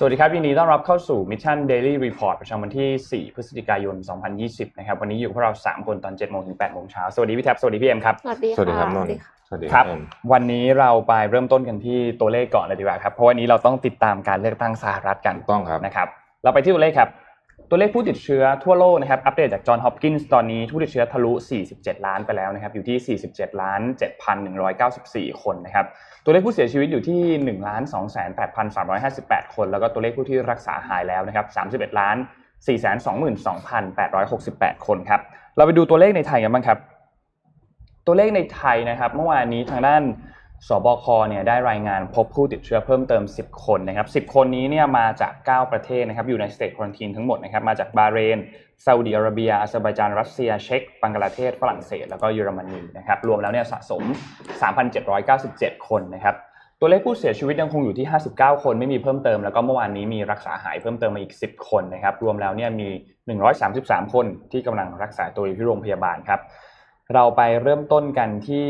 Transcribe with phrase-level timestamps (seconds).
[0.00, 3.96] สวัสดีครับยินดีต้อนรับเข้าสู่ Mission Daily Report ประจำวันที่ 4 พฤศจิกายน
[4.38, 10.02] 2020 นะครับ วันนี้อยู่พวกเรา 3 คนตอน 7 โมงถึง 8 โมงเช้า สวัสดีพี่แท็บ สวัสดีพี่เอ็มครับ สวัสดีสวัสดีครับะนนท์สวัสดีค่ะ สวัสดีครับเอ็ม
[10.32, 16.08] วันนี้เราไปเริ่มต้นกันที่ตัวเลขก่อนเลยดีกว่าครับ เพราะวันนี้เราต้องติดตามการเลือกตั้งสหรัฐกันถูกต้องครับนะครับ
[16.42, 17.10] เราไปที่ตัวเลขครับ
[17.70, 21.32] ตัวเลขผู้ติดเชื้อทั่วโลกนะครับ อัปเดตจากจอห์นฮอปกินส์ตอนนี้ผู้ติดเชื้อทะลุ
[21.70, 23.80] 47 ล้านไปแล้วนะครับ อยู่ที่ 47 ล้าน
[24.60, 25.86] 7,194 คนนะครับ
[26.28, 28.44] ตัวเลขผู้เสียชีวิตอยู่ที่1ล้าน2 8 3 5
[29.30, 31.46] 8คน แล้วก็ตัวเลขผู้ที่รักษาหายแล้วนะครับ
[31.92, 35.20] 31ล้าน4 2 2 8 6 8คนครับ
[35.56, 36.78] เราไปดูตัวเลขในไทยกันบ้างครับ
[38.06, 40.02] ตัวเลขในไทยนะครับ เมื่อวานนี้ทางด้าน
[40.66, 48.38] สบคเนี่ยได้รายงานพบผู้ติดเชื้อเพิ่มเติม 10 คนนะครับ 10 คนนี้เนี่ยมาจาก 9 ประเทศนะครับอยู่ในสเตทควอนตีนทั้งหมดนะครับมาจากบาเรน
[48.84, 54.02] ซาอุดิอาระเบียอาเซอร์ไบจานรัสเซียเช็กบังกลาเทศ ฝรั่งเศส แล้วก็เยอรมนีนะครับรวมแล้วเนี่ยสะสม
[55.10, 56.34] 3,797 คนนะครับ
[56.80, 62.88] ตัวเลขผู้เสียชีวิตยังคงอยู่ที่ 59 คนไม่มีเพิ่มเติม แล้วก็เมื่อวานนี้มีรักษาหายเพิ่มเติมมาอีก 10 คนนะครับรวมแล้วเนี่ยมี
[63.50, 66.40] 133 คนที่กำลังรักษาตัวอยู่ที่โรงพยาบาลครับ
[67.14, 68.66] เราไปเริ่มต้นกันที่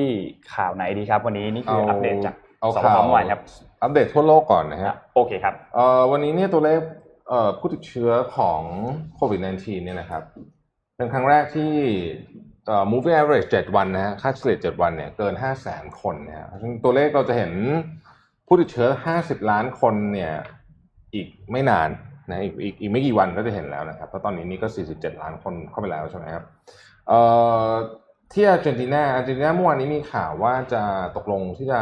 [0.54, 3.40] ข่าวไหนดีครับ วันนี้นี่คืออัปเดตจากเอาสบข่าควเมื่อวานครับ
[3.82, 6.80] อัปเดตทั่วโลกก่อนนะฮะโอเคครับเอ่อวันนี้เนี่ยตัวเลข
[7.28, 8.60] เอ่อผู้ติดเชื้อของ
[9.16, 10.22] โควิด -19 เนี่ยนะครับ
[10.96, 11.72] เป็นครั้งแรกที่
[12.66, 17.52] เอ่อ moving average 7 วันนะฮะค่าเฉลี่ย7วันเนี่ยเกิน 5 0 0 0 0 0 คนนะฮะเพราะฉะนั้นตัวเลขเราจะเห็น
[18.46, 20.32] ผู้ติดเชื้อ 50 ล้านคนเนี่ย
[21.14, 21.88] อีกไม่นาน
[22.30, 26.44] นะอีกอีกอีกไม่กี่วันก็จะเห็นแล้วนะครับเพราะตอนนี้นี่ก็ 47 ล้านคนเข้าไปแล้วใช่ไหมครับ
[27.08, 27.20] เอ่
[27.68, 27.70] อ
[28.32, 30.82] ที่อาร์เจนตินาอาร์เจนตินาเมื่อวานนี้มีข่าวว่าจะ
[31.16, 31.80] ตกลงที่จะ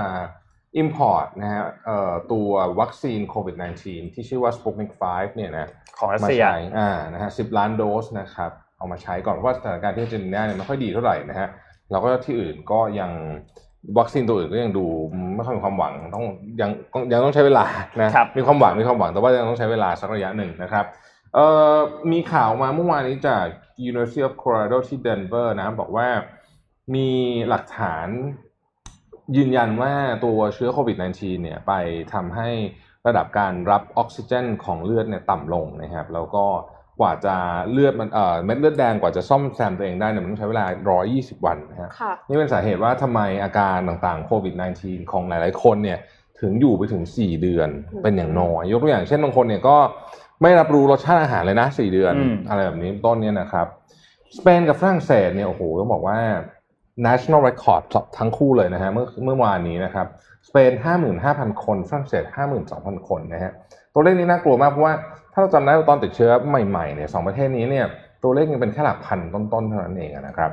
[0.83, 2.49] import นะฮะเอ่อตัว
[2.81, 11.49] วัคซีนโควิด -19 ที่ชื่อว่า Sputnik 5 เนี่ยนะของรัสมาเซียใช้อ่านะฮะสิบล้านโดสนะครับ เอามาใช้ก่อนเพราะว่าสถานการณ์ที่อาร์เจนตินาเนี่ยไม่ค่อยดีเท่าไหร่นะฮะ
[11.91, 13.11] แล้วก็ที่อื่นก็ยัง
[13.99, 14.87] วัคซีนตัวอื่นก็ยังดู
[15.37, 16.25] ไม่ค่อยมีความหวังต้อง
[16.61, 16.71] ยัง
[17.13, 17.67] ยังต้องใช้เวลา
[18.03, 20.85] นะครับมีความหวังมีความหวังแต่ว่ายังต้องใช้เวลาสักระยะหนึ่งนะครับ
[21.35, 21.77] เอ่อ
[22.13, 23.47] มีข่าวมาเมื่อวานนี้จาก
[23.91, 26.09] University of Colorado ที่เดนเวอร์นะบอกว่า
[26.95, 27.09] มี
[27.49, 28.09] หลักฐาน
[29.37, 29.93] ยืนยันว่า
[30.25, 31.73] ตัวเชื้อโควิด -19 เนี่ยไป
[32.15, 32.49] ทำให้
[33.07, 36.45] ระดับการรับออกซิเจนของเลือดเนี่ยต่ำลงนะครับแล้วก็
[37.01, 37.37] กว่าจะ
[37.71, 40.65] เลือดมันเอ่อเม็ดเลือดแดงกว่าจะซ่อมแซมตัวเองได้เนี่ยมันต้องใช้เวลา
[41.07, 45.99] 120 วันนะฮะค่ะนี่เป็นสาเหตุว่าทำไมอาการต่างๆโควิด -19 ของหลายๆคนเนี่ย
[46.41, 49.77] ถึงอยู่ไปถึง 4 เดือนอืมเป็นอย่างน้อย ยกตัวอย่างเช่นบางคนเนี่ยก็
[50.43, 53.67] ไม่รับรู้รสชาติอาหารเลยนะ4เดือนอืมอะไรแบบนี้ต้นเนี่ยนะครับ
[54.37, 56.19] สเปนกับฝรั่งเศสเนี่ยโอ้โหต้องบอกว่า
[57.07, 57.83] national record
[58.19, 60.07] ทั้งคู่เลยนะฮะเมื่อเมื่อวานนี้นะครับ
[60.49, 60.73] สเปน
[61.19, 62.25] 55,000 คนฝรั่งเศส
[62.67, 63.53] 52,000 คนนะฮะ
[63.95, 64.95] ตัวเลขนี้น่ากลัวมากเพราะว่า
[65.33, 67.87] ถ้าเราจำได้ว่าตอนติดเชื้อใหม่ๆเนี่ยสองประเทศนี้เนี่ย
[68.23, 70.51] ตัวเลขยังเป็นแค่หลักพันต้นๆเท่านั้นเองนะครับ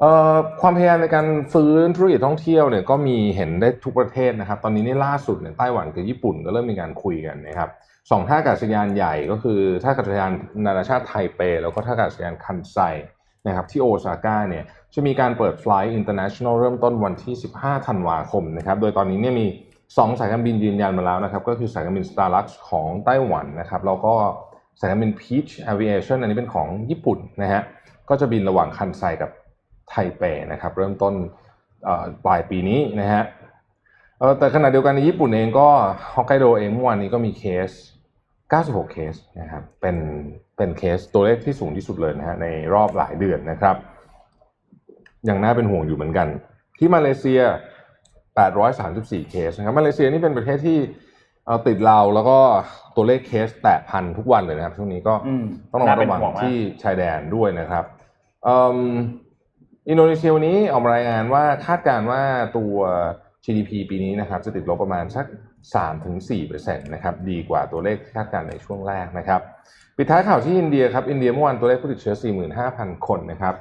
[0.00, 7.70] เอ่อความพยายามในการฟื้นธุรกิจท่องเที่ยวเนี่ยก็มีเห็นได้ทุกประเทศนะครับ ตอนนี้นี่ล่าสุดเนี่ยไต้หวันกับญี่ปุ่นก็เริ่มมีการคุยกันนะครับ
[8.10, 10.32] สองท่าอากาศยานใหญ่ก็คือท่าอากาศยาน
[10.66, 12.78] นานาชาติไทเป แล้วก็ท่าอากาศยานคันไซ
[13.46, 19.46] นะครับที่โอซาก้าเนี่ยจะมีการเปิดไฟล์ international เริ่มต้นวันที่ 15 ธันวาคมนะครับโดยตอนนี้เนี่ยมี
[19.96, 24.14] สองสายการบินยืนยันมาแล้วนะครับก็คือสายการบิน Starlux ของไต้หวันนะครับแล้วก็
[24.80, 27.62] สายการบิน Peach Aviation อันนี้เป็นของญี่ปุ่นนะฮะ
[28.08, 29.30] ก็จะบินระหว่างคันไซกับ
[29.88, 31.14] ไทเปนะครับเริ่มต้น
[32.24, 33.22] ปลายปีนี้นะฮะ
[34.38, 35.68] แต่ขณะเดียวกันในญี่ปุ่นเองก็
[36.14, 37.70] ฮอกไกโดเองเมื่อวานนี้ก็มีเคส
[38.50, 39.96] 96 เคสนะครับ เป็น
[40.56, 43.76] เป็นเคสตัวเลขที่สูงที่สุดเลยนะฮะในรอบหลายเดือนนะครับ
[45.28, 46.28] ยังน่าเป็นห่วงอยู่เหมือนกัน
[46.78, 47.40] ที่มาเลเซีย
[48.56, 50.78] 834 เคสนะครับมาเลเซียนี่เป็นประเทศที่
[51.44, 52.38] เอ่อติดเราแล้วก็
[52.96, 57.84] ตัวเลขเคสแตะพันทุกวันเลยนะครับช่วงนี้ก็อืมต้องระมัดน่าเป็นระวังห่วงมากที่ชายแดนด้วยนะครับ
[58.44, 58.78] เอิ่ม
[59.88, 62.22] อินโดนีเซียวันนี้ออกมารายงานว่าคาดการณ์ว่า
[62.56, 62.74] ตัว
[63.44, 65.26] GDP ปีนี้นะครับจะติดลบประมาณสัก
[65.74, 69.40] 3-4%นะครับดีกว่าตัวเลขที่คาดการณ์ในช่วงแรกนะครับ
[69.96, 72.14] ปิดท้ายข่าวที่อินเดียครับอินเดียเมื่อวานตัวเลขผู้ติดเชื้อ
[72.60, 73.54] 45,000 คนนะครับ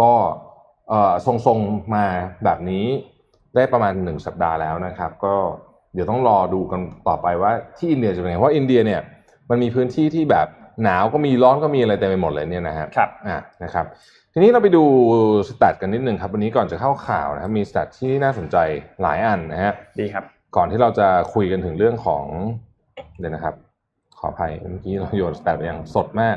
[0.00, 0.12] ก็
[0.88, 2.04] เอ่อทรงๆมา
[2.44, 2.86] แบบนี้
[3.54, 5.34] ได้ประมาณ 1 สัปดาห์แล้วนะครับ ก็
[5.94, 9.00] เดี๋ยวต้องรอดูกันต่อไปว่าที่อินเดียจะเป็นไงเพราะอินเดียเนี่ย
[9.50, 10.46] มันมีพื้นที่ที่แบบ
[10.82, 13.86] หนาวก็มีร้อนก็มีอะไรเต็มไปหมดเลยเนี่ยนะฮะครับอะนะครับ
[14.32, 14.84] ทีนี้เราไปดู
[15.48, 18.56] stat กันนิดนึงครับวันนี้ก่อนจะเข้าข่าวนะครับมี stat ที่น่าสนใจ
[19.02, 22.24] หลายอันนะฮะดีครับ ก่อนที่เราจะคุยกันถึงเรื่องของ
[23.18, 23.54] เดี๋ยวนะครับ
[24.18, 26.36] ขออภัยเมื่อกี้เราโยน stat ไปอย่างสดมาก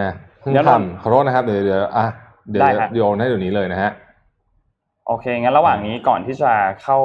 [0.00, 2.06] นะเพิ่งเดี๋ยวเราทำขอโทษนะครับเดี๋ยวเดี๋ยวอะ
[2.50, 3.90] เดี๋ยวได้ครับโยนให้เดี๋ยวนี้เลยนะฮะ
[5.08, 6.52] โอเค งั้นระหว่างนี้ก่อนที่จะ
[6.82, 6.98] เข้า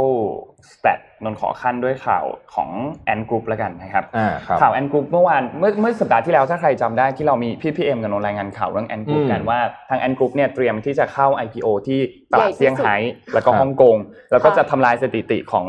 [0.72, 2.70] stat นั้นขอคั่นด้วยข่าวของ
[3.06, 9.60] Ant Group แล้วกันนะครับอ่าครับข่าว Ant Group เมื่อวานเมื่อเมื่อสัปดาห์ที่แล้วถ้าใครจำได้ที่เรามีพี่พีเอ็มกับนนท์รายงานข่าวเรื่อง Ant Group อืมกันว่า
[9.90, 12.00] ทาง Ant Group เนี่ยเตรียมที่จะเข้า IPO ที่
[12.32, 12.96] ตลาดใหญ่ที่สุดเซี่ยงไฮ้
[13.34, 13.96] แล้วก็ครับฮ่องกง
[14.32, 15.68] แล้วก็ค่ะจะทำลายสถิติของ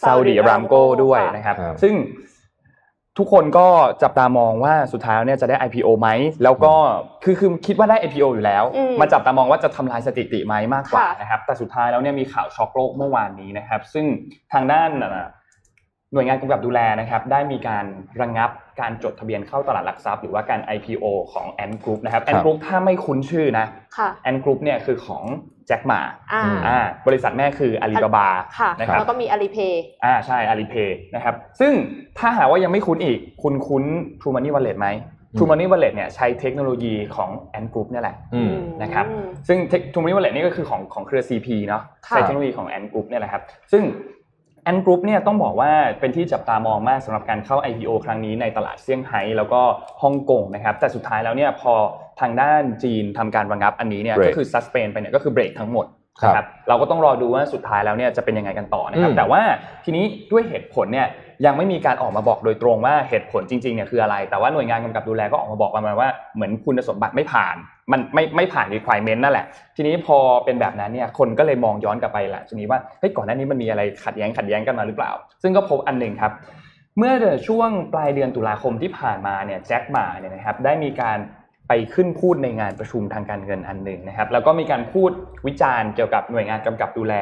[0.00, 1.94] ซาอุดิ Saudi อารามโก Aramco ด้วยค่ะนะครับครับ ซึ่ง
[3.18, 3.66] ทุกคนก็
[4.02, 6.08] จับตามองว่าสุดท้ายแล้วเนี่ยจะได้ IPO ไหม
[6.44, 6.74] แล้วก็
[7.24, 14.06] คือคือคิดว่าได้ IPO อยู่แล้วอืมมาจับตามองว่าจะทำลายสถิติไหมมากกว่าค่ะนะครับ แต่สุดท้ายแล้วเนี่ยมีข่าวช็อกโลกเมื่อวานนี้นะครับ ซึ่ง
[14.52, 15.28] ทางด้านอะ
[16.12, 17.84] หน่วยงานกำกับดูแลนะครับ ได้มีการ
[18.20, 23.66] ระงงับการจดทะเบียนเข้าตลาดหลักทรัพย์หรือว่าการ IPO ของ Ant Group นะครับ Ant Group ถ้าไม่คุ้นชื่อนะ
[23.98, 25.24] ค่ะ Ant Group เนี่ยคือของ
[25.66, 26.00] แจ็คหมา
[26.32, 28.28] อ่าอืมอ่าบริษัทแม่คืออาลีบาบา
[28.58, 31.72] ค่ะนะครับแล้วก็มีอาลีเพย์อ่าใช่อาลีเพย์นะครับ ซึ่ง
[32.18, 33.84] ถ้าหากว่ายังไม่คุ้นอีก คุณคุ้น
[34.20, 34.88] True Money Wallet ไหม
[35.36, 39.06] True Money Wallet เนี่ยใช้เทคโนโลยีของ Ant Group เนี่ยแหละอืมนะครับ
[39.48, 39.58] ซึ่ง
[39.92, 43.42] True Money Wallet นี่ก็คือของของเครือ CP เนาะค่ะใช้เทคโนโลยีของ Ant Group เนี่ยแหละครับ
[43.72, 43.82] ซึ่ง
[44.70, 45.70] Ant Group เนี่ยต้องบอกว่า
[46.00, 49.60] เป็นที่จับตามองมากสำหรับการเข้า IPO ครั้งนี้ในตลาดเซี่ยงไฮ้แล้วก็
[50.02, 51.72] ฮ่องกงนะครับแต่สุดท้ายแล้วเนี่ยพอ
[52.20, 55.86] ทางด้านจีนทำการระงับอันนี้เนี่ย Break ก็คือ suspend ไปเนี่ยก็คือเบรกทั้งหมด
[56.20, 59.40] ครับนะเราก็ต้องรอดูว่าสุดท้ายแล้วเนี่ยจะเป็นยังไงกันต่อนะครับอืมแต่ว่า
[59.84, 61.06] ทีนี้ด้วยเหตุผลเนี่ย
[61.44, 67.56] ยังไม่มีการออกมาบอกโดยตรงว่าเหตุผลจริงๆเนี่ยคืออะไร แต่ว่าหน่วยงานกำกับดูแลก็ออกมาบอกประมาณว่าเหมือนคุณสมบัติไม่ผ่าน
[67.92, 69.46] มันไม่ไม่ผ่าน requirement นั่นแหละ
[69.76, 75.12] ทีนี้พอเป็นแบบนั้นเนี่ยคนก็เลยมองย้อนกลับไปแหละทีนี้ว่าเฮ้ยก่อนหน้านี้มันมีอะไรขัดแย้งขัดแย้งกันมาหรือเปล่า
[75.42, 76.32] ซึ่งก็พบอันหนึ่งครับ
[76.98, 77.14] เมื่อ
[77.46, 81.18] ช่วงปลายเดือนตุลาคมที่ผ่านมาเนี่ยแจ็คหมาเนี่ยนะครับได้มีการ
[81.68, 85.10] ไปขึ้นพูดในงานประชุมทางการเงินอันหนึ่งนะครับแล้วก็มีการพูด
[85.46, 87.14] วิจารณ์เกี่ยวกับหน่วยงานกำกับดูแล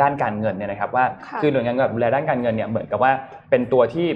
[0.00, 3.12] ด้านการเงินเนี่ยนะครับว่าค่ะคือหน่วยงานกำกับดูแลด้านการเงินเนี่ยเหมือนกับว่า
[3.50, 4.06] เป็นตัวที่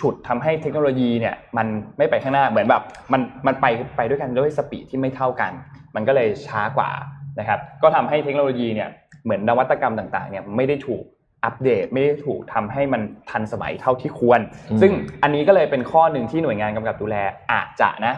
[0.00, 1.66] ฉุดทำให้เทคโนโลยีเนี่ยมัน
[1.98, 2.82] ไม่ไปข้างหน้าเหมือนแบบ
[3.12, 3.66] มันมันไป
[3.96, 5.52] ไปด้วยกันด้วยสปีดที่ไม่เท่ากัน
[5.94, 6.90] มันก็เลยช้ากว่า
[7.38, 8.88] นะครับก็ทำให้เทคโนโลยีเนี่ย
[9.24, 11.02] เหมือนนวัตกรรมต่างๆเนี่ยไม่ได้ถูก
[11.44, 14.40] อัปเดตไม่ได้ถูกทำให้มันทันสมัยเท่าที่ควร
[14.70, 14.92] อืมซึ่ง
[15.22, 17.16] อันนี้ก็เลยเป็นข้อหนึ่งที่หน่วยงานกำกับดูแล
[17.52, 18.14] อาจจะนะ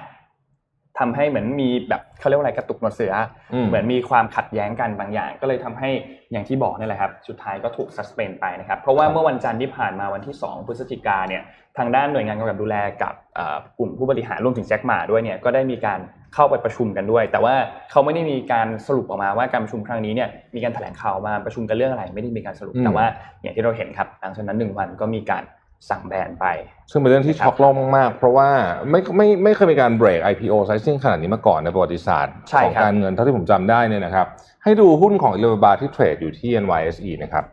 [0.98, 3.12] ทำให้เหมือนมีแบบเขาเรียกว่าอะไรกระตุกหนวดเสือ
[3.54, 5.90] อมเหมือนมีความขัดแย้งกันบางอย่าง ก็เลยทำให้
[6.32, 11.42] อย่างที่บอกนี่แหละครับสุดท้ายก็ถูก suspend ไปนะครับเพราะว่าครับเมื่อวันจันทร์ที่ผ่านมาวันที่ 2 พฤศจิกาเนี่ย
[11.78, 16.00] ทางด้านหน่วยงานกำกับดูแลกับเอ่อกลุ่มผู้บริหารรวมถึงแจ็คหมาด้วยเนี่ยก็ได้มีการ
[16.34, 17.54] เข้าไปประชุมกันด้วย แต่ว่า
[17.90, 23.06] เขาไม่ได้มีการสรุปออกมาว่าการประชุมครั้งนี้เนี่ยมีการแถลงข่าวมาประชุมกันเรื่องอะไรไม่ได้มีการสรุปอืมแต่ว่า
[23.42, 25.42] อย่างที่เราเห็นครับหลังจากนั้นหนึ่งวันก็มีการ
[25.90, 26.46] สั่งแบนไป
[26.90, 28.48] ซึ่งเป็นเรื่องที่ช็อกโลกมากๆ เพราะว่า
[28.90, 34.26] ไม่ไม่ไม่เคยมีการเบรก IPO sizing ขนาดนี้มาก่อนในประวัติศาสตร์ใช่ของครับการเงินเท่าที่ผมจำได้เนี่ยนะครับ
[34.64, 37.44] ให้ดูหุ้นของ Alibaba ที่เทรดอยู่ที่ NYSE นะครับ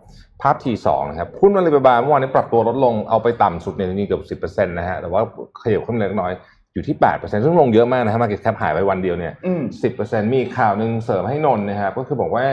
[0.42, 5.22] ภาพ T2 นะครับหุ้น Alibaba เมื่อวานนี้ปรับตัวลดลงเอาไปต่ำสุดเนี่ยนี่เกือบ10%นะฮะแต่ว่า
[5.62, 6.32] ขยับขึ้นเล็กน้อย
[6.74, 9.62] อยู่ที่ 8%ซึ่งลงเยอะมากนะฮะ market cap หายไปวันเดียวเนี่ยอืม
[9.98, 12.46] 10%มีอีกข่าวหนึ่งเสริมให้นนท์นะครับก็คือบอกว่า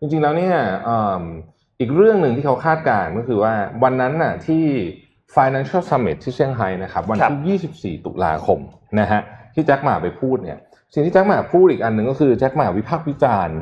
[0.00, 0.56] จริงๆแล้วเนี่ย
[0.88, 1.22] อืม
[1.80, 3.52] อีกเรื่องหนึ่งที่เขาคาดการณ์ก็คือว่า
[3.82, 4.64] วันนั้นน่ะที่
[5.36, 7.58] Financial Summit ที่เซี่ยงไฮ้นะครับวันที่
[7.98, 8.58] 24 ตุลาคม
[9.00, 9.20] นะฮะ
[9.54, 10.58] ที่แจ็คหมาไปพูดเนี่ย
[10.94, 13.58] สิ่งที่แจ็คหมาพูดอีกอันหนึ่งก็คือแจ็คหมาวิพากษ์วิจารณ์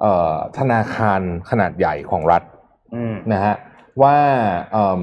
[0.00, 1.20] เอ่อธนาคาร
[1.50, 2.42] ขนาดใหญ่ของรัฐ
[2.94, 3.54] อืมนะฮะ
[4.02, 4.16] ว่า
[4.72, 5.02] เอิ่ม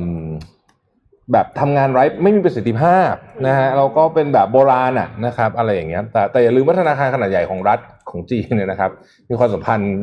[1.31, 3.13] แบบทำงานไร้ไม่มีประสิทธิภาพ
[3.47, 8.91] นะฮะเราก็เป็นแบบโบราณอะนะครับ อะไรอย่างเงี้ยแต่แต่อย่าลืมว่าธนาคารขนาดใหญ่ของรัฐของจีนเนี่ยนะครับ
[9.29, 9.93] มีความสัมพันธ์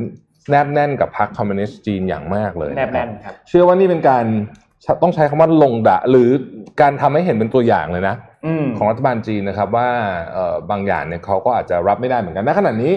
[0.51, 4.27] แนบแน่นกับพรรคคอมมิวนิสต์จีนอย่างมากเลยแนบแน่นครับครับเชื่อว่านี่เป็นการ
[5.03, 6.29] ต้องใช้คำว่าลงดะ หรือ
[6.81, 8.15] การทำให้เห็นเป็นตัวอย่างเลยนะ
[8.47, 9.89] อืมของรัฐบาลจีนนะครับ ว่า
[10.33, 12.93] เอ่อบางอย่างเนี่ยเขาก็อาจจะรับไม่ได้เหมือนกันณขณะนี้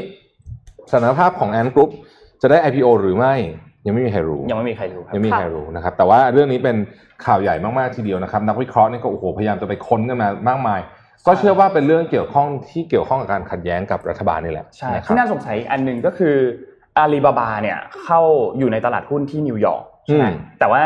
[0.92, 1.90] สถานภาพของแอนกรุ๊ป
[2.42, 3.34] จะได้ IPO หรือไม่
[3.86, 6.75] ยังไม่มีใครรู้ ยังไม่มีใครรู้ครับยังไม่มีใครรู้นะครับ แต่ว่าเรื่องนี้เป็น
[7.25, 10.82] ข่าวใหญ่มากๆทีเดียวนะครับ นักวิเคราะห์นี่ก็โอ้โหพยายามจะไปค้นกันมามากมาย
[11.28, 16.36] ก็เชื่อว่าเป็นเรื่องเกี่ยวข้องที่เกี่ยวข้องกับการขัดแย้งกับรัฐบาลนี่แหละใช่นะครัที่บน่าสงสัยอีกอันหนึ่งก็คือ
[16.98, 18.20] อาลีบาบาเนี่ยเข้า
[18.58, 20.84] อยู่ในตลาดหุ้นที่นิวยอร์กใช่ไหมอืมแต่ว่า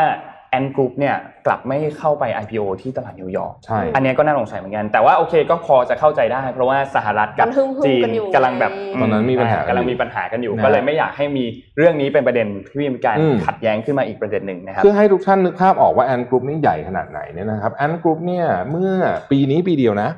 [0.50, 11.44] Ant Group เนี่ยกลับไม่เข้าไป IPO ที่ตลาดนิวยอร์กใช่อันเนี้ยก็น่าสงสัยเหมือนกัน แต่ว่าโอเคก็พอจะเข้าใจได้ เพราะว่าสหรัฐกับมันฮึ่มๆจีนกันอยู่กำลังแบบไงตอนนั้นมีปัญหากันอยู่กำลังมีปัญหากันอยู่นะก็เลยไม่อยากให้มี
[11.76, 18.92] เรื่องนี้เป็นประเด็นที่มีการอืมขัดแย้งขึ้นมาอีกประเด็นหนึ่งนะครับเพื่อให้ทุกท่านนึกภาพออกว่า Ant Group นี่ใหญ่ขนาดไหนเนี่ยนะครับ Ant Group เนี่ยเมื่อ
[19.30, 20.10] ปีนี้ปีเดียวนะ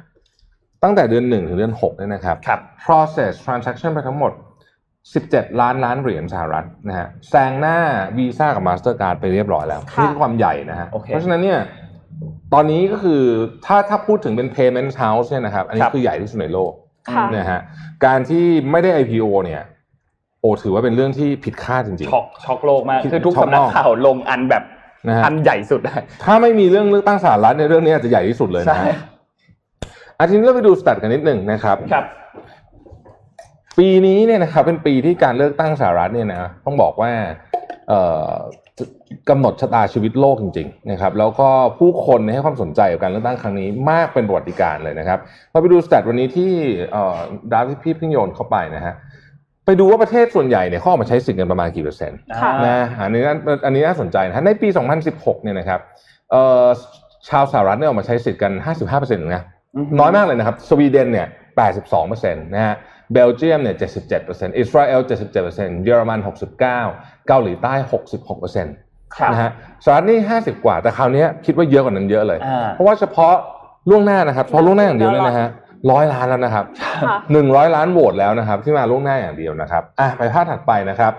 [0.85, 4.33] ตั้งแต่เดือนหนึ่งถึงเดือนหกเนี่ยนะครับครับ process transaction ไปทั้งหมด
[5.09, 7.79] 17 ล้านล้านเหรียญสหรัฐนะฮะแซงหน้า
[8.19, 11.61] วีซ่ากับ Mastercard ไปเรียบร้อยแล้วค่ะนี่คือความใหญ่นะฮะโอเคเพราะฉะนั้นเนี่ย
[12.55, 13.23] ตอนนี้ก็คือ
[13.67, 16.73] ถ้าถ้าพูดถึงเป็น payment house เนี่ยนะครับ อันนี้ครับคือใหญ่ที่สุดในโลก
[17.15, 17.61] ค่ะนะฮะ
[18.07, 19.63] การที่ไม่ได้ IPO เนี่ย
[20.41, 24.63] โอ้ถือว่าเป็นเรื่องที่ผิดคาดจริงช็อกช็อกโลกมากคิดคือทุกช็อกสำนักมากข่าวลงอันแบบ
[25.09, 25.81] นะฮะอันใหญ่สุด
[26.25, 28.97] ถ้าไม่มีเรื่องเลือกตั้งสหรัฐในเรื่องนี้อาจจะใหญ่ที่สุดเลยนะใช่ฮะ
[30.19, 32.05] อาทีนี้เราไปดู stat กันนิดหนึ่งนะครับครับ
[33.79, 37.13] ปีนี้เนี่ยนะครับเป็นปีที่การเลือกตั้งสหรัฐเนี่ยนะต้องบอกว่า
[37.89, 38.01] เอ่
[38.31, 38.33] อ
[39.31, 41.49] กำหนดชะตาชีวิตโลกจริงๆนะครับแล้วก็
[41.79, 45.19] ผู้คนเนี่ยให้ความสนใจกับการเลือกตั้งครั้งนี้มากเป็นประวัติการณ์เลยนะครับ
[45.51, 46.53] เราไปดูสแตทวันนี้ที่
[46.93, 47.19] เอ่อ
[47.53, 48.95] ดาวที่พี่เพิ่งโยนเข้าไปนะฮะ
[49.67, 53.35] ไปดูว่าประเทศส่วนใหญ่เนี่ยเขาออกมาใช้สิทธิ์กันประมาณกี่เปอร์เซ็นต์ค่ะนะอันนี้น่า
[53.67, 54.69] อันนี้น่าสนใจนะฮะในปี
[55.07, 55.81] 2016 เนี่ยนะครับ
[56.31, 56.67] เอ่อ
[57.29, 58.53] ชาวสหรัฐเนี่ยออกมาใช้สิทธิ์กัน
[58.87, 59.43] 55%นะ
[59.77, 61.29] อือฮึน้อยมากเลยนะครับสวีเดนเนี่ย
[61.85, 62.75] 82%นะฮะ
[63.13, 63.77] เบลเยียมเนี่ย
[64.17, 65.01] 77%อิสราเอล
[65.43, 67.75] 77%เยอรมัน 69%เกาหลีใต้
[68.19, 68.67] 66%น
[69.17, 69.51] ครับะฮะ
[69.85, 73.35] สหรัฐนี่ 50 กว่า แต่คราวนี้คิดว่าเยอะกว่านั้นเยอะเลยอ่าเพราะว่าเฉพาะ
[73.91, 75.49] ล่วงหน้านะครับเฉพาะล่วงหน้าอย่างเดียวเนี่ยนะฮะ
[75.91, 81.13] ร้อยล้านแล้วนะครับค่ะหนึ่งร้อยล้านโหวตแล้วนะครับ ที่มาล่วงหน้าอย่างเดียวนะครับอะไปภาพถัดไปนะครับ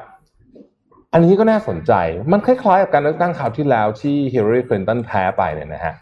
[1.14, 1.94] อันนี้ก็น่าสนใจ
[2.32, 5.94] มันคล้ายๆกับการเลือกตั้งคราวที่แล้วที่ฮิลลารีคลินตันแพ้ไปเนี่ยนะฮะ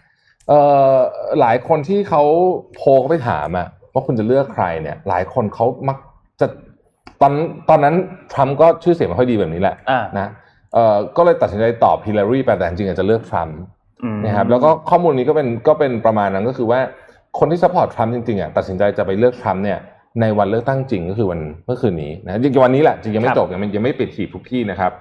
[0.47, 0.59] เอ่
[0.93, 0.95] อ
[1.39, 2.23] หลายคนที่เขา
[2.75, 3.67] โพลเขาไปถามอะ
[3.99, 5.97] ว่าคุณจะเลือกใครเนี่ย หลายคนเขามัก
[6.41, 6.47] จะ
[7.21, 7.33] ตอน
[7.69, 7.95] ตอนนั้น
[8.33, 10.29] ทรัมป์ก็ชื่อเสียงไม่ค่อยดีแบบนี้แหละอ่านะ
[10.73, 13.57] เอ่อก็เลยตัดสินใจตอบฮิลลารีไปแต่จริงๆอาจจะเลือกทรัมป์
[14.03, 16.79] อืมนะครับแล้วก็ข้อมูลนี้ก็เป็นก็เป็นประมาณนั้นก็คือว่า
[17.39, 19.79] คนที่ support ทรัมป์จริงๆอะตัดสินใจจะไปเลือกทรัมป์เนี่ย
[20.21, 24.93] ในวันเลือกตั้งจริงก็คือวันเมื่อคืนนี้นะจริงๆวันนี้แหละจริงๆยังไม่จบยังไม่ยังไม่ปิดหีบทุกที่นะครับ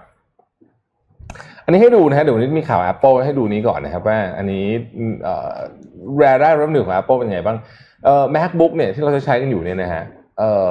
[1.64, 4.64] อันนี้ให้ดูนะฮะเดี๋ยววันนี้มีข่าว Apple ให้ดูนี้ก่อนนะครับว่าอันนี้
[5.22, 5.54] เอ่อ
[6.22, 7.56] รายได้ revenue ของ Apple เป็นไงบ้าง
[8.04, 10.04] เอ่อ MacBook เนี่ยที่เราจะใช้กันอยู่เนี่ยนะฮะ
[10.38, 10.70] เอ่อ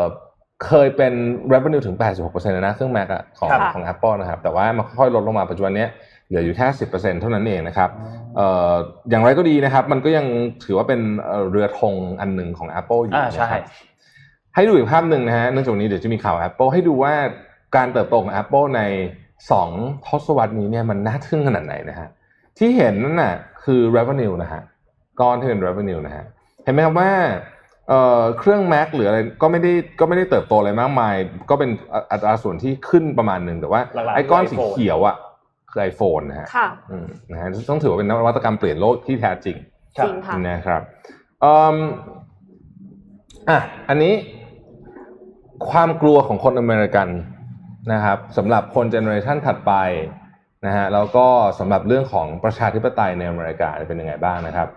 [0.67, 1.13] เคยเป็น
[1.53, 5.89] revenue ถึง 86%เลยนะเครื่อง Mac อะของค่ะของ Apple นะครับ แต่ว่ามันค่อยๆลดลงมาปัจจุบันเนี้ย
[6.27, 7.89] เหลืออยู่แค่ 10%เท่านั้นเองนะครับ
[8.36, 8.74] เอ่อ
[9.10, 10.25] อย่างไรก็ดีนะครับ มันก็ยัง
[10.63, 13.63] ถือว่าเป็นเอ่อเรือธงอันหนึ่งของ Apple อยู่อ่านะใช่ครับ
[14.55, 17.13] ให้ดูอีกภาพหนึ่งนะฮะเนื่องจากวันนี้เดี๋ยวจะมีข่าว Apple ให้ดูว่า
[17.75, 18.81] การเติบโตของ Apple ใน
[19.51, 19.69] สอง
[20.07, 22.07] ทศวรรษนี้เนี่ยมันน่าทึ่งขนาดไหนนะฮะ
[22.57, 24.62] ที่เห็นนั่นน่ะคือ revenue นะฮะ
[25.22, 26.25] ก้อนที่เป็น revenue นะฮะ
[26.67, 27.12] เห็นไหมครับว่า
[27.89, 31.15] เอ่อเครื่อง Mac หรืออะไรก็ไม่ได้ก็ไม่ได้เติบโตอะไรมากมาย
[31.50, 31.69] ก็เป็น
[32.12, 35.15] อัตราส่วนที่ขึ้นประมาณหนึ่งแต่ว่าหลักๆไอ้ก้อนสีคือ iPhone เขียวอะ
[35.71, 39.57] คือ iPhone นะฮะค่ะอืมนะฮะต้องถือว่าเป็นนวัตกรรมเปลี่ยนโลกที่แท้จริง
[39.97, 40.81] จริงค่ะนะครับ
[41.43, 41.77] อืม
[43.50, 43.59] อะ
[43.89, 44.13] อันนี้
[45.69, 47.07] ความกลัวของคนอเมริกัน
[47.93, 49.74] นะครับสำหรับคนเจเนอเรชันถัดไป
[50.65, 51.27] นะฮะแล้วก็
[51.59, 54.67] สำหรับเรื่องของประชาธิปไตยในอเมริกาเป็นยังไงบ้างนะครับ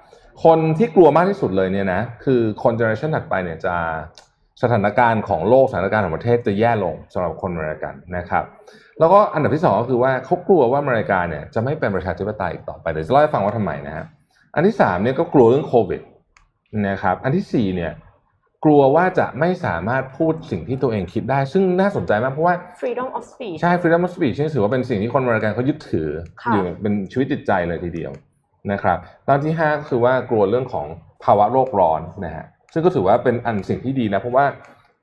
[0.44, 3.75] คนที่กลัวมากที่สุดเลยเนี่ยนะคือคนเจเนอเรชันถัดไปเนี่ยจะ
[4.62, 8.44] สถานการณ์ของโลกสถานการณ์ของประเทศจะแย่ลงสำหรับคนอเมริกันนะครับ
[8.99, 14.04] แล้วก็อันดับที่สองก็คือว่าเขากลัวว่าอเมริกาเนี่ยจะไม่เป็นประชาธิปไตยอีกต่อไปเดี๋ยวจะเล่าให้ฟังว่าทำไมนะฮะ
[14.54, 16.00] อันที่สามเนี่ยก็กลัวเรื่องโควิด
[16.88, 17.92] นะครับ อันที่สี่เนี่ย
[18.64, 26.09] กลัวว่าจะไม่สามารถพูดสิ่งที่ตัวเองคิดได้ ซึ่งน่าสนใจมากเพราะว่า freedom of speech ใช่ freedom of speech นี่ถือว่าเป็นสิ่งที่คนอเมริกันเขายึดถือ
[26.42, 28.12] ค่ะอยู่เป็นชีวิตจิตใจเลยทีเดียว
[28.73, 28.99] นะครับ
[29.29, 30.87] ตอนที่ห้าก็คือว่ากลัวเรื่องของ
[31.25, 34.47] ภาวะโลกร้อนนะฮะซึ่งก็ถือว่าเป็นอันสิ่งที่ดีนะเพราะว่า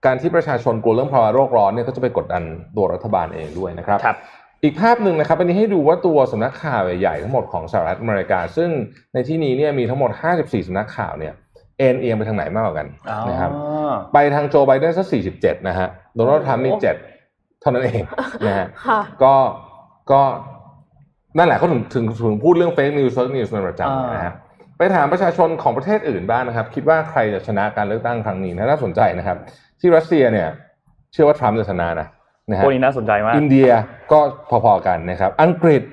[0.06, 2.44] การที่ประชาชนกลัวเรื่องภาวะโลกร้อนเนี่ยก็จะไปกดดัน
[2.78, 4.18] ตัวรัฐบาลเองด้วยนะครับครับ
[4.64, 8.70] อีกภาพหนึ่งนะครับอันนี้ให้ดูว่าตัวสำนักข่าวใหญ่ๆทั้งหมดของสหรัฐอเมริกา ซึ่ง
[9.14, 11.34] ในที่นี้เนี่ยมีทั้งหมด 54สำนักข่าวเนี่ย
[11.78, 12.88] เอ็นเอียงไปทางไหนมากกว่ากัน
[13.30, 13.52] นะครับ
[14.14, 16.82] ไปทางโจไบเดนสัก47นะฮะโดนัลด์ทรัมป์นี่โอ้
[17.24, 18.02] 7เท่านั้นเอง
[18.48, 19.36] นะฮะค่ะก็
[20.12, 20.22] ก็
[21.38, 24.34] นั่นแหละเขาถึงถึงถึงพูดเรื่อง fake news fake news เป็นประจำนะฮะ
[24.78, 29.38] ไปถามประชาชนของประเทศอื่นบ้างนะครับ คิดว่าใครจะชนะการเลือกตั้งครั้งนี้นะน่าสนใจนะครับ
[29.80, 30.48] ที่รัสเซียเนี่ย
[31.14, 32.08] เชื่อว่าทรัมป์จะชนะนะ
[32.50, 33.70] นะฮะพวกนี้น่าสนใจมาก อินเดีย
[34.12, 35.84] ก็พอๆกันนะครับ อังกฤษ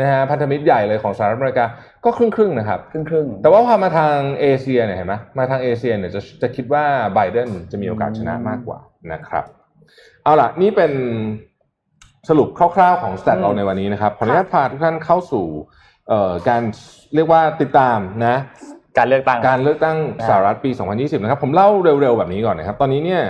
[0.00, 1.64] นะฮะพันธมิตรใหญ่เลยของสหรัฐอเมริกา
[2.04, 8.78] ก็ครึ่งๆนะครับครึ่งครึ่งๆแต่ว่าพอมาทางเอเชียเนี่ยเห็นไหมมาทางเอเชียเนี่ยจะจะคิดว่าไบเดนจะมีโอกาสชนะมากกว่า
[9.12, 9.44] นะครับ
[10.24, 10.92] เอาล่ะ นี่เป็น
[12.28, 15.46] สรุปคร่าวๆของสแตทเราในวันนี้นะครับขออนุญาตพาทุกท่านเข้าสู่
[16.08, 16.62] เอ่อการ
[17.14, 18.36] เรียกว่าติดตามนะ
[18.98, 19.96] การเลือกตั้งการเลือกตั้ง
[20.28, 23.22] สหรัฐปี 2020 นะครับ ผมเล่าเร็วๆแบบนี้ก่อนนะครับ ตอนนี้เนี่ย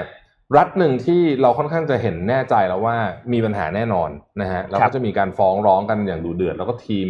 [0.56, 2.96] รัฐหนึ่งที่เราค่อนข้างจะเห็นแน่ใจแล้วว่า
[3.32, 7.08] มีปัญหาแน่นอนนะฮะแล้วครัก็บจะมีการฟ้องร้องกันอย่างดุเดือด แล้วก็ทีม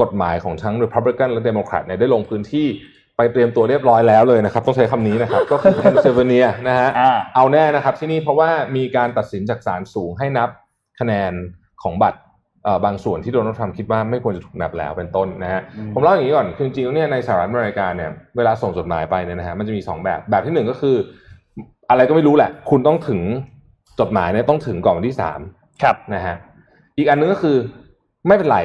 [0.00, 2.66] กฎหมายของทั้ง Republican และ Democrat เนี่ยได้ลงพื้นที่
[3.16, 10.48] ไปเตรียมตัวเรียบร้อยแล้วเลยนะครับ ต้องใช้คำนี้นะครับ ก็คือ Pennsylvania นะฮะอ่าเอาแน่นะครับที่นี่เพราะว่ามีการตัดสินจากศาลสูงให้นับ
[11.00, 11.32] คะแนน
[11.82, 12.18] ของบัตร
[12.64, 20.96] เอ่อบางส่วนที่โดนัลด์ทรัมป์คิดว่าไม่ควรจะถูกนับแล้วเป็นต้นนะฮะอืมผมเล่าอย่างนี้ก่อนคือจริงๆแล้วเนี่ยในสหรัฐอเมริกาเนี่ยเวลาส่งจดหมายไปเนี่ยนะฮะมันจะมีสองแบบ แบบที่หนึ่งก็คือ
[21.90, 23.20] อะไรก็ไม่รู้แหละ คุณต้องถึง
[24.00, 25.40] จดหมายเนี่ยต้องถึงก่อนวันที่สาม
[25.82, 26.36] ครับนะฮะ
[26.98, 27.56] อีกอันนึงก็คือ
[28.28, 28.58] ไม่เป็นไร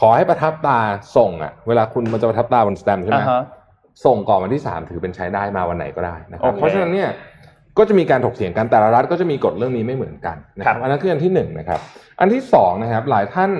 [0.00, 0.78] ขอให้ประทับตา
[1.16, 3.42] ส่งอะเวลาคุณมันจะประทับตาบนสแตมป์ใช่ไหมอ่าฮะ
[4.06, 7.10] ส่งก่อนวันที่สามถือเป็นใช้ได้มาวันไหนก็ได้นะครับโอเคเพราะฉะนั้นเนี่ย
[7.78, 11.80] ก็จะมีการถกเถียงกันแต่ละรัฐก็จะมีกฎเรื่องนี้ไม่เหมือนกันนะคครัรับบอันนั้นคืออันที่หนึ่งนะครับ
[12.20, 13.50] อันที่สองนะครับ หลายท่าน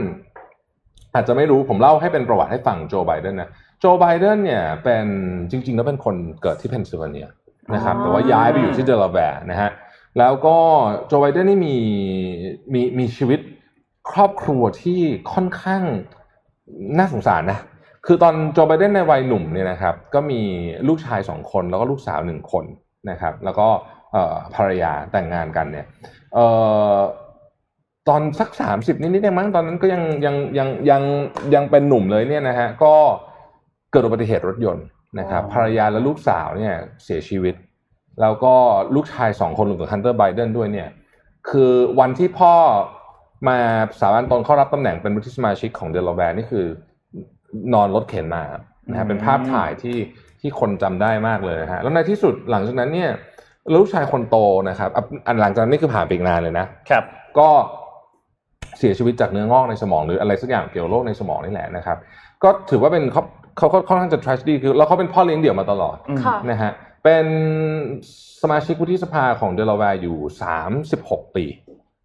[1.14, 5.06] อาจจะไม่รู้ผมเล่าให้เป็นประวัติให้ฟังโจไบเดนนะโจไบเดนเนี่ยเป็น
[5.50, 7.28] จริง ๆ แล้วเป็นคนเกิดที่เพนซิลเวเนีย
[7.74, 9.70] นะครับอ๋อแต่ว่าย้ายไปอยู่ที่เดลาแวร์นะฮะ
[10.18, 10.56] แล้วก็
[11.06, 11.76] โจไบเดนนี่มี
[12.74, 13.40] มีมีชีวิต
[14.10, 15.00] ครอบครัวที่
[15.32, 15.82] ค่อนข้าง
[16.98, 17.58] น่าสงสารนะ
[18.06, 20.40] คือตอนโจไบเดนในวัยหนุ่มเนี่ยนะครับ ก็มี
[20.88, 22.64] ลูกชายสองคนแล้วก็ลูกสาวหนึ่งคน
[23.10, 23.97] นะครับ แล้วก็เอ่อ
[24.54, 25.86] ภรรยาแต่งงานกันเนี่ย
[26.34, 26.46] เอ่
[26.94, 26.96] อ
[28.08, 31.02] ตอนสักสามสิบนิดๆเองมั้งตอนนั้นก็ยังยังยังยัง
[31.54, 32.94] ยังเป็นหนุ่มเลยเนี่ยนะฮะก็
[33.92, 34.86] เกิดอุบัติเหตุรถยนต์
[35.20, 36.74] นะครับอ๋อภรรยาและลูกสาวเนี่ย
[37.04, 37.54] เสียชีวิต
[38.20, 38.54] แล้วก็
[38.94, 40.88] ลูกชายสองคนรวมถึงฮันเตอร์ไบเดนด้วยเนี่ย
[41.50, 42.54] คือวันที่พ่อ
[43.48, 43.58] มา
[44.00, 46.66] สาบานตนเข้ารับตำแหน่งเป็นวุฒิสมาชิกของเดลาแวร์นี่คือ
[47.74, 48.44] นอนรถเข็นมา
[48.90, 49.96] นะฮะเป็นภาพถ่ายที่
[50.40, 53.10] ที่คนจำได้มากเลยนะฮะแล้วในที่สุดหลังจากนั้นเนี่ย
[53.74, 54.36] ลูกชายคนโต
[54.68, 57.04] นะครับอะอันหลังจากนั้นนี่คือผ่านไปอีกนานเลยนะครับ
[57.38, 57.48] ก็
[58.78, 61.98] เสียชีวิตจากเนื้องอกในสมองหรืออะไรสักอย่างเกี่ยวกับโรคในสมองนี่แหละนะครับ
[62.42, 63.22] ก็ถือว่าเป็นเขา
[63.56, 66.72] เขาเขาค่อนข้างจะ tragedy คือแล้วเขาเป็นพ่อเลี้ยงเดี่ยวมาตลอดอืมค่ะนะฮะ
[67.04, 67.26] เป็น
[68.42, 70.16] สมาชิกวุฒิสภาของเดลาแวร์อยู่
[70.78, 71.44] 36 ปี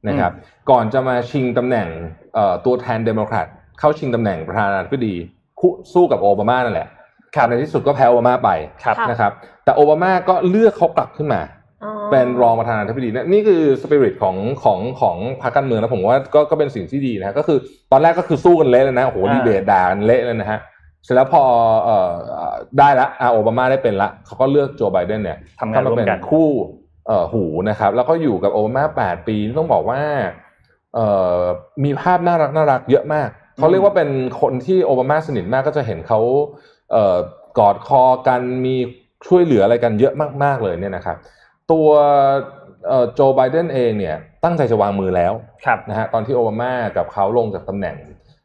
[0.08, 0.32] นะครับ
[0.70, 1.88] ก่อนจะมาชิงตำแหน่ง
[2.34, 3.48] เอ่อตัวแทนเดโมแครต
[3.80, 5.16] เข้าชิงตำแหน่งประธานาธิบดี
[5.60, 6.88] คู่สู้กับโอบามานั่นแหละ
[7.48, 8.50] ในที่สุดก็แพ้โอบามาไป
[8.84, 9.32] ครับค่ะนะครับ
[9.64, 11.42] แต่โอบามาก็เลือกเขากลับขึ้นมา
[11.84, 17.58] อ๋อเป็นรองประธานาธิบดีนะนี่คือสปิริตของของของพรรคการเมืองแล้วผมว่าก็ก็เป็นสิ่งที่ดีนะฮะก็คือ
[17.92, 20.60] ตอนแรกก็คือสู้กันเละเลยนะโอ้โหอ่าดีเบตด่ากันเละเลยนะฮะ
[21.04, 21.44] เสร็จแล้วพอ
[21.84, 22.12] เอ่อ
[22.80, 26.50] ได้ละอ่าโอบามาได้เป็นละเขาก็เลือกโจไบเดนเนี่ยทำงานร่วมเป็นกันคู่
[27.08, 30.02] เอ่อหูนะครับ แล้วก็อยู่กับโอบามาแปดปีต้องบอกว่า
[30.96, 31.40] เอ่อ
[31.84, 34.10] มีภาพน่ารักน่ารักเยอะมากเขาเรียกว่าเป็น
[34.42, 36.20] คนที่โอบามาสนิทมากก็จะเห็นเขา
[36.92, 37.18] เอ่อ
[37.60, 38.76] กอดคอกันมี
[39.28, 40.14] ช่วยเหลืออะไรกันเยอะ
[40.44, 41.18] มาก ๆ เลยเนี่ยนะครับ
[41.72, 41.88] ตัว
[42.88, 45.34] เอ่อโจไบเดนเองเนี่ยตั้งใจจะวางมือแล้ว
[45.66, 47.98] ครับนะฮะตอนที่โอบามากับเขาลงจากตำแหน่ง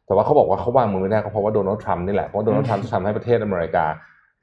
[0.05, 3.85] แต่ว่าเขาบอกว่าเขาวางมือไม่ได้ก็เพราะว่าโดนัลด์ทรัมป์นี่แหละเพราะว่าโดนัลด์ทรัมป์จะทำให้ประเทศอเมริกา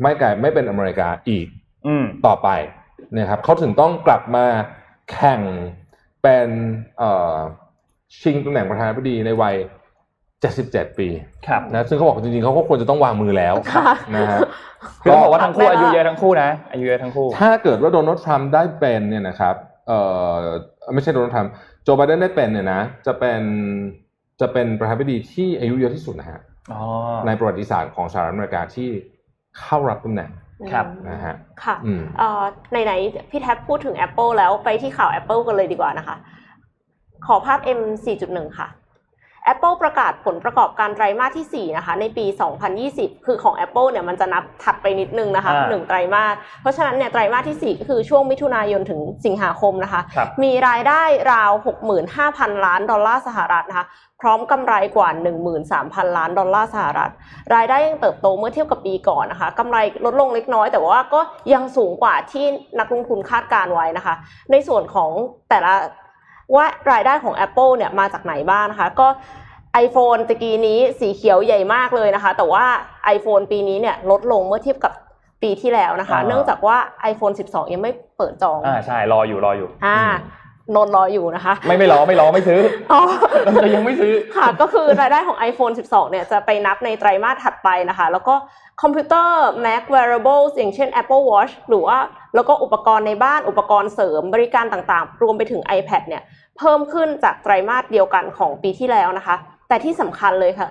[0.03, 1.47] ไม่กลายไม่เป็นอเมริกาอีก
[1.87, 2.49] อืมต่อไป
[3.15, 4.45] นะครับเขาถึงต้องกลับมา
[5.13, 5.41] แข่ง
[6.23, 6.49] เป็น
[6.99, 7.37] เอ่อ
[8.21, 9.55] ชิงตำแหน่งประธานาธิบดีในวัย
[10.55, 11.09] 77 ปี
[11.49, 13.85] ครับนะซึ่งเขาบอกจริงๆเขาก็ควรจะต้องวางมือแล้วค่ะ
[14.17, 14.41] นะฮะ
[15.03, 19.55] คือต้องบอกว่าทั้งคู่ได้ละอายุเยอะทั้งคู่นะอายุเยอะทั้งคู่ ถ้าเกิดว่าโดนัลด์ทรัมป์ได้เป็นเนี่ยนะครับ
[19.89, 20.01] เอ่
[20.33, 20.37] อ
[20.95, 23.41] ไม่ใช่โดนัลด์ทรัมป์โจไบเดนได้เป็นเนี่ยนะจะเป็น
[24.41, 26.41] จะเป็นประธานาธิบดีที่อายุเยอะที่สุดนะฮะ
[26.73, 26.81] อ๋อ
[27.27, 28.89] ในประวัติศาสตร์ของสหรัฐอเมริกาที่
[29.61, 30.31] เข้ารับตำแหน่ง
[30.73, 32.43] ครับนะฮะค่ะอืมเอ่อ
[32.85, 36.17] ไหนๆพี่แท็บพูดถึง Apple แล้วไปที่ข่าว Apple กันเลยดีกว่านะคะ
[37.27, 37.81] ขอภาพ M
[38.21, 38.69] 4.1 ค่ะ
[39.53, 42.27] Apple ประกาศผลประกอบการไตรมาสที่ 4 นะคะ ในปี
[42.77, 51.53] 2020 คือของ Apple เนี่ยมันจะนับถัดไปนิดนึงนะคะอ่าหนึ่งไตรมาส เพราะฉะนั้นเนี่ยไตรมาสที่ 4 ก็คือช่วงมิถุนายนถึงสิงหาคมนะคะครับมีรายได้ราว
[52.09, 53.87] 65,000 ล้านดอลลาร์สหรัฐนะคะ
[54.21, 55.09] พร้อมกำไรกว่า
[55.63, 57.11] 13,000 ล้านดอลลาร์สหรัฐ
[57.55, 61.21] รายได้ยังเติบโตเมื่อเทียบกับปีก่อนนะคะกำไรลดลงเล็กน้อย แต่ว่าก็
[61.53, 62.45] ยังสูงกว่าที่
[62.79, 64.15] นักลงทุนคาดการไว้นะคะ
[64.51, 65.11] ในส่วนของ
[65.51, 65.75] แต่ละ
[66.55, 69.09] ว่ารายได้ของ Apple เนี่ยมาจากไหนบ้างนะคะ ก็
[69.85, 72.65] iPhone ตะกี้นี้สีเขียวใหญ่มากเลยนะคะ แต่ว่า
[73.17, 74.93] iPhone ปีนี้เนี่ยลดลงเมื่อเทียบกับ
[75.43, 76.77] ปีที่แล้วนะคะ อ่า เนื่องจากว่า
[77.13, 82.61] iPhone 12 ยังไม่เปิดจอง อ่าใช่รออยู่รออยู่อ่า อืม นนท์รออยู่นะคะ ไม่ไม่รอไม่รอไม่ซื้อ
[82.93, 83.03] อ๋อ
[83.55, 88.35] แต่ยังไม่ซื้อค่ะก็คือรายได้ของ iPhone 12 เนี่ยจะไปนับในไตรมาสถัดไปนะคะ แล้วก็
[88.83, 91.99] คอมพิวเตอร์ Mac wearables อย่างเช่น Apple Watch หรือว่า
[92.35, 96.23] แล้วก็อุปกรณ์ในบ้านอุปกรณ์เสริมบริการต่างๆ รวมไปถึง iPad เนี่ย
[96.59, 99.37] เพิ่มขึ้นจากไตรมาสเดียวกันของปีที่แล้วนะคะ
[99.69, 100.69] แต่ที่สำคัญเลยค่ะ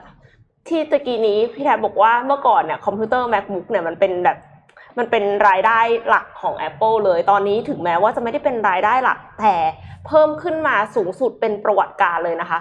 [0.68, 4.38] ที่ตะกี้นี้พี่แทบบอกว่าเมื่อก่อนเนี่ยคอมพิวเตอร์ MacBook เนี่ยมันเป็นแบบ
[4.98, 9.56] มันเป็นรายได้หลักของ Apple เลย ตอนนี้ถึงแม้ว่าจะไม่ได้เป็นรายได้หลัก แต่
[10.08, 12.60] เพิ่มขึ้นมาสูงสุดเป็นประวัติการเลยนะคะ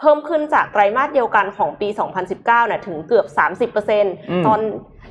[0.00, 3.50] เพิ่มขึ้นจากไตรมาสเดียวกันของปี 2019เนี่ยถึงเกือบม
[4.04, 4.60] 30%ตอน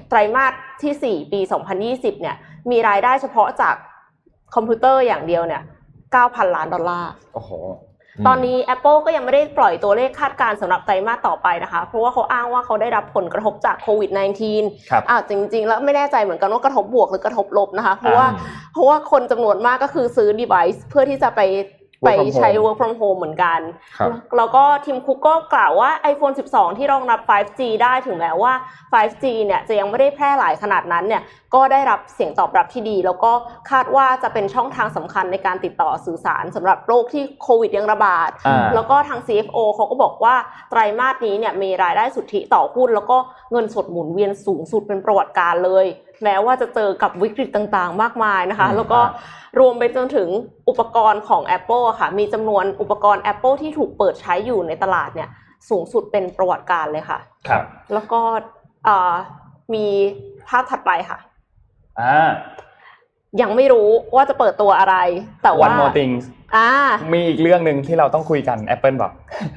[0.09, 1.39] ไตรมาสที่ 4 ปี
[1.81, 2.35] 2020 เนี่ย
[2.71, 3.75] มีรายได้เฉพาะจาก
[4.55, 5.61] คอมพิวเตอร์อย่างเดียวเนี่ย
[6.09, 7.51] 9,000 ล้านดอลลาร์ โอ้โห
[8.27, 14.11] ตอนนี้ Apple ก็ยังไม่ได้ปล่อยตัวเลขคาดการณ์สำหรับไตรมาสต่อไปนะคะ เพราะว่าเขาอ้างว่าเขาได้รับผลกระทบจากโควิด
[14.51, 18.39] -19 ครับอ่าจริง ๆ แล้วไม่แน่ใจเหมือนกันว่ากระทบบวกหรือกระทบลบนะคะ เพราะว่าอืม
[18.73, 21.41] เพราะว่าคนจำนวนมากก็คือซื้อ device เพื่อที่จะไป
[22.05, 23.59] ไป Work from ใช้ home work from home เหมือนกัน
[23.97, 28.53] ครับแล้วก็ทีมคุกก็กล่าวว่า iPhone 12 ที่รองรับ 5G ได้ถึงแม้ว่า
[28.93, 31.21] 5G เนี่ยจะยังไม่ได้แพร่หลายขนาดนั้นเนี่ย
[31.55, 33.31] ก็ได้รับเสียงตอบรับที่ดี แล้วก็
[33.71, 40.35] คาดว่าจะเป็นช่องทางสำคัญในการติดต่อสื่อสารสำหรับโรคที่โควิดยังระบาดอ่าแล้วก็ทาง CFO เขาก็บอกว่า
[40.69, 43.17] ไตรมาสนี้เนี่ยมีรายได้สุทธิต่อหุ้น แล้วก็
[43.51, 45.85] เงินสดหมุนเวียนสูงสุดเป็นประวัติการเลย
[46.23, 48.99] แม้ว่าจะเจอกับวิกฤตต่างๆ มากมายนะคะอืมแล้วก็
[49.59, 50.29] รวมไปจนถึง
[50.69, 55.29] อุปกรณ์ของ Apple อะค่ะ มีจำนวนอุปกรณ์ Apple ที่ถูกเปิดใช้อยู่ในตลาดเนี่ย
[55.69, 58.21] สูงสุดเป็นประวัติการเลยค่ะ ครับ แล้วก็
[58.87, 59.15] อ่า
[59.73, 59.85] มี
[60.47, 61.19] ภาพถัดไปค่ะ
[61.99, 62.29] อ่า
[63.41, 64.95] ยังไม่รู้ว่าจะเปิดตัวอะไร
[65.43, 66.11] แต่ว่า one more thing
[66.55, 66.69] อ่า
[67.13, 69.11] มีอีกเรื่องหนึ่งที่เราต้องคุยกัน Apple บอก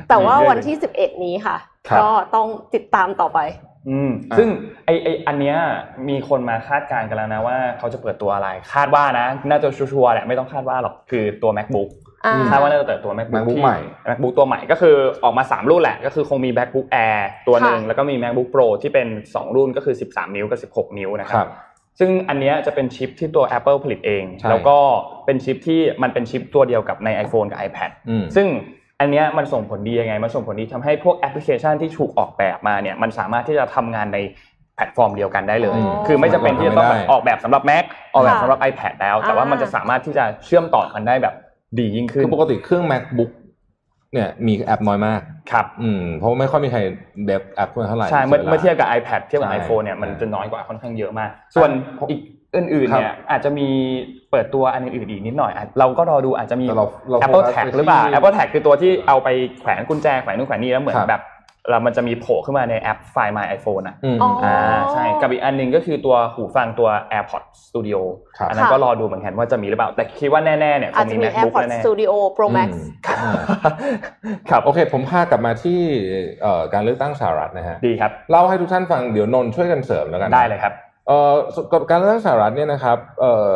[0.09, 1.57] แต่ว่ามีเรื่องวันที่ 11 นี้ค่ะ
[1.89, 3.39] ครับก็ต้องติดตามต่อไป
[3.89, 4.49] อืมอะซึ่ง
[4.87, 5.57] ไอไออันเนี้ย
[6.09, 11.91] มีคนมาคาดการณ์กันแล้วนะว่าเขาจะเปิดตัวอะไรคาดว่านะ น่าจะชัวร์ๆแหละไม่ต้องคาดว่าหรอกคือตัว MacBook
[12.25, 19.57] อ่าคาดว่าน่าจะเปิดตัว MacBook MacBook ที่ใหม่ MacBook ตัวใหม่ก็คือออกมา 3 รุ่นแหละก็คือคงมี MacBook Air ตัวหนึ่งค่ะแล้วก็มี MacBook Pro ที่เป็น 2
[19.57, 21.51] รุ่นก็คือ 13 นิ้วกับ16 นิ้วนะคครัรับบ
[21.99, 24.77] ซึ่งอันเนี้ยจะเป็นชิปที่ตัว Apple ผลิตเองใช่แล้วก็
[25.27, 28.47] เป็นชิปที่มันเป็นชิปตัวเดียวกับใน iPhone กับ iPad อืมซึ่ง
[29.01, 34.19] อันเนี้ยมันส่งผลดียังไง มันส่งผลดีทำให้พวกแอปพลิเคชันที่ถูกออกแบบมาเนี่ยมันสามารถที่จะทำงานใน
[34.75, 37.85] แพลตฟอร์มเดียวกันได้เลยอ๋อคือไม่จำเป็นที่จะต้องแบบไม่ได้ออกแบบสำหรับ Mac
[38.15, 41.35] ออกแบบค่ะสำหรับ iPad แล้ว แต่ว่าอ่ามัมันจะสามารถที่จะเชื่อมต่อกันได้แบบ
[41.79, 43.31] ดียิ่งขึ้นคือปกติเครื่อง MacBook
[44.13, 45.21] เนี่ยมีแอปน้อยมาก
[45.53, 46.81] ครับอืมเพราะว่าไม่ค่อยมีใคร
[47.27, 51.71] dev แอปเท่าไหร่ใช่เมื่อสีวลาเมื่อเทียบกับ iPad เทียบกับใช่ iPhone เนี่ยมันใช่จะน้อยกว่าค่อนข้างเยอะมาก ส่วน
[52.11, 52.21] อีก
[52.57, 53.69] อื่นๆเนี่ยอาจจะมี
[54.31, 59.29] เปิดตัวอันอื่นๆอีกนิดหน่อยอะเราก็รอดูอาจจะมีแต่เราเรา Apple โฟกัส Tag ไปที่หรือเปล่า Apple Tag คือตัวที่เอาไป
[59.61, 61.23] แขวนกุญแจแขวนนู่นแขวนนี่แล้วเหมือนครับแบบ
[61.71, 68.01] เรามันจะมีโผล่ขึ้นมาในแอปไฟล์ My iPhone อะอืมอ๋ออ่าใช่กับอีกอันหนึ่งก็คือตัวหูฟังตัว AirPods Studio
[68.39, 75.81] ครับอันนั้นค่ะก็รอดูเหมือนกันว่าจะมีหรือเปล่า แต่คิดว่าแน่ๆเนี่ยคอาจงจะมีมี MacBook AirPods แน่ Studio Pro Max อืมอ่าๆครับโอเค ผมพากลับมาที่
[76.43, 80.73] เอ่อการเลือกตั้งสหรัฐนะฮะดีครับเล่าให้ทุกท่านฟังเดี๋ยวนนท์ช่วยกันเสริมแล้วกันนะได้เลยครับ
[81.09, 81.35] เอ่อ
[81.91, 83.53] การเลือกตั้งสหรัฐเนี่ยนะครับเอ่อ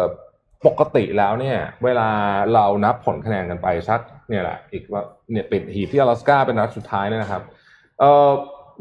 [0.67, 2.09] ปกติแล้วเนี่ย เวลา
[2.55, 7.43] เรานับผลคะแนนกันไปสักเนี่ยแหละอีกว่าเนี่ยปิดหีบที่อลาสกาเป็นรัฐสุดท้ายเนี่ยนะครับ
[8.01, 8.31] เอ่อ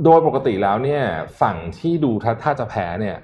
[0.03, 1.03] โดยปกติแล้วเนี่ย
[1.41, 3.17] ฝั่งที่ดูถ้าถ้าจะแพ้เนี่ย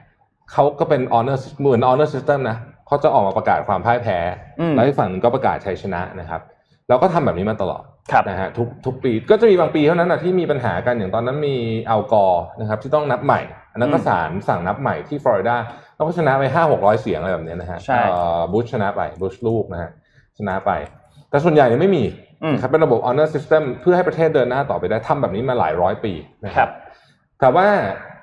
[0.51, 2.57] เขาก็เป็น honor เหมือน honor system นะ
[2.87, 4.17] เขาจะออกมาประกาศความพ่ายแพ้
[4.59, 6.41] อืมแล้วอีกฝั่งหนึ่งก็ประกาศชัยชนะนะครับ
[6.87, 11.55] แล้วก็ทำแบบนี้มาตลอดครับนะฮะทุกทุกปีก็จะมีบางปีเท่านั้นนะที่มีปัญหากันอย่างตอนนั้นมี
[11.89, 13.41] อัลกอร์นะครับที่ต้องนับใหม่
[13.77, 15.55] อันนั้นก็อืมศาลสั่งนับใหม่ที่ฟลอริดา
[15.95, 18.01] แล้วก็ชนะไปห้าหกร้อยเสียงอะไรแบบเนี้ยนะฮะใช่
[18.51, 19.89] บุชชนะไปบุชลูกนะฮะ
[20.37, 20.71] ชนะไป
[21.29, 22.03] แต่ส่วนใหญ่เนี่ยไม่มี
[22.43, 26.13] อืมนะครับเป็นระบบ honor system เพื่อให้ประเทศเดินหน้าต่อไปได้ทำแบบนี้มาหลายร้อยปี
[26.45, 26.69] นะคครัรับ
[27.39, 27.67] แต่ว่า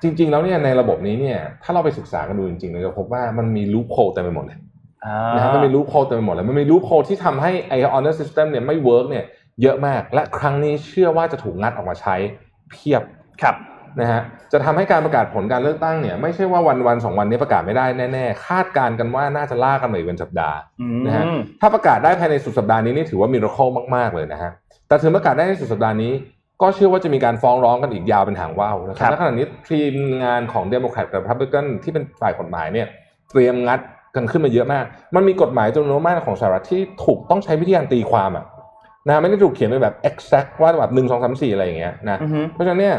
[0.01, 4.59] จริง ๆ แล้วเนี่ยในระบบนี้เนี่ยถ้าเราไปศึกษากันดูจริงๆเราจะพบว่ามันมี loophole เต็มไปหมดเลย
[5.05, 9.25] อ่านะครับมันมี loophole เต็มไปหมดเลยมันมี loophole ที่ทำให้ไอ้ honor system เนี่ยไม่เวิร์กเนี่ย
[9.61, 12.15] เยอะมาก และครั้งนี้เชื่อว่าจะถูกงัดออกมาใช้
[12.71, 13.01] เพียบ
[13.41, 13.55] ครับ
[13.99, 14.21] นะฮะ
[14.53, 21.25] จะทำให้การประกาศผลการเลือกตั้งเนี่ยไม่ใช่ว่าวันวันสองวันนี้ประกาศไม่ได้แน่ๆคาดการณ์กันว่าน่าจะล่ากันไปอีกเป็นสัปดาห์อืมนะฮะ
[21.61, 23.57] ถ้าประกาศได้ภายในสุดสัปดาห์นี้นี่ถือว่ามีร c
[23.95, 24.51] มากๆเลยนะฮะ
[24.87, 26.13] แต่ถึงประกาศได้ในสุดสัปดาห์นี้
[26.61, 32.87] ก็เชื่อว่าจะมีการฟ้องร้องกันอีกยาวเป็นหางว่าวนะคครัรับบและขณะนี้ทีมงานของเดโมแครตกับ r ับ b ิกันที่เป็นฝ่ายกฎหมายเนี่ย
[33.29, 33.79] เตรียมงัด
[34.15, 38.45] กันขึ้นมาเยอะมาก มันมีกฎหมายจำนวนมากของสหรัฐที่ถูกต้องใช้วิธีการตีความอะ
[39.07, 42.95] นะไม่ได้ถูกเขียนเป็นแบบ exact ว่าแบบหนึ่งสองสามสี่อะไรอย่างเงี้ยนะอือฮึเพราะฉะนั้นเนี่ย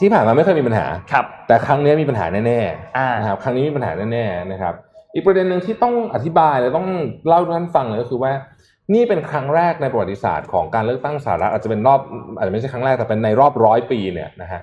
[0.00, 2.60] ที่ผ่านมาไม่เคยมีปัญหาครับแต่ครั้งนี้มีปัญหาแน่
[2.96, 4.74] อ่าๆนะครับครั้งนี้มีปัญหาแน่ๆนะครับ
[5.14, 6.88] อีกประเด็นหนึ่งที่ต้องอธิบายและต้อง
[7.26, 8.32] เล่าให้ท่านฟังเลยก็คือว่า
[8.94, 12.00] นี่เป็นครั้งแรกในประวัติศาสตร์ของการเลือกตั้งสหรัฐอาจจะเป็นรอบ
[12.36, 14.60] อาจจะไม่ใช่ครั้งแรกแต่เป็นในรอบร้อยปีเนี่ยนะฮะ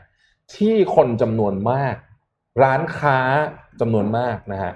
[0.55, 1.95] ที่คนจำนวนมาก
[2.63, 3.19] ร้านค้า
[3.81, 4.71] จำนวนมากนะฮะ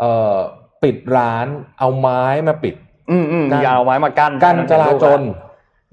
[0.00, 0.36] เอ่อ
[0.82, 1.46] ปิดร้าน
[1.78, 2.74] เอาไม้มาปิด
[3.10, 5.20] อืมอืมกั้นมีเอาไว้มากั้นการจราจร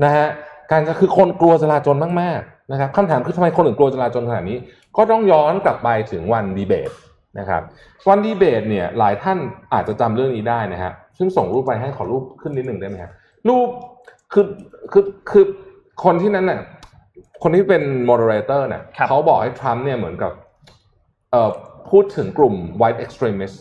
[0.04, 0.28] นะฮะ
[0.72, 4.58] การจะคือคนกลัวจราจรมากๆนะครับคำถามคือทำไมคนถึงกลัวจราจรขนาดนี้
[4.98, 6.92] ก็ต้องย้อนกลับไปถึงวันดีเบต
[7.40, 7.62] นะครับ
[8.10, 9.38] วันดีเบตเนี่ยหลายท่าน
[9.74, 13.12] อาจจะจำเรื่องนี้ได้นะฮะซึ่งส่งรูปไปให้ขอรูปขึ้นนิดหนึ่งได้ไหมฮะ
[13.50, 13.68] รูป
[14.34, 14.46] คือ
[14.92, 15.46] คือคือ
[16.04, 16.60] คนที่นั้นน่ะ
[17.44, 20.32] คนที่เป็น moderator เนี่ยครับเขาบอกให้ทรัมป์เนี่ยเหมือนกับ
[21.32, 21.52] เอ่อ
[21.90, 23.58] พูดถึงกลุ่ม white extremist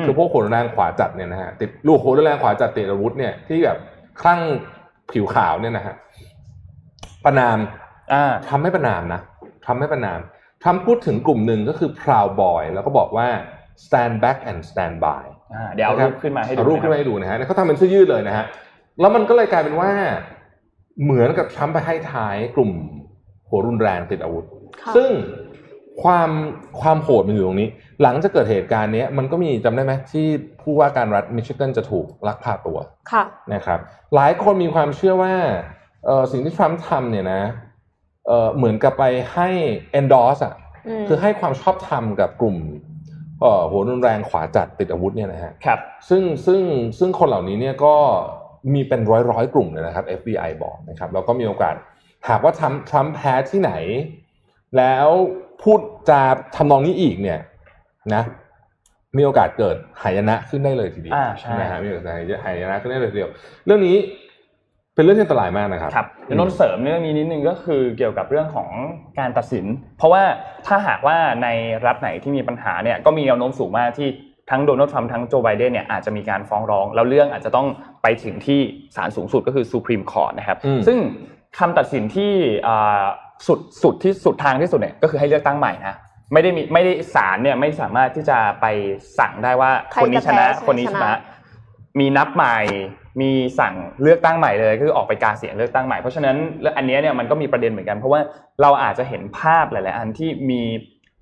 [0.00, 3.78] มคือพวกหัวรุนแรงขวาจัดเนี่ยนะฮะติดลูกหัวรุนแรงขวาจัดติดอาวุธเนี่ยที่แบบ
[4.20, 4.40] คลั่ง
[5.12, 5.94] ผิวขาวเนี่ยนะฮะ
[7.24, 7.56] ประนาม
[8.12, 9.20] อ่าทำไม่ประนามนะ
[9.66, 10.20] ทำไม่ประนาม
[10.64, 13.28] ทำพูดถึงกลุ่มหนึ่งก็คือ proud boy แล้วก็บอกว่า
[13.84, 18.44] stand back and stand by อ่าเดี๋ยวเอารูปขึ้นมาให้ดูเอารูปขึ้นมาะคบให้ดูนะฮะแล้วเขาทำเป็นเสื้อยืดเลยนะฮะ
[19.00, 19.90] แล้วมันก็เลยกลายเป็นว่า
[21.04, 22.70] เหมือนกับทรัมป์ไปให้ท้ายกลุ่ม
[23.48, 24.44] หัวรุนแรงติดอาวุธ
[24.82, 25.10] ค่ะซึ่ง
[26.02, 26.30] ความ
[26.80, 27.68] ความโหดมันอยู่ตรงนี้
[28.02, 30.26] หลังจากเกิดเหตุการณ์เนี้ยมันก็มีจำได้ไหมที่
[30.60, 32.78] ผู้ว่าการรัฐมิชิแกนจะถูกลักพาตัว
[33.12, 33.78] ค่ะนะครับ
[34.14, 35.34] หลายคนมีความเชื่อว่า
[36.06, 37.42] เออสิ่งที่ทรัมป์ทำเนี่ยนะ
[38.30, 39.48] เออเหมือนกับไปให้
[39.98, 40.54] endorse อะ
[41.02, 42.56] มคือให้ความชอบธรรมกับกลุ่ม
[43.40, 46.60] เอ่อหัวรุนแรงขวาจัดติดอาวุธเนี่ยนะฮะครับซึ่งซึ่ง
[46.98, 47.94] ซึ่งคนเหล่านี้เนี่ยก็
[48.74, 51.74] มีเป็นร้อยร้อยๆกลุ่มเลยนะครับ FBI บอกนะครับแล้วก็มีโอกาส
[52.28, 53.72] หากว่าทรัมป์ทรัมป์แพ้ที่ไหน
[54.78, 55.08] แล้ว
[55.62, 56.22] พูดจา
[56.56, 57.40] ทำนองนี้อีกเนี่ย
[58.14, 58.22] นะ
[59.16, 62.04] มีโอกาสเกิดหายนะขึ้นได้เลยทีเดียวอ่าใช่นะฮะมีโอกาส
[62.44, 63.30] หายนะขึ้นได้เลยทีเดียว
[63.66, 63.96] เรื่องนี้
[64.94, 68.68] เป็นเรื่องที่อันตรายมากนะครับครับเดี๋ยวนนท์เสริมเนี่ยมีนิดนึงก็คือเกี่ยวกับเรื่องของ
[69.18, 69.66] การตัดสิน
[69.98, 70.22] เพราะว่า
[70.66, 71.48] ถ้าหากว่าใน
[71.86, 74.08] รัฐไหนที่มีปัญหาเนี่ยก็มีแนวโน้มสูงมากที่
[74.50, 77.66] ทั้งโดนัลด์ทรัมป์ทั้งโจไบเดนเนี่ยอาจจะมีการฟ้องร้อง แล้วเรื่องอาจจะต้อง
[78.02, 78.60] ไปถึงที่
[78.96, 80.98] ศาลสูงสุดก็คือ Supreme Court นะครับอืมซึ่ง
[81.58, 82.32] คำตัดสินที่
[82.66, 83.02] อ่า
[83.46, 85.94] สุดสุดที่สุดทางที่สุดเนี่ยก็คือให้เลือกตั้งใหม่นะ
[86.32, 88.66] ไม่ได้มีไม่ได้ศาลเนี่ยไม่สามารถที่จะไป
[89.18, 91.18] สั่งได้ว่าใครคนนี้ชนะจะแพ้คนนี้ชชนะนะ
[92.00, 92.58] มีนับใหม่
[93.20, 96.36] มีสั่งเลือกตั้งใหม่เลยก็คือออกไปกาเสียงเลือกตั้งใหม่เพราะฉะนั้น
[96.76, 98.20] อันเนี้ยเนี่ยมันก็มีประเด็นเหมือนกัน เพราะว่า
[98.62, 100.62] เราอาจจะเห็นภาพหลาย ๆ อันที่มี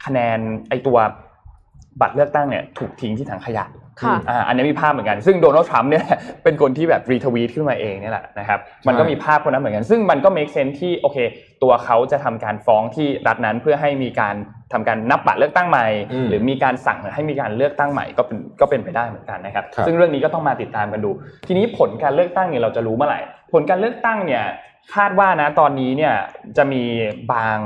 [0.05, 0.99] คะแนนไอตัว
[2.01, 3.65] บัตรเลือกตั้งเนี่ยถูกทิ้งที่ถังขยะ
[4.01, 6.05] ค่ะอ่าอันนี้มีภาพเหมือนกัน ซึ่งโดนัลด์ทรัมป์เนี่ย
[6.45, 11.19] เป็นคนที่แบบรีทวีตขึ้นมาเองเนี่ยแหละนะครับมันก็มีภาพคนนั้นเหมือนกัน ซึ่งมันก็ make sense ที่โอเค
[11.63, 14.37] ตัวเขาจะทำการฟ้องที่รัฐนั้นเพื่อให้มีการ
[14.73, 21.11] ทำการนับบัตรเลือกตั้งใหม่อืมหรือมีการสั่งให้มีการเลือกตั้งใหม่ก็เป็นก็เป็นไปได้เหมือนกันนะครับครับ ซึ่งเรื่องนี้ก็ต้องมาติดตามกันดู
[21.49, 23.21] ทีนี้ผลการเลือกตั้งเนี่ยเราจะรู้เมื่อไหร่
[23.53, 24.45] ผลการเลือกตั้งเนี่ย
[24.95, 26.15] คาดว่านะตอนนี้เนี่ย
[26.57, 26.83] จะมี
[27.33, 27.59] บาง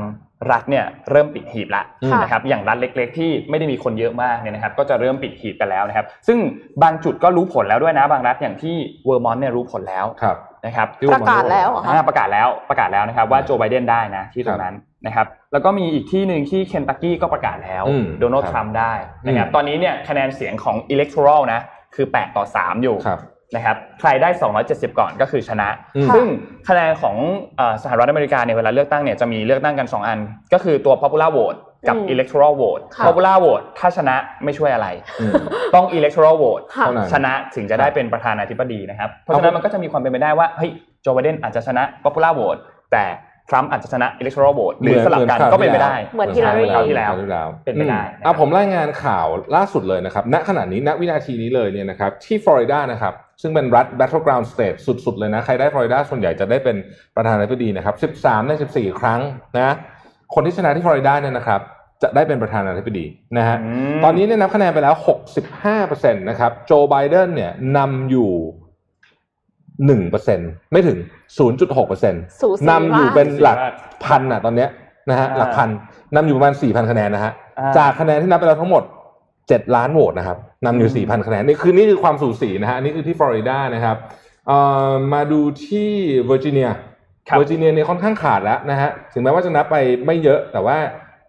[0.52, 6.38] รัฐเนี่ยเริ่มปิดหีบละค่ะนะครับอย่างรัฐเล็ก ๆ ที่ไม่ได้มีคนเยอะมากเนี่ยนะครับ ก็จะเริ่มปิดหีบกันแล้วนะครับ ซึ่ง
[6.82, 10.36] บางจุดก็รู้ผลแล้วด้วยนะ บางรัฐอย่างที่เวอร์มอนต์เนี่ยรู้ผลแล้วครับ
[10.66, 14.74] นะครับประกาศแล้วเหรอคะอ่าประกาศแล้วประกาศแล้วนะครับว่าโจไบเดนได้นะที่ตรงนั้น
[15.06, 18.92] นะครับ แล้วก็มีอีกที่หนึ่งที่เคนตักกี้ก็ประกาศแล้วอืมโดนัลด์ครับทรัมป์ได้
[19.26, 21.60] นะครับอืมตอนนี้เนี่ยคะแนนเสียงของ electoral นะ
[21.94, 23.20] คือ 8 ต่อ 3 อยู่ครับ
[23.54, 24.28] นะครับใครได้
[24.64, 26.26] 270 ก่อนก็คือชนะอืมซึ่ง
[26.68, 27.16] คะแนนของ
[27.56, 30.18] เอ่อสหรัฐอเมริกาเนี่ยเวลาเลือกตั้งเนี่ยจะมีเลือกตั้งกัน 2 อัน
[30.52, 34.88] ก็คือตัว popular vote กับอืม electoral vote ค่ะ popular vote ถ้าชนะไม่ช่วยอะไร
[35.20, 35.32] อืม
[35.74, 40.70] ต้อง electoral vote ค่ะเท่านั้นชนะถึงจะได้เป็นประธานาธิบดีนะครับ เพราะฉะนั้นมันก็จะมีความเป็นไปได้ว่าเฮ้ย
[41.02, 42.60] โจไบเดนอาจจะชนะ popular vote
[42.92, 43.04] แต่
[43.50, 49.26] ทรัมป์อาจจะชนะ electoral vote หรือสลับกันก็เป็นไปได้ เหมือนฮิลลารีคราวที่แล้วคราวที่แล้วเป็นไปได้อืมอะผมรายงานข่าว
[49.56, 56.76] ล่าสุดเลยนะครับ ณขณะนี้ณวินาทีนี้เลยเนี่ยนะครับที่ฟลอริดานะครับซึ่งเป็นรัฐ battleground state สุด ๆ เลยนะ ใครได้ฟลอริดาส่วนใหญ่จะได้เป็น
[57.16, 59.20] ประธานาธิบดีนะครับ 13 ใน 14 ครั้ง
[59.56, 59.74] นะ
[60.34, 61.60] คนที่ชนะที่ฟลอริดาเนี่ยนะครับ
[62.02, 63.06] จะได้เป็นประธานาธิบดี
[63.38, 64.94] นะฮะอืมตอนนี้เนี่ยนับคะแนนไปแล้ว
[65.56, 68.32] 65%นะครับโจไบเดนเนี่ยนำอยู่
[69.80, 70.98] 1%ไม่ถึง
[71.38, 73.58] 0.6%สูสีนำอยู่มากเป็นหลัก
[74.04, 74.68] พันอะตอนเนี้ย
[75.10, 75.68] นะฮะอ่าหลักพัน
[76.14, 78.82] นำอยู่ประมาณ4,000คะแนนนะฮะอ่าจากคะแนนที่นับไปแล้วทั้งหมด
[79.28, 83.96] 7ล้านโหวตนะครับนำอยู่อืม4,000คะแนนนี่คือนี่คือความสูสีนะฮะอันนี่คือที่ฟลอริดานะครับ
[84.46, 84.58] เอ่
[84.88, 85.90] อมาดูที่
[86.26, 86.68] เวอร์จิเนีย
[87.28, 90.76] ครับเวอร์จิเนียเนี่ยค่อนข้างขาดแล้วนะฮะถึงแม้ว่าจะนับไปไม่เยอะแต่ว่า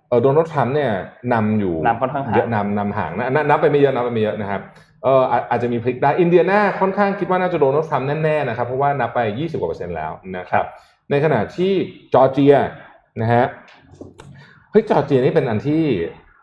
[0.08, 0.91] เออโดนัลด์ทรัมป์เนี่ย
[1.34, 4.62] นำอยู่นำค่อนข้างห่างเยอะนำนำห่างนะนับนับไปไม่เยอะนับไปไม่เยอะนะครับ
[5.04, 10.66] เอออาอาจจะมีพลิกได้อินเดียนาค่อนข้างคิดว่าน่าจะโดนัลด์ทรัมป์แน่ๆนะครับเพราะว่านับไป 20กว่าเปอร์เซ็นต์แล้วนะครับ
[11.10, 11.74] ในขณะที่
[12.13, 12.56] จอร์เจีย
[13.22, 13.46] นะฮะ
[14.72, 15.84] เฮ้ยจอร์เจียนี่เป็นอันที่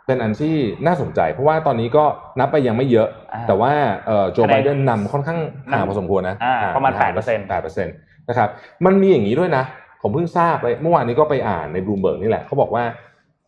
[0.06, 2.04] เป็นอันที่น่าสนใจ เพราะว่าตอนนี้ก็
[2.38, 3.72] นับไปยังไม่เยอะอ่าแต่ว่า
[4.06, 5.38] เอ่อโจคะแนนไบเดนนำค่อนข้าง
[5.70, 7.94] ห่างพอสมควรนะอ่าประมาณห่าง8%แปดเปอร์เซ็นต์
[8.28, 8.48] นะครับ
[8.84, 9.64] มันมีอย่างนี้ด้วยนะ
[10.02, 12.84] ผมเพิ่งทราบไปเมื่อวานนี้ก็ไปอ่านในบลูเบิร์กนี่แหละเขาบอกว่า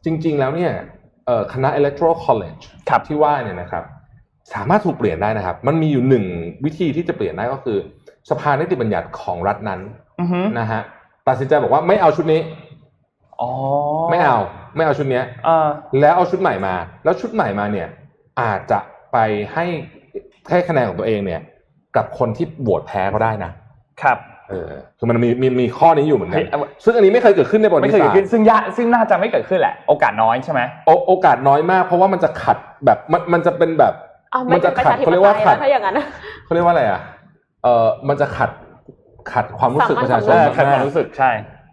[0.04, 0.72] จริง ๆ แล้วเนี่ย
[1.26, 3.84] เอ่อคณะ electoral college ครับที่ว่าเนี่ยนะครับ
[4.54, 6.24] สามารถถูกเปลี่ยนได้นะครับ มันมีอยู่หนึ่ง
[6.64, 7.78] วิธีที่จะเปลี่ยนได้ก็คือ
[8.30, 9.80] สภานิติบัญญัติของรัฐนั้น
[10.20, 10.80] อือฮึนะฮะ
[11.28, 12.40] ตัดสินใจบอกว่าไม่เอาชุดนี้
[13.40, 13.50] อ๋อ
[14.10, 14.38] ไม่เอา
[14.76, 15.68] ไม่เอาชุดเนี้ยเออ
[16.00, 16.74] แล้วเอาชุดใหม่มา
[17.04, 17.88] แล้วชุดใหม่มาเนี่ย
[18.40, 18.78] อาจจะ
[19.12, 19.18] ไป
[19.52, 19.64] ให้
[20.50, 21.40] ให้คะแนนของตัวเองเนี่ย
[21.96, 23.50] กับคนที่โหวตแพ้ก็ได้นะ
[24.02, 36.06] ครับเออคือมันมีมีมีข้อนี้อยู่เหมือนกัเฮ้นยเอาซึ่งอันนี้ไม่เคยเกิดขึ้นในประวัไม่ติเคยศาเกิสดตขึ้นร์ซึ่งยะซึ่งน่าจะไม่เกิดขึ้นแหละ โอกาสน้อยใช่ไหมโอโอกาสน้อยมาก เพราะว่ามันจะขัดแบบมันมันจะเป็นแบบอ้าวไม่จะเป็นประขัดชาธิปเขาเรียกไตว่ายขัแล้ดวถ้าอย่างนั้นนะ
[36.44, 37.00] เขาเรียกว่าอะไรอะ
[37.62, 38.50] เออมันจะขัด
[39.32, 41.30] ขัดความรู้สึกประชาชเอนอมากๆขัดความรู้สึกใช่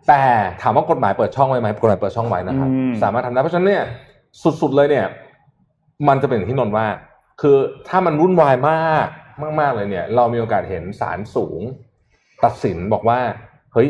[0.07, 0.21] แต่
[0.61, 3.83] ถามว่ากฎหมายเปิดช่องไว้ไหมกฎหมายเปิดช่องไว้นะครับอืมสามารถทำได้เพราะฉะนั้นเนี่ย
[4.61, 5.05] สุดๆเลยเนี่ย
[6.07, 6.85] มันจะเป็นอย่างที่นนท์ว่า
[7.41, 9.07] คือถ้ามันวุ่นวายมาก
[9.59, 11.61] มากๆเลยเนี่ย เรามีโอกาสเห็นศาลสูง
[12.43, 13.19] ตัดสินบอกว่า
[13.73, 13.87] เฮ้ย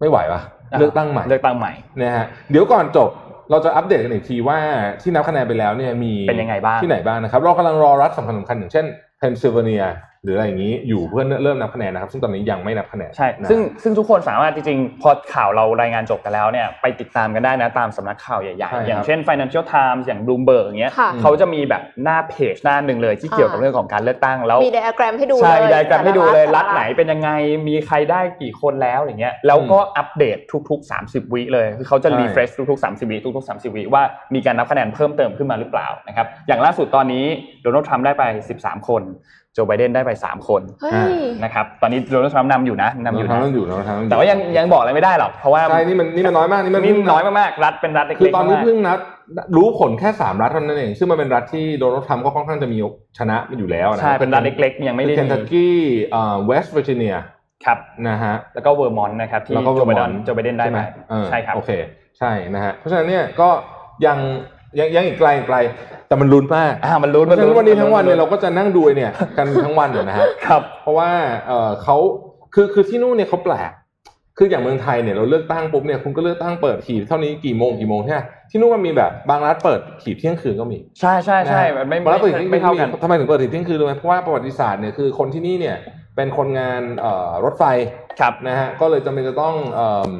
[0.00, 0.40] ไม่ไหววะ
[0.78, 3.10] เลือกตั้งใหม่เลือกตั้งใหม่นะฮะเดี๋ยวก่อนจบ
[3.50, 4.58] เราจะอัปเดตกันอีกทีว่า
[5.02, 8.86] ที่นับคะแนนไปแล้วเนี่ยมีเป็นยังไงบ้างที่ไหนบ้างนะครับเรากำลังรอรัฐสำคัญสำคัญอย่างเช่น
[9.18, 9.84] เพนซิลเวเนีย
[10.24, 27.30] หรืออะไรอย่างนี้อยู่เพื่อเริ่มนับคะแนนนะครับ ซึ่งตอนนี้ยังไม่นับคะแนนใช่นะซึ่งซึ่งทุกคนสามารถจริงๆ พอข่าวเรารายงานจบกันแล้วเนี่ยไปติดตามกันได้นะตามสำนักข่าวใหญ่ใช่ครับๆอย่างเช่น Financial Times อย่าง Bloomberg อย่างเงี้ยค่ะเขาจะมีแบบหน้าเพจหน้าหนึ่งเลยที่เกี่ยวกับค่ะเรื่องของการเลือกตั้งแล้วมีไดอะแกรมให้ดูใช่เลยมีไดอะแกรมให้ดูเลยแต่ละรัฐไหนเป็นยังไง
[27.68, 30.38] มีใครได้กี่คนแล้วอย่างเงี้ยแล้วก็อัปเดต
[30.70, 34.02] ทุกๆ 30 วิเลยคือเขาจะใช่ refresh ทุกๆ 30 วิทุกๆ 30 วิว่า
[34.34, 37.24] มีการนับคะแนนเพิ่มเติมขึ้นมาหรือเปล่านะครับอย่างล่าสุดตอนนี้
[37.62, 38.24] โดนัลด์ทรัมป์ได้ไป
[38.58, 39.02] 13 คน
[39.54, 41.12] โจไบเดนได้ไป 3 คนเฮ้ย
[41.42, 48.98] นะครับตอนนี้โดนัลด์ทรัมป์นำอยู่นะนำอยู่เรานะทำอยู่เราทำอยู่แต่ว่ายังยังบอกอะไรไม่ได้หรอกเพราะว่าใช่นี่มันนี่มันน้อยมากนี่มันนี่น้อยมากๆรัฐเป็นรัฐเล็กๆคือตอนนี้มากเพิ่งนับ
[49.56, 52.78] รู้ผลแค่สามรัฐเท่านั้นเอง ซึ่งมันเป็นรัฐที่โดนัลด์ทรัมป์ก็ค่อนข้างจะมี
[53.18, 55.76] ชนะอยู่แล้วนะใช่เป็นรัฐเล็กๆยังไม่ได้เคนทักกี้
[56.14, 57.14] อ่าเวสต์เวอร์จิเนีย
[57.64, 61.70] ครับนะฮะแล้วก็เวอร์มอนต์นะครับที่แล้วก็โจไบเดน Vermont โจไบเดนได้ใช่ไหมมาเออใช่ครับโอเค
[62.18, 63.48] ใช่นะฮะเพราะฉะนั้นเนี่ยก็
[64.06, 64.18] ยัง
[64.78, 65.58] ยังยังอีกไกลอีกไกล
[66.08, 71.10] แต่มันลุ้นมากอ่ามันลุ้นเพราะฉะนั้นวันนี้ทั้งวันเนี่ยเราก็ก็จะนั่งดูไอ้เนี่ยกันทั้งวันอยู่นะฮะครับเพราะว่า
[71.46, 71.96] เออเขา
[72.54, 73.70] คือคือที่นู่นเนี่ยเขาแปลก
[74.38, 85.76] คืออย่างเมืองไทยเนี่ยเราเลือกตั้งปุ๊บเนี่ยคุณก็เลือกตั้งเปิดหีบเท่านี้กี่โมงกี่โมงใช่ไหมที่นู่นมันมีแบบบางรัฐเปิดขีดเที่ยงคืนก็มีใช่ใช่ใช่ะฮะมันไม่บางรัฐเปิดไม่ขีดไม่เที่ยงคืเท่านกันทำไมถึงเปิดขีดเที่ยงคืนรู้ไหมเพราะว่าประวัติศาสตร์เนี่ยคือคนที่นี่เนี่ย
[86.16, 87.64] เป็นคนงานเอ่อรถไฟ
[88.20, 90.12] ครับนะฮะก็เลยจำเป็นจะต้องเอิ่ม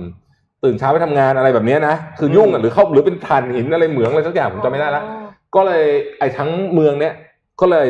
[0.65, 5.03] ตื่นเช้าไปทำงานอะไรแบบเนี้ยนะคือยุ่งอะหรือเข้าหรือเป็นถ่านหินอะไรเหมืองอะไรสักอย่างผมจำไม่ได้ละ
[5.55, 5.85] ก็เลย
[6.19, 7.15] ไอ้ทั้งเมืองเนี้ย
[7.61, 7.89] ก็เลย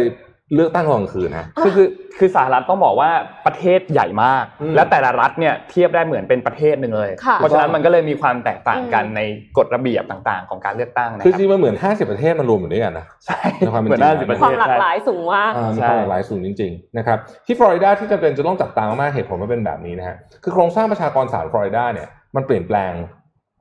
[0.55, 3.11] เลือกตั้งตอนกลางคืนนะคือคือคือสหรัฐต้องบอกว่า
[3.47, 9.21] ประเทศใหญ่มากอืมและแต่ละรัฐเนี่ยเทียบได้เหมือนเป็นประเทศหนึ่งเลยค่ะเพราะฉะนั้นมันก็เลยมีความแตกต่างกันอืมใน
[9.59, 22.93] กฎระเบียบต่างๆ ของการเลือกตั้งนะคือคจริรับงๆมันเหมือน 50 ประเทศมันรวมอยู่ด้วยกันนะใช่ในความเป็นเหมือนจริงน่าจะประเทความศหลากใช่หลายสูงมากอ่ามีใช่ความหลากหลายสูงจริงๆนะครับที่ฟลอริดาที่จำเป็นจะต้องจับตามากๆเหตุผลมันเป็นแบบนี้นะฮะคือโครงสร้างประชากรสารฟลอริดาเนี่ย มันเปลี่ยนแปลง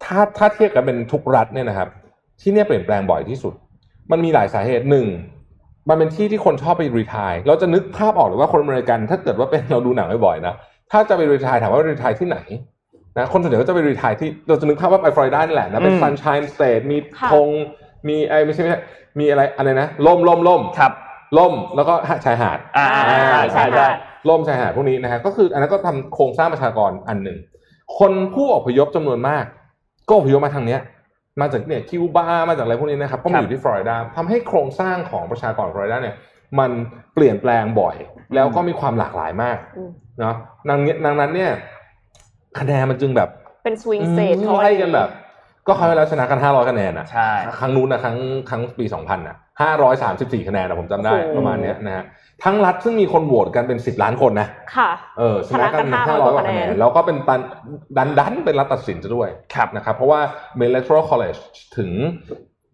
[0.04, 1.90] ถ้าถ้าเทียบกันเป็นทุกรัฐเนี่ยนะครับ
[2.42, 3.54] ที่เนี่ยเปลี่ยนแปลงบ่อยที่สุด
[4.12, 5.06] มันมีหลายสาเหตุหนึ่ง
[5.90, 10.54] มันเป็นที่ที่คนชอบไปรีทายเราจะนึกภาพออกเลยว่าคนอเมริกัน ถ้าเกิดว่าเป็นเราดูหนังบ่อยๆนะ
[10.92, 12.40] ถ้าจะไป retire ถามว่า retire ที่ไหน
[13.18, 17.48] นะคนส่วนใหญ่ก็จะไป retire ที่เราจะนึกภาพว่าไปฟลอริดานี่แหละนะเป็นอืม Sunshine State มีค่ะธง
[18.08, 18.80] มีไอ้ไม่ใช่ไม่ใช่
[19.20, 20.92] มีอะไรอะไรนะร่มร่มร่มครับ
[21.38, 21.94] ร่มแล้วก็
[22.26, 23.90] ชายหาดอ่าอ่าใช่ใช่ใช่
[24.30, 27.38] ร่มชายหาดพวกนี้นะฮะก็คืออันนั้นก็ทำโครงสร้างประชากรอันหนึ่ง
[28.00, 29.44] คนผู้อพยพจำนวนมาก
[30.08, 30.82] ก็อพยพมาทางเนี้ย
[31.42, 36.16] มาจากเนี่ยคิวบามาจากอะไรพวกนี้นะครับก็มาอยู่ที่ฟลอริดาทำให้โครงสร้างของประชากรฟลอริดาเนี่ย
[36.60, 36.72] มัน
[37.14, 37.96] เปลี่ยนแปลงบ่อย
[38.36, 40.36] แล้วก็มีความหลากหลายมากอืมเนาะ
[40.70, 41.52] ดังนี้ดังนั้นเนี่ย
[42.60, 43.30] คะแนนมันจึงแบบ
[43.64, 45.10] เป็นสวิงเซตอืมไล่กันแบบ
[45.68, 48.18] ก็เขาวที่แล้วชนะกันห้าร้อยคะแนนอะใช่ครั้งนู้นนะครั้ง
[48.50, 52.04] ครั้งปีสองพันอะห้าร้อยสามสิบสี่คะแนนนะผมจำได้โอ้โหประมาณเนี้ยนะฮะ
[52.44, 57.40] ทั้งรัฐซึ่งมีคนโหวตกันเป็นสิบล้านคนนะ ค่ะ เออชนะกันชนะกันห้า500ร้อยกว่าคะแนคะแนนนแล้วก็เป็นตัน
[57.98, 60.20] ดันดันเป็นรัฐตัดสินซะด้วยครับนะครับ เพราะว่า
[60.68, 61.40] electoral college
[61.78, 61.90] ถึง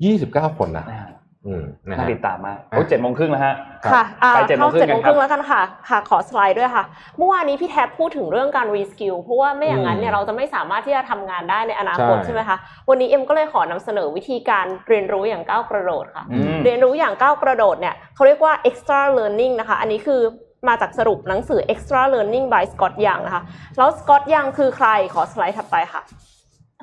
[0.05, 1.16] ยี่สิบเก้าคนนะอ่าอืม
[1.55, 6.83] นะน่าฮะติดตามมากโอ้เจ็ดโมงครึ่งแล้วฮะครับค่ะอ่าไป7โมเข้างครึ่งเจ็ดโมงครึ่งกันครับแล้วกันค่ะ ค่ะขอสไลด์ด้วยค่ะ
[7.17, 12.57] เมื่อวานนี้พี่แท็บพูดถึงเรื่องการ reskill เพราะว่าไม่อย่างนั้นเนี่ยอืมเราจะไม่สามารถที่จะทำงานได้ในอนาคตใช่ใช่ไหมคะ
[12.89, 20.21] วันนี้เอ็มก็เลยขอนำเสนอวิธีการเรียนรู้อย่างก้าวกระโดดค่ะอืมเรียนรู้อย่างก้าวกระโดดเนี่ยเขาเรียกว่า extra learning นะคะ อันนี้คือ
[20.67, 23.43] มาจากสรุปหนังสือ extra learning by Scott Young นะคะ
[23.77, 26.03] แล้ว Scott Young คือใครขอสไลด์ถัดไปค่ะ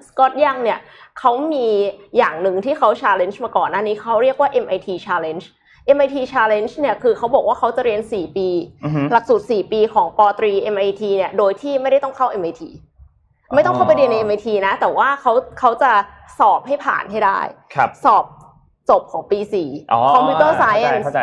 [0.08, 0.78] Scott Young เนี่ย
[1.18, 1.66] เขามี
[2.16, 5.44] อย่างหนึ่งที่เขา challenge มาก่อนหน้านี้เขาเรียกว่า MIT challenge
[5.96, 8.48] MIT challenge เนี่ยคือเขาบอกว่าเขาจะเรียน 4 ปี
[8.84, 12.62] อือฮึหลักสูตร 4 ปีของปตรี MIT เนี่ยโดยที่ไม่ได้ต้องเข้า MIT
[13.54, 15.92] ไม่ต้องเข้าไปเรียนใน MIT นะ แต่ว่าเขาเขาจะ
[16.38, 17.38] สอบให้ผ่านให้ได้
[17.74, 18.24] ครับสอบ
[18.90, 19.40] จบของปี
[19.92, 21.22] อ๋อ4 Computer เข้าใจ Science เข้าใจ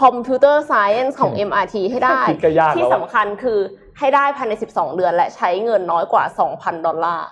[0.00, 3.58] Computer Science ของ MRT ให้ได้คิดก็ยากที่แล้วอะสำคัญคือ
[3.98, 6.24] ให้ได้ภายใน 12 เดือนและใช้เงินน้อยกว่า
[6.54, 7.28] 2,000 ดอลลาร์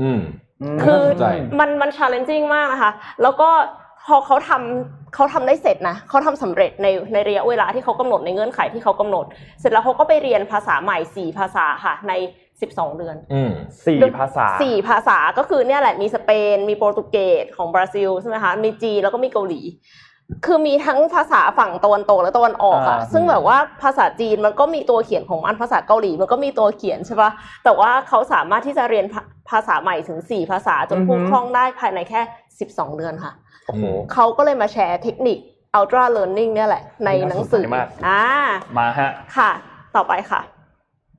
[0.00, 0.20] อืมม
[0.82, 1.26] คือน่าสนใจ
[1.60, 2.92] มันมัน challenging มากนะคะ
[3.22, 3.50] แล้วก็
[4.06, 9.24] พอเขาทำเขาทำได้เสร็จนะเขาทำสำเร็จในในระยะเวลาที่เขากำหนดในเงื่อนไขที่เขากำหนด
[9.60, 10.98] เสร็จแล้วเขาก็ไปเรียนภาษาใหม่
[11.32, 12.12] 4ภาษาค่ะใน
[12.56, 13.52] 12เดือนอืม
[13.86, 19.60] สี่ภาษาสี่ภาษาก็คือเนี่ยแหละมีสเปน มีโปรตุเกสของบราซิลใช่ไหมคะมีจีนแล้วก็มีเกาหลี
[20.46, 27.30] คือมีทั้งภาษาฝั่งตะวันตกและตะวันออกอะอ่าซึ่งแบบว่าภาษาจีนมันก็มีตัวเขียนของมันภาษาเกาหลีมันก็มีตัวเขียนใช่ปะ
[27.64, 32.20] แต่ว่าเขาสามารถที่จะเรียนภาภาษาใหม่ถึง4ภาษาจนพูดคล่องได้ภายในแค่
[32.60, 33.32] 12เดือนค่ะ
[33.66, 35.38] โอ้โหเขาก็เลยมาแชร์เทคนิค
[35.78, 38.22] ultra learning เนี่ยแหละ ในหนังสือน่าสนใจมากอ่า
[38.78, 39.50] มาฮะค่ะ
[39.96, 40.40] ต่อไปค่ะ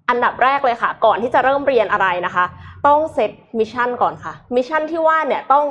[0.10, 2.46] อันดับแรกเลยค่ะ ก่อนที่จะเริ่มเรียนอะไรนะคะ
[2.88, 5.66] ต้อง set mission ก่อนค่ะ mission ที่ว่าเนี่ยต้อง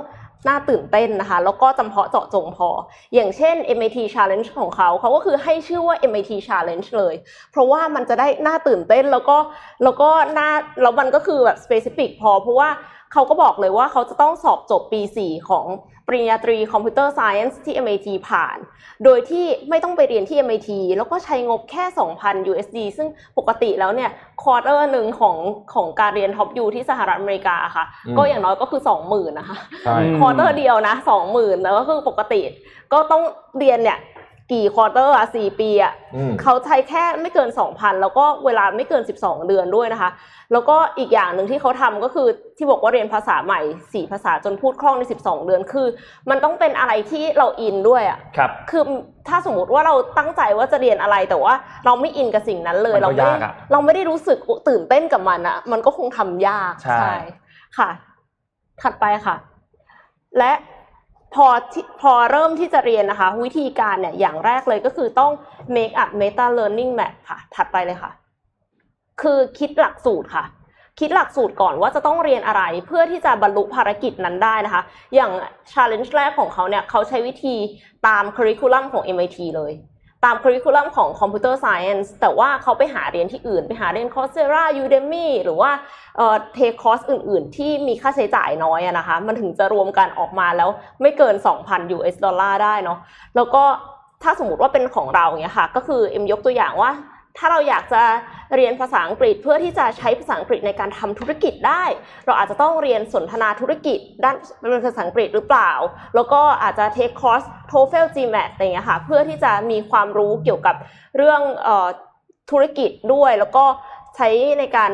[0.49, 2.69] น่าตื่นเต้นนะคะ แล้วก็จำเพาะเจาะจงพอ
[3.15, 7.15] อย่างเช่น MIT Challenge ของเขาเขาก็คือให้ชื่อว่า MIT Challenge เลย
[7.53, 9.37] เพราะว่ามันจะได้น่าตื่นเต้นแล้วก็
[9.85, 10.51] แล้วก็น่า
[10.83, 12.71] แล้วมันก็คือแบบ specific พอ เพราะว่า
[13.13, 15.65] เขาก็บอกเลยว่าเขาจะต้องสอบจบปี 4 ของ
[16.07, 18.59] ปริญญาตรี Computer Science ที่ MIT ผ่าน
[19.05, 21.85] โดยที่ไม่ต้องไปเรียนที่ MIT แล้วก็ใช้งบแค่
[22.19, 24.11] 2,000 USD ซึ่งปกติแล้วเนี่ย
[24.43, 25.37] quarter หนึ่งของ
[25.75, 30.95] ของการเรียน top U ที่สหรัฐอเมริกาค่ะอืมก็อย่างน้อยก็คือ 20,000นะคะใช่อืม quarter เดียวนะ
[31.31, 32.41] 20,000แล้วก็คือปกติ
[32.93, 33.23] ก็ต้อง
[33.59, 33.99] เรียนเนี่ย
[34.53, 40.11] กี่ quarter อะสี่ปีอะอืม เขาใช้แค่ไม่เกิน2,000แล้วก็เวลาไม่เกิน12เดือนด้วยนะคะ
[40.53, 45.87] แล้วก็อีกอย่างหนึ่งที่เขาทำก็คือที่บอกว่าเรียนภาษาใหม่4ภาษาจนพูดคล่องใน12เดือนคือ
[46.31, 48.83] มันต้องเป็นอะไรที่เราอินด้วยอะครับ คือ
[49.29, 51.55] ถ้าสมมติว่าเราตั้งใจว่าจะเรียนอะไรแต่ว่า
[51.87, 54.39] เราไม่อินกับสิ่งนั้นเลยมันก็เราไม่ได้ยากอะเราไม่ได้รู้สึก
[54.69, 57.15] ตื่นเต้นกับมันอะมันก็คงทำยากใช่
[57.79, 57.91] ค่ะ
[58.83, 59.37] ถัดไปค่ะ
[60.39, 60.53] และ
[61.37, 61.49] พอ
[62.01, 65.33] พอเริ่มที่จะเรียนนะคะ วิธีการเนี่ยอย่างแรกเลยก็คือต้อง
[65.77, 68.11] make up meta learning map ค่ะ ถัดไปเลยค่ะ
[69.23, 70.45] คือคิดหลักสูตรค่ะ
[71.01, 74.83] คิดหลักสูตรก่อนว่าจะต้องเรียนอะไรเพื่อที่จะบรรลุภารกิจนั้นได้นะคะ
[75.15, 75.31] อย่าง
[75.73, 77.57] challenge แรกของเขาเนี่ยเขาใช้วิธี
[78.07, 79.73] ตาม curriculum ของ MIT เลย
[80.27, 85.71] ตาม curriculum ของ computer science แต่ว่าเขาไปหาเรียนที่อื่น ไปหาเรียน Coursera Udemy หรือว่า
[86.17, 90.71] เอ่อ take คอร์สอื่น ๆ ที่มีค่าใช้จ่ายน้อยอะนะคะ มันถึงจะรวมกันออกมาแล้ว
[91.01, 92.99] ไม่เกิน 2,000 US ดอลลาร์ได้เนาะ
[93.37, 93.63] แล้วก็
[94.23, 96.91] ถ้าสมมติว่าเป็นของเราเนี่ยค่ะ ก็คือเอ็มยกตัวอย่างว่า
[97.39, 98.03] ถ้าเราอยากจะ
[98.55, 101.85] เรียนภาษาอังกฤษเพื่อที่จะใช้ภาษาอังกฤษในการทำธุรกิจได้
[102.27, 104.37] เราอาจจะต้องเรียนสนทนาธุรกิจด้าน
[104.87, 105.73] ภาษาอังกฤษหรือเปล่า
[106.15, 110.77] แล้วก็อาจจะ take คอร์ส TOEFL GMAT อะไรอย่างเงี้ยค่ะเพื่อที่จะมีความรู้เกี่ยวกับ
[111.17, 111.89] เรื่องเอ่อ
[112.51, 113.65] ธุรกิจด้วย แล้วก็
[114.17, 114.29] ใช้
[114.59, 114.93] ในการ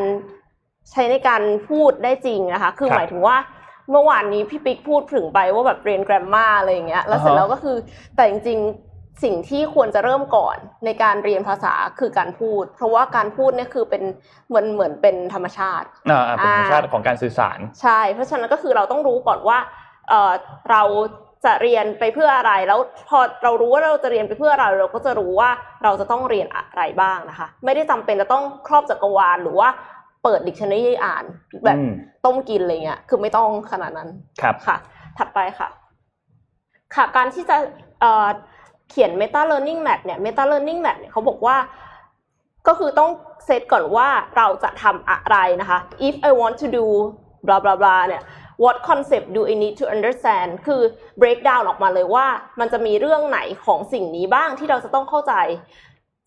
[0.91, 3.37] ใช้ในการพูดได้จริงนะคะคือครับหมายถึงว่า
[3.91, 7.77] เมื่อวานนี้พี่ปิ๊กพูดถึงไปว่าแบบเรียน grammar อะไรอย่างเงี้ยแล้วเสร็จอ่าฮะแล้วก็คือ
[8.17, 8.92] แต่จริงๆ
[9.23, 14.03] สิ่งที่ควรจะเริ่มก่อนในการเรียนภาษาคือการพูด เพราะว่าการพูดเนี่ยคือเป็น
[14.49, 19.59] เหมือนเหมือนเป็นธรรมชาติอ่าเป็นธรรมชาติของการสื่อสาร ใช่ เพราะฉะนั้นก็คือเราต้องรู้ก่อนว่า
[20.09, 20.33] เอ่อ
[20.71, 20.83] เรา
[21.45, 25.51] จะเรียนไปเพื่ออะไรแล้วพอเรารู้ว่าเราจะเรียนไปเพื่ออะไรเราก็จะรู้ว่า
[25.85, 29.69] เราจะต้องเรียนอะไรบ้างนะคะ ไม่ได้จำเป็นจะต้องครอบจักรวาลหรือว่า
[30.23, 31.25] เปิดดิกชันนารีอ่าน
[31.65, 31.91] แบบอืม
[32.25, 34.09] ต้มกินอะไรเงี้ยคือไม่ต้องขนาดนั้น
[34.43, 34.77] ครับค่ะ
[35.19, 35.69] ถัดไปค่ะ
[36.95, 37.57] ค่ะ การที่จะ
[38.01, 38.29] เอ่อ
[38.93, 41.57] เขียน Meta Learning Map เนี่ย Meta Learning Map เนี่ยเขาบอกว่า
[42.69, 43.11] ก็คือต้อง
[43.47, 45.79] เซตก่อนว่าเราจะทำอะไรนะคะ
[46.09, 46.87] if I want to do
[47.47, 48.23] blah blah blah เนี่ย
[48.63, 50.83] what concept do I need to understand คือ
[51.21, 52.27] break down ออกมาเลยว่า
[52.61, 55.35] มันจะมีเรื่องไหนของสิ่งนี้บ้างที่เราจะต้องเข้าใจ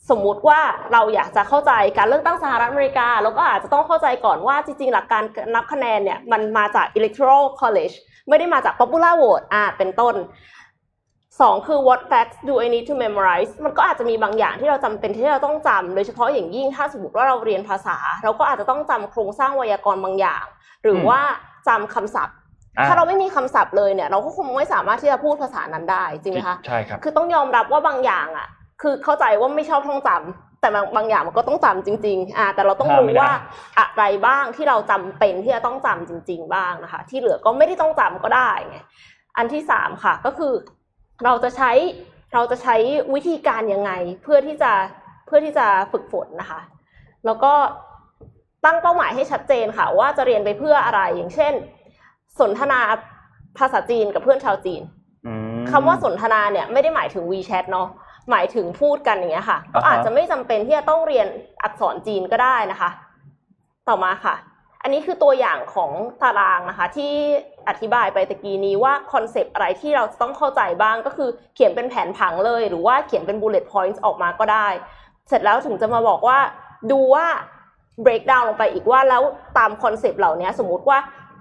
[0.09, 0.59] สมมุติว่า
[0.93, 5.23] เราอยากจะเข้าใจการเลือกตั้งสหรัฐอเมริกา เราก็อาจจะต้องเข้าใจก่อนว่าจริงๆ หลักการ
[5.55, 7.95] นับคะแนนเนี่ย มันมาจาก electoral college
[8.29, 10.15] ไม่ได้มาจาก popular vote อ่าเป็นต้น
[11.41, 20.45] สองคือ what facts do I need to memorize มันก็อาจจะมีบางอย่างที่เราจำเป็นที่เราต้องจำโดยเฉพาะอย่างยิ่งถ้าสมมติว่าเราเรียนภาษา เราก็อาจจะต้องจำโครงสร้างไวยากรณ์บางอย่าง
[20.83, 21.21] หรือมว่า
[21.67, 22.35] จำคำศัพท์
[22.77, 28.47] อ่าถ้าเราไม่มีคำศัพท์เลยเนี่ย เราก็คงไม่สามารถที่จะพูดภาษานั้นได้จริงไหมคะใช่ครับคือต้องยอมรับว่าบางอย่างอะ
[28.81, 33.33] คือเข้าใจว่าไม่ชอบท่องจำแต่บางบางอย่างมันก็ต้องจำจริง ๆ อ่า แต่เราต้องห้ามรู้ไม่ได้ว่า
[33.79, 38.77] อะไรบ้างที่เราจำเป็นที่จะต้องจำจริง ๆ บ้างนะคะ ที่เหลือก็ไม่ได้ต้องจำก็ได้ไง
[39.37, 40.53] อันที่สามค่ะก็คือ
[41.23, 41.71] เราจะใช้
[42.33, 42.75] เราจะใช้
[43.13, 43.91] วิธีการยังไง
[44.23, 44.71] เพื่อที่จะ
[45.25, 46.61] เพื่อที่จะฝึกฝนนะคะ
[47.25, 47.53] แล้วก็
[48.65, 51.53] ตั้งเป้าหมายให้ชัดเจนค่ะ ว่าจะเรียนไปเพื่ออะไรอย่างเช่น
[52.39, 52.79] สนทนา
[53.57, 54.81] ภาษาจีนกับเพื่อนชาวจีน
[55.27, 57.87] อืมคำว่าสนทนาเนี่ยไม่ได้หมายถึง WeChat เนาะ
[58.31, 61.27] หมายถึงพูดกันอย่างเงี้ยค่ะก็อ่าฮะอาจจะไม่จำเป็นที่จะต้องเรียน
[61.63, 62.89] อักษรจีนก็ได้นะคะ
[63.87, 64.35] ต่อมาค่ะ
[64.81, 65.91] อันนี้คือตัวอย่างของ
[66.21, 67.13] ตารางนะคะ ที่
[67.69, 74.67] อธิบายไปตะกี้นี้ว่าคอนเซปต์อะไรที่เราจะต้องเข้าใจบ้างก็คือเขียนเป็นแผนผังเลย หรือว่าเขียนเป็น bullet points ออกมาก็ได้
[75.29, 76.39] เสร็จแล้วถึงจะมาบอกว่า
[76.91, 77.25] ดูว่า
[78.05, 79.23] break down ลงไปอีกว่าแล้ว
[79.57, 80.97] ตาม concept เหล่านี้สมมุติว่า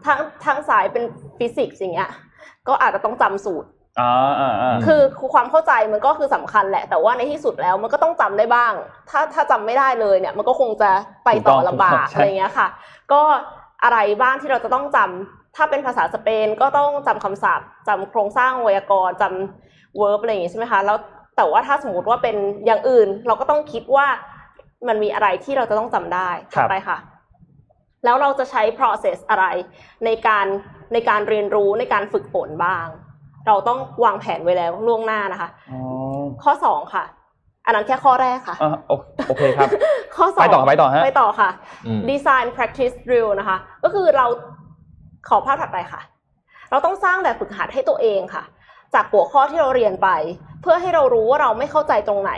[0.07, 1.05] ทั้งทั้งสายเป็น
[1.39, 2.11] ฟิสิกส์อย่างเงี้ย
[2.69, 3.69] ก็อาจจะต้องจำสูตร
[4.01, 5.03] อ่าอ่าอ่าคือ
[5.35, 8.73] ความเข้าใจมันก็คือสำคัญแหละ แต่ว่าในที่สุดแล้วมันก็ต้องจำได้บ้าง
[9.11, 10.91] ถ้าถ้าจำไม่ได้เลยเนี่ย มันก็คงจะ
[11.25, 12.69] ไปต่อลำบากอะไรเงี้ยค่ะ
[13.13, 13.23] ก็
[13.85, 20.99] อะไรบ้างที่เราจะต้องจำ ถ้าเป็นภาษาสเปนก็ต้องจำคำศัพท์จำโครงสร้างไวยากรณ์จำ verb อะไรอย่างงี้ใช่ไหมคะแล้ว
[21.37, 22.37] แต่ว่าถ้าสมมติว่าเป็น
[22.67, 24.07] อย่างอื่น เราก็ต้องคิดว่า
[24.89, 26.99] มันมีอะไรที่เราจะต้องจำได้ถัดไปค่ะ
[28.05, 29.47] แล้วเราจะใช้ process อะไร
[30.05, 30.47] ในการ
[30.93, 32.87] ในการเรียนรู้ในการฝึกฝนบ้าง
[33.47, 35.81] เราต้องวางแผนไว้แล้วล่วงหน้านะคะอ๋อ
[36.43, 37.05] ข้อสองค่ะ
[37.67, 38.93] อันนั้นแค่ข้อแรกค่ะอ่าโอ
[39.29, 39.69] โอเคครับ
[40.17, 41.51] ข้อสองไปต่อครับไปต่อฮะไปต่อค่ะ
[41.87, 44.27] อืม design practice drill นะคะ ก็คือเรา
[45.29, 46.01] ขอภาพถัดไปค่ะ
[46.71, 48.45] เราต้องสร้างแบบฝึกหัดให้ตัวเองค่ะ
[48.95, 50.09] จากหัวข้อที่เราเรียนไป
[50.63, 52.33] เพื่อให้เรารู้ว่าเราไม่เข้าใจตรงไหน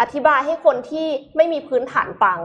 [0.00, 2.38] อธิบายให้คนที่ไม่มีพื้นฐานฟัง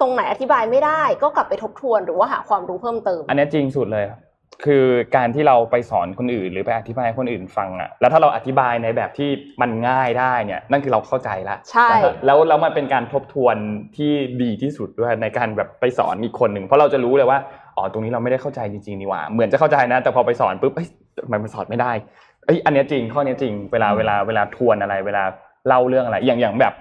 [0.00, 4.20] ตรงไหนอธิบายไม่ได้ ก็กลับไปทบทวนหรือว่าหาความรู้เพิ่มเติม อันนี้จริงสุดเลยครับ
[4.64, 4.84] คือ
[5.16, 13.56] การที่เราไปสอนคนอื่น หรือไปอธิบายให้คนอื่นฟังอะแล้วถ้าเราอธิบายในแบบที่มันง่ายได้เนี่ยนั่นคือเราเข้าใจละใช่นะครับแล้วแล้วมันเป็นการทบทวน
[13.96, 14.12] ที่
[14.42, 17.38] ดีที่สุดด้วยในการแบบไปสอนอีกคนหนึ่งเพราะเราจะรู้เลยว่า
[17.76, 20.88] อ๋อตรงนี้เราไม่ได้เข้าใจจริงๆนี่หว่า เหมือนจะเข้าใจนะ แต่พอไปสอนปุ๊บเอ้ย
[21.24, 21.92] ทำไมมันสอนไม่ได้
[22.46, 25.22] เอ้ยอันเนี้ยจริงข้อเนี้ยจริงเวลาเวลาเวลาทวนอะไร เวลา
[25.68, 26.72] เล่าเรื่องอะไร อย่างอย่างแบบ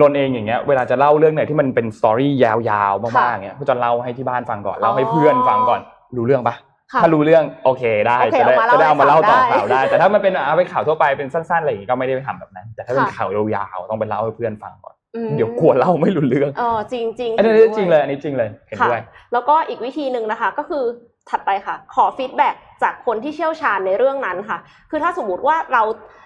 [0.00, 5.80] นนท์เองอย่างเงี้ยเวลาจะเล่าเรื่องไหนที่มันเป็นสตอรี่ยาวๆมากๆเงี้ยก็จะเล่าให้ที่บ้านฟังก่อนเล่าให้เพื่อนฟังก่อน
[6.16, 6.54] รู้เรื่องปะ
[6.92, 14.99] ค่ะถ้ารู้เรื่องโอเคได้โอเคจะได้เอามาเล่าจะได้เอามาเล่าต่อให้ฟังได้ข่าวได้ แต่ถ้ามันเป็นเอาไปข่าวทั่วไปเป็นสั้นๆอะไรอย่างงี้ก็ไม่ได้ไปทำแบบนั้น แต่ถ้าเป็นค่ะข่าวยาวๆต้องไปเล่าให้เพื่อนฟังก่อนอืม
[15.36, 19.02] เดี๋ยวกลัวเล่าไม่รู้เรื่องเออจริงจริงอันนี้จริงเลยอันนี้จริงเลยเห็นค่ะด้วย
[19.32, 20.84] แล้วก็อีกวิธีหนึ่งนะคะ ก็คือ
[21.30, 24.58] ถัดไปค่ะ ขอฟีดแบ็กจากคนที่เชี่ยวชาญในเรื่องนั้นค่ะ
[24.90, 25.82] คือถ้าสมมติว่าเรา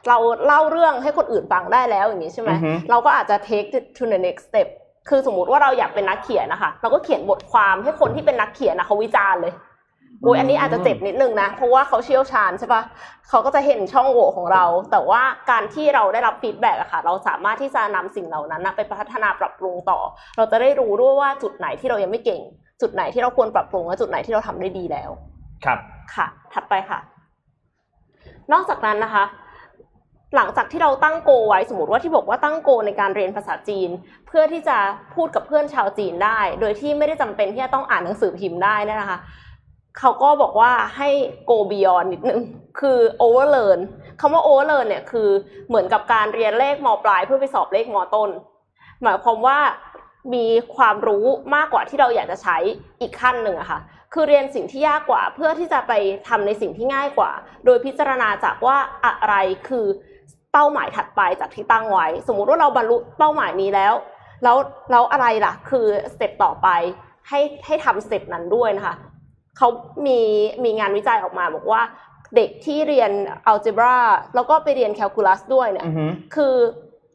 [0.09, 4.69] เราเล่าเรื่องให้คนอื่นฟังได้แล้วอย่างนี้ใช่ไหมอือฮึเราก็อาจจะ take it to the next step
[5.09, 9.53] คือสมมุติว่าเราอยากเป็นนักเขียนนะคะ เราก็เขียนบทความให้คนที่เป็นนักเขียนนะเขาวิจารณ์เลย
[10.25, 12.83] โอ้ยอันนี้อาจจะเจ็บนิดนึงนะ เพราะว่าเขาเชี่ยวชาญใช่ปะ
[13.29, 19.99] เขาก็จะเห็นช่องโหว่ของเรา แต่ว่าการที่เราได้รับ feedback อะค่ะ เราสามารถที่จะนำสิ่งเหล่านั้นนะไปพัฒนาปรับปรุงต่อ
[20.37, 22.41] เราจะได้รู้ด้วยว่าจุดไหนที่เรายังไม่เก่ง
[22.81, 25.11] จุดไหนที่เราควรปรับปรุงและจุดไหนที่เราทำได้ดีแล้ว
[25.65, 25.79] ครับ
[26.15, 26.99] ค่ะ ถัดไปค่ะ
[28.53, 29.25] นอกจากนั้นนะคะ
[30.37, 33.91] หลังจากที่เราตั้ง goal ไว้สมมติว่าที่บอกว่าตั้ง goal ในการเรียนภาษาจีน
[34.27, 34.79] เพื่อที่จะ
[35.15, 39.19] พูดกับเพื่อนชาวจีนได้ โดยที่ไม่ได้จำเป็นที่จะต้องอ่านหนังสือพิมพ์ได้เนยนะคะ
[39.99, 41.11] เขาก็บอกว่าให้
[41.51, 42.41] go beyond นิดนึง
[42.81, 43.81] คือ overlearn
[44.21, 45.29] คำว่า overlearn เนี่ยคือ
[45.69, 48.31] เหมือนกับการเรียนเลขมปลายเพื่อไปสอบเลขมต้น
[49.03, 49.59] หมายความว่า
[50.35, 51.25] มีความรู้
[51.55, 52.57] มากกว่าที่เราอยากจะใช้
[53.01, 53.81] อีกขั้นหนึ่งอะค่ะ
[54.13, 55.93] คือเรียนสิ่งที่ยากกว่า เพื่อที่จะไป
[56.29, 57.31] ทำในสิ่งที่ง่ายกว่า
[57.65, 59.35] โดยพิจารณาจากว่าอะไร
[59.69, 59.87] คือ
[60.53, 63.95] เป้าหมายถัดไปจากที่ตั้งไว้ สมมุติว่าเราบรรลุเป้าหมายนี้แล้ว
[64.43, 64.57] แล้ว
[64.91, 66.69] แล้วอะไรล่ะ คือสเต็ปต่อไป
[67.29, 68.95] ให้ให้ทำสเต็ปนั้นด้วยนะคะ
[69.59, 69.69] เขา
[70.07, 70.21] มี
[70.65, 71.83] มีงานวิจัยออกมาบอกว่า
[72.37, 73.11] เด็กที่เรียน
[73.47, 73.97] อัลเจบรา
[74.35, 76.55] แล้วก็ไปเรียนแคลคูลัสด้วยเนี่ยอือฮึคือ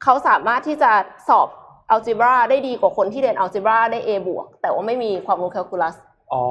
[0.03, 0.91] เขาสามารถที่จะ
[1.29, 1.47] สอบ
[1.91, 5.95] อัล g จบราได้ดีกว่าคนที่เรียนอัล g จบราได้ A บวกแต่ว่าไม่มีความรู้แคลคูลัส
[6.33, 6.43] อ๋อ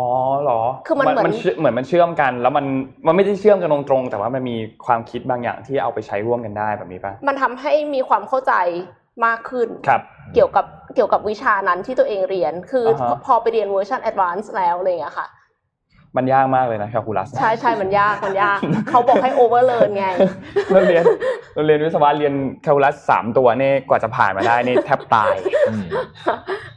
[0.43, 2.66] เหรอ คือมันเหมือนเชื่เหมือนมันเชื่อมกัน แล้วมัน
[3.07, 8.55] มันไม่ได้เชื่อมกันตรงๆ แต่ว่ามันมีความคิดบางอย่างที่เอาไปใช้ร่วมกันได้แบบนี้ป่ะมันทำให้มีความเข้าใจ
[9.26, 10.03] มากขึ้นครับ
[10.34, 10.64] เกี่ยวกับ
[10.95, 15.26] เกี่ยวกับวิชานั้นที่ตัวเองเรียน คือออฮะพอไปเรียนเวอร์ชัน advance แล้วอะไรอย่างเงี้ยค่ะ
[16.16, 20.06] มันยากมากเลยนะแคลคูลัสใช่ใช่มันยากมันยากเขาบอกให้ overlearn ไง
[20.70, 21.04] เราเรียน
[21.54, 25.34] เราเรียนวิศวะเรียนแคลคูลัสสามตัวนี่กว่าจะผ่านมาได้นี่แทบตาย
[25.68, 25.84] อืม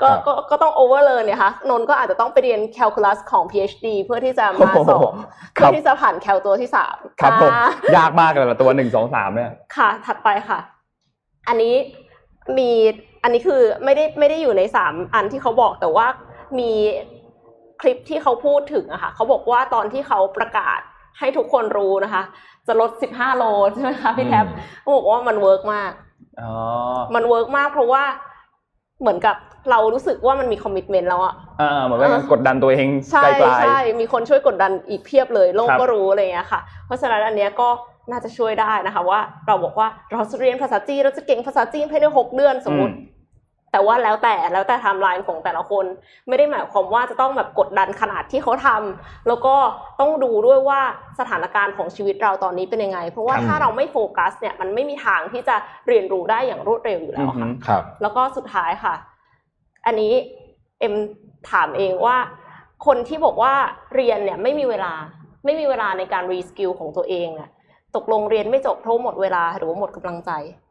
[0.01, 5.13] ก็ครับก็ก็ต้อง overlearn เนี่ยค่ะนนท์ก็อาจจะต้องไปเรียนแคลคูลัสของ PhD เพื่อที่จะมาสอบ
[5.57, 7.67] ครัเพื่อบที่จะผ่านแคลตัวที่สามครับผมอ่า
[7.97, 10.59] ยากมากเลยละตัวหนึ่งสองสามเนี่ยค่ะ ถัดไปค่ะ
[11.47, 11.73] อันนี้
[12.57, 12.69] มี
[13.23, 16.07] อันนี้คือไม่ได้ไม่ได้อยู่ในสามอันที่เขาบอกแต่ว่า
[16.59, 16.71] มี
[17.81, 20.79] คลิปที่เขาพูดถึงอะค่ะเขาบอกว่าตอนที่เขาประกาศ
[21.19, 22.23] ให้ทุกคนรู้นะคะ
[22.67, 25.91] จะลด 15 โลใช่ไหมคะพี่แท็บอืมเขาบอกว่ามัน work มาก
[26.41, 26.51] อ๋อ
[27.15, 28.03] มัน work มากเพราะว่า
[29.01, 29.35] เหมือนกับ
[29.71, 37.69] เรารู้สึกว่ามันมี commitment แล้วอะอ่าเหมือนว่ายังกดดันตัวเองใช่ไกลๆใช่มีคนช่วยกดดันอีกเพียบเลย โลกครับก็รู้อะไรอย่างเงี้ยค่ะ เพราะฉะนั้นอันเนี้ยก็
[38.11, 43.10] น่าจะช่วยได้นะคะว่า เราบอกว่าเราจะเรียนภาษาจีนเราจะเก่งภาษาจีนภายในหกเดือนสมมติอืม
[43.71, 45.85] แต่ว่าแล้วแต่แล้วแต่ไทม์ไลน์ของแต่ละคน
[46.27, 49.55] ไม่ได้หมายความว่าจะต้องแบบกดดันขนาดที่เขาทำแล้วก็
[49.99, 50.79] ต้องดูด้วยว่า
[51.19, 55.55] สถานการณ์ของชีวิตเราตอนนี้เป็นยังไง เพราะว่าครับถ้าเราไม่โฟกัสเนี่ยมันไม่มีทางที่จะ
[55.87, 58.95] เรียนรู้ได้อย่างรวดเร็วอยู่แล้อืวอฮึค่ะครับแล้วก็สุดท้ายค่ะ
[59.85, 60.13] อันนี้
[60.79, 60.93] เอ็ม
[61.51, 62.17] ถามเองว่า
[62.85, 63.53] คนที่บอกว่า
[63.95, 64.93] เรียนเนี่ยไม่มีเวลา
[65.45, 67.49] ไม่มีเวลาในการรีสกิลของตัวเองเนี่ย
[67.95, 70.70] ตกลงเรียนไม่จบเพราะหมดเวลาหรือว่าหมดกำลังใจอืมอืม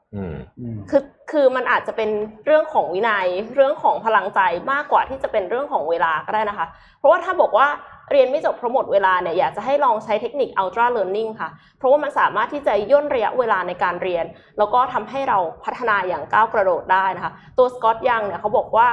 [0.91, 2.11] คือคือมันอาจจะเป็น
[2.47, 4.41] เรื่องของวินัยเรื่องของพลังใจ
[4.73, 6.67] มากกว่าที่จะเป็นเรื่องของเวลาก็ได้นะคะ
[6.99, 7.67] เพราะว่าถ้าบอกว่า
[8.11, 14.25] เรียนไม่จบเพราะหมดเวลาเนี่ยอยากจะให้ลองใช้เทคนิค ultra learning ค่ะ เพราะว่ามันสามารถที่จะย่นระยะเวลาในการเรียน
[14.59, 18.89] แล้วก็ทำให้เราพัฒนาอย่างก้าวกระโดดได้นะคะ ตัวสกอตยังเนี่ยเขาบอกว่า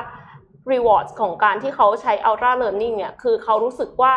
[0.71, 4.13] rewards ของการที่เขาใช้ ultra learning เนี่ยคือเขารู้สึกว่า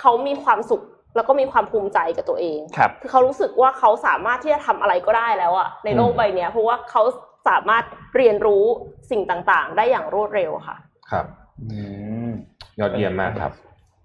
[0.00, 0.82] เขามีความสุข
[1.16, 7.02] แล้วก็มีความภูมิใจกับตัวเองครับคือเขารู้สึกว่าเขาสามารถที่จะทำอะไรก็ได้แล้วอะในโลกอืมใบเนี้ยเพราะว่าเขา
[7.48, 7.84] สามารถ
[8.16, 8.64] เรียนรู้
[9.10, 10.76] สิ่งต่างๆ ได้อย่างรวดเร็วค่ะ
[11.10, 11.26] ครับ
[11.62, 11.80] อื
[12.28, 12.30] ม
[12.78, 13.52] ยอดเยี่ยมมากครับ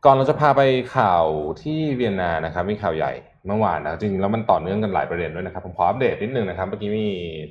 [0.05, 0.61] ก่อนเราจะพาไป
[0.95, 1.25] ข่าว
[1.61, 3.11] ที่เวียนนานะครับมีข่าวใหญ่
[3.47, 7.07] เมื่อวานนะจริงๆแล้วมันต่อเนื่องกันหลายประเด็นด้วยนะครับผมขออัปเดตนิดนึงนะครับเมื่อกี้มี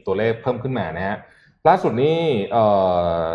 [0.07, 1.17] ตัวเลขเพิ่มขึ้นมานะฮะ
[1.69, 2.19] ล่าสุดนี่
[2.53, 2.65] เอ่
[3.25, 3.27] อ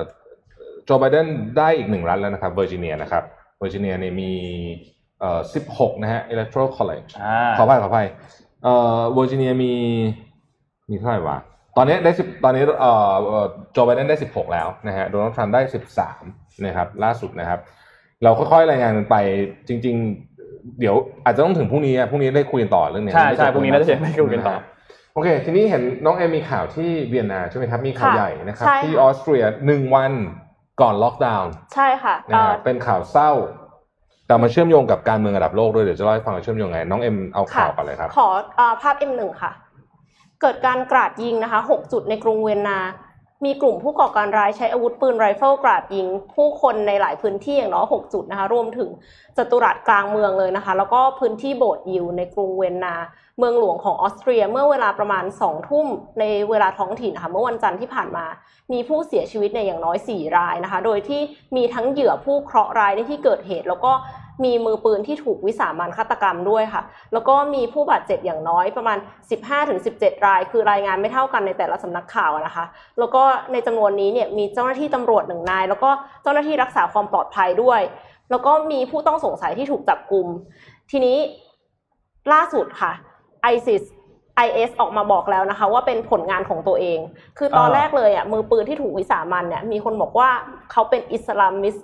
[0.86, 3.24] โจไบเดนได้อีกหนึ่งรัฐแล้วนะครับเวอร์จิเนียนะครับ
[3.58, 4.32] เวอร์จิเนียเนี่ยมี
[5.20, 5.42] เอ่อ
[5.72, 8.08] 16 นะฮะ electoral college อ่าขออภัยขออภัย
[8.64, 9.74] เอ่อเวอร์จิเนียมี
[10.90, 11.38] มีเท่าไหร่วะ
[11.78, 16.24] ตอนนี้ได้สิบตอนนี้เอ่อเอ่อโจไบเดนได้สิบหกแล้วนะฮะโดนัลด์ทรัมป์ได้สิบสาม
[16.66, 17.60] นะครับ ล่าสุดนะครับ
[18.24, 19.16] เราค่อยๆ รายงานกันไป
[19.68, 19.96] จริง
[20.38, 20.96] ๆ เดี๋ยว
[21.26, 24.64] อาจจะต้องถึงพรุ่งนี้อะพรุ่งนี้ได้คุยกันต่อเรื่องเนี้ยใช่ใช่ไม่จบพรุ่งนี้น่าจะได้คุยกันต่อะฮะ
[25.14, 30.12] โอเค ทีนี้เห็นน้องเอมมีข่าวที่เวียนนาใช่ไหมครับ มีข่าวค่ะใหญ่นะครับ ใช่ที่ค่ะ ออสเตรียหนึ่งวัน
[30.82, 33.32] ก่อนล็อกดาวน์ใช่ค่ะนะเอ่ฮะอเป็นข่าวเศร้า
[34.30, 39.52] แต่มาเชื่อมโยงกับการเมืองระดับโลกด้วยเดี๋ยวจะเล่าให้ฟังว่าเชื่อมโยงไงน้องเอ็มเอาข่าวก่อนเลยครับขอเอ่อภาพ M1 ค่ะ
[40.42, 42.80] เกิดการกราดยิงนะคะ6จุดในกรุงเวียนนา
[43.46, 48.90] มีกลุ่มผู้ก่อการร้ายใช้อาวุธปืนไรเฟิลกราดยิง ผู้คนในหลายพื้นที่อย่างน้อย6จุดนะคะรวมถึง
[49.38, 52.96] จัตุรัสกลางเมืองเลยนะคะ แล้วก็พื้นที่โบสถ์ยิวในกรุงเวนนา
[53.40, 55.88] เมืองหลวงของออสเตรีย เมื่อเวลาประมาณ2ทุ่ม
[56.20, 58.26] ในเวลาท้องถิ่นนะคะเมื่อวันจันทร์ที่ผ่านมา
[58.72, 61.22] มีผู้เสียชีวิตในอย่างน้อย 4 รายนะคะ โดยที่
[61.56, 63.92] มีทั้งเหยื่อผู้เคราะห์ร้ายในที่เกิดเหตุ แล้วก็
[64.44, 66.84] มีมือปืนที่ถูกวิสามันฆาตกรรมด้วยค่ะ
[67.14, 68.98] แล้วก็มีผู้บาดเจ็บอย่างน้อยประมาณ
[69.62, 72.66] 15-17 ราย คือรายงานไม่เท่ากันในแต่ละสำนักข่าวนะคะ
[73.00, 75.90] แล้วก็ในจำนวนนี้เนี่ยมีเจ้าหน้าที่ตำรวจหนึ่งนาย แล้วก็
[76.24, 77.82] เจ้าหน้าที่รักษาความปลอดภัยด้วย
[78.32, 80.28] แล้วก็มีผู้ต้องสงสัยที่ถูกจับกลุ่ม
[80.92, 81.18] ทีนี้
[82.34, 82.92] ล่าสุดค่ะ
[83.54, 83.84] ISIS
[84.46, 87.00] IS ออกมาบอกแล้วนะคะ ว่าเป็นผลงานของตัวเอง
[87.38, 90.30] คือตอนอแรกเลยอะมือปืนที่ถูกวิสามันเนี่ยมีคนบอกว่า
[90.72, 91.76] เขาเป็นอิสลามิส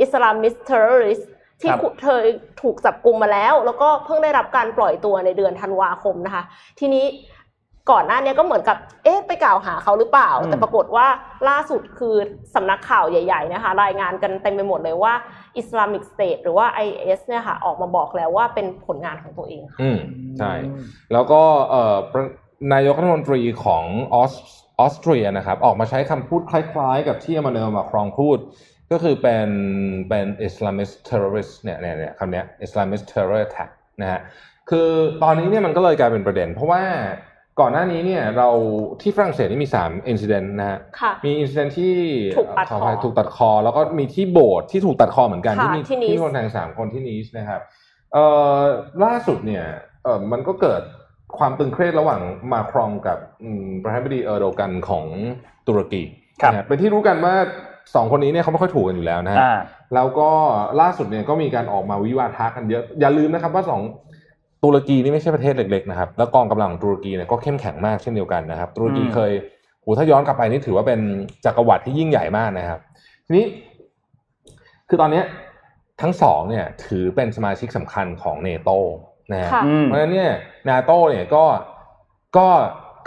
[0.00, 1.20] อิสลามิสเทอร์ริส
[1.60, 2.18] ที่ครับเธอ
[2.62, 6.42] ถูกจับกลุ่มมาแล้ว แล้วก็เพิ่งได้รับการปล่อยตัวในเดือนธันวาคมนะคะ
[6.80, 7.06] ทีนี้
[7.90, 11.06] ก่อนหน้านี้ก็เหมือนกับ เอ๊ะ ไปกล่าวหาเขาหรือเปล่าอืมแต่ปรากฏว่า
[11.48, 12.14] ล่าสุดคือ
[12.54, 15.14] สำนักข่าวใหญ่ๆนะคะ รายงานกันเต็มไปหมดเลยว่า
[15.60, 19.98] Islamic State หรือว่า IS เนี่ยค่ะ ออกมาบอกแล้วว่าเป็นผลงานของตัวเองค่ะอืม
[20.38, 20.52] ใช่
[21.12, 22.24] แล้วก็เอ่อประ
[22.72, 23.84] นายกรัฐมนตรีของ
[24.14, 24.32] ออส
[24.80, 28.38] ออสเตรียนะครับ ออกมาใช้คำพูดคล้ายๆ กับที่อมาเนลมาครองพูด
[28.92, 29.48] ก็คือเป็น
[30.08, 33.70] เป็น Islamist terrorist เนี่ยเนี่ยเนี่ยคำเนี้ย Islamist terror attack
[34.00, 34.20] นะฮะ
[34.70, 34.88] คือ
[35.22, 36.82] ตอนนี้เนี่ยมันก็เลยกลายเป็นประเด็น เพราะว่า
[37.60, 38.48] ก่อนหน้านี้เนี่ยเรา
[39.00, 41.94] ที่ฝรั่งเศสนี่มี3 incident นะฮะค่ะมีอินซิเดนที่
[42.38, 47.60] ถูกตัดขอคออภัยถูกตัดคอ แล้วก็มีที่โบสถ์ที่ถูกตัดคอเหมือนกันค่ะที่มีที่นีสที่คนแทงสามคนที่นีสนะครับ
[48.12, 48.24] เอ่
[48.56, 48.60] อ
[49.04, 49.64] ล่าสุดเนี่ย
[50.04, 50.82] เอ่อมันก็เกิด
[51.38, 52.20] ความตึงเครียดระหว่าง
[52.52, 55.06] มาครองกับอืมประธานาธิบดีเออร์โดกันของ
[55.66, 56.02] ตุรกี
[56.42, 57.34] ครับนะฮะเป็นที่รู้กันว่า
[57.94, 59.58] สองคนนี้เนี่ยเขาไม่ค่อยถูกกันอยู่แล้วนะฮะอ่า
[59.94, 60.30] แล้วก็
[60.80, 63.80] ล่าสุดเนี่ยก็มีการออกมาวิวาทะกันเยอะ อย่าลืมนะครับว่าสอง
[64.64, 69.32] ตุรกีนี่ไม่ใช่ประเทศเล็กๆนะครับ แล้วกองกำลังของตุรกีเนี่ยก็เข้มแข็งมากเช่นเดียวกันนะครับ ตุรกีอืมเคย
[69.82, 71.00] โหถ้าย้อนกลับไปนี่ถือว่าเป็น
[71.44, 72.80] จักรวรรดิที่ยิ่งใหญ่มากนะครับ
[73.26, 73.44] ทีนี้
[74.88, 75.24] คือตอนเนี้ย
[76.02, 78.70] ทั้งสองเนี่ย ถือเป็นสมาชิกสำคัญของเนโต
[79.32, 80.32] นะฮะค่ะอืมเพราะฉะนั้นเนี่ย
[80.68, 81.44] นาโตเนี่ยก็
[82.36, 82.48] ก็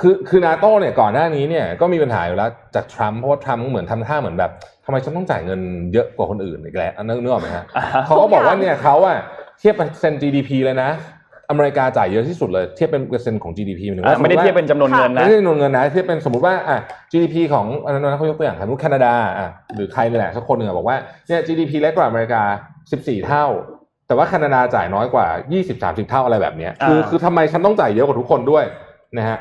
[0.01, 4.51] คือคือนาโตเนี่ยก่อนหน้านี้เนี่ยก็มีปัญหาอยู่แล้วจากทรัมป์เพราะว่าทรัมป์เหมือนทำท่าเหมือนแบบ
[4.85, 5.59] ทำไมฉันต้องจ่ายเงิน
[5.93, 7.63] เยอะกว่าคนอื่นอีกแล้วนึกนึกออกไหมฮะ
[8.05, 9.17] เขาก็บอกว่าเนี่ยเขาอะ
[9.59, 10.89] เทียบเป็นเปอร์เซ็นต์ GDP เลยนะ
[11.49, 16.77] อเมริกาจ่ายเยอะที่สุดเลยเทียบเป็นเปอร์เซ็นต์ของ GDP หมายถึงอ่าว่าไม่ได้เทียบเป็นจำนวนเงินไม่นะใช่จำนวนเงินนะเทียบเป็นสมมติว่าอะ
[17.11, 22.41] GDP ของอันนั้นเขายกตัวอย่างสมมติแคนาดาอะหรือใครนี่แหละสักคนหนึ่งอะบอกว่าเนี่ย GDP เล็กกว่าอเมริกา
[22.83, 23.45] 14 เท่า
[24.07, 25.25] แต่ว่าแคนาดาจ่ายน้อยกว่า
[25.69, 28.63] 20-30 เท่าอะไรแบบเนี้ยคืออ่าคือทำไมฉันต้องจ่ายเยอะกว่าทุกคนด้วย
[29.17, 29.37] นะฮะ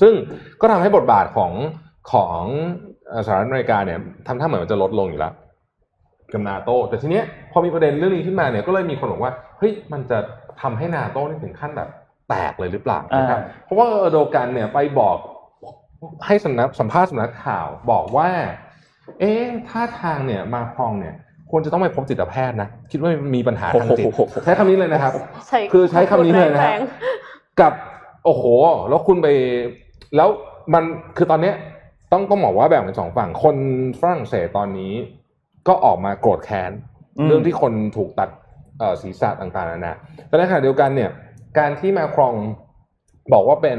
[0.00, 0.12] ซึ่ง
[0.60, 1.52] ก็ทำให้บทบาทของ
[2.12, 2.40] ของ
[3.08, 5.32] เอ่อสหรัฐอเมริกาเนี่ยทำท่าเหมือนมันจะลดลงอยู่แล้ว
[6.32, 10.18] กับนาโตแต่ทีเนี้ยพอมีประเด็นเรื่องนี้ขึ้นมาเนี่ยก็เลยมีคนบอกว่าเฮ้ยมันจะ
[10.62, 11.88] ทำให้นาโตนี่ถึงขั้นแบบ
[12.28, 15.16] แตกเลยหรือเปล่านะครับอ่าเพราะว่าเออร์โดกันเนี่ยไปบอก
[16.26, 18.30] ให้สำนักสัมภาษณ์สำนักข่าวบอกว่า
[19.20, 21.14] เอ๊ะท่าทางเนี่ยมาครองเนี่ย
[21.50, 25.12] ควรจะต้องไปพบจิตแพทย์นะ คิดว่ามีปัญหาทางจิตโอ้โหใช้คำนี้เลยนะครับ
[25.48, 26.80] ใช่คือใช้คำนี้เลยนะฮะแรง
[27.60, 27.72] กับ
[28.24, 28.44] โอ้โห
[28.88, 29.28] แล้วคุณไป
[30.16, 30.28] แล้ว
[30.74, 30.84] มัน
[31.16, 31.54] คือตอนเนี้ย
[32.12, 33.56] ต้องต้องบอกว่าแบ่งเป็นสองฝั่งคน
[34.00, 34.92] ฝรั่งเศสตอนนี้
[35.68, 36.72] ก็ออกมาโกรธแค้น
[37.18, 38.28] อืมเรื่องที่คนถูกตัด
[38.78, 39.94] เอ่อศีรษะต่างๆนานา
[40.28, 41.10] แต่ในขณะเดียวกันเนี่ย
[41.58, 42.34] การที่มาครอง
[43.32, 43.78] บอกว่าเป็น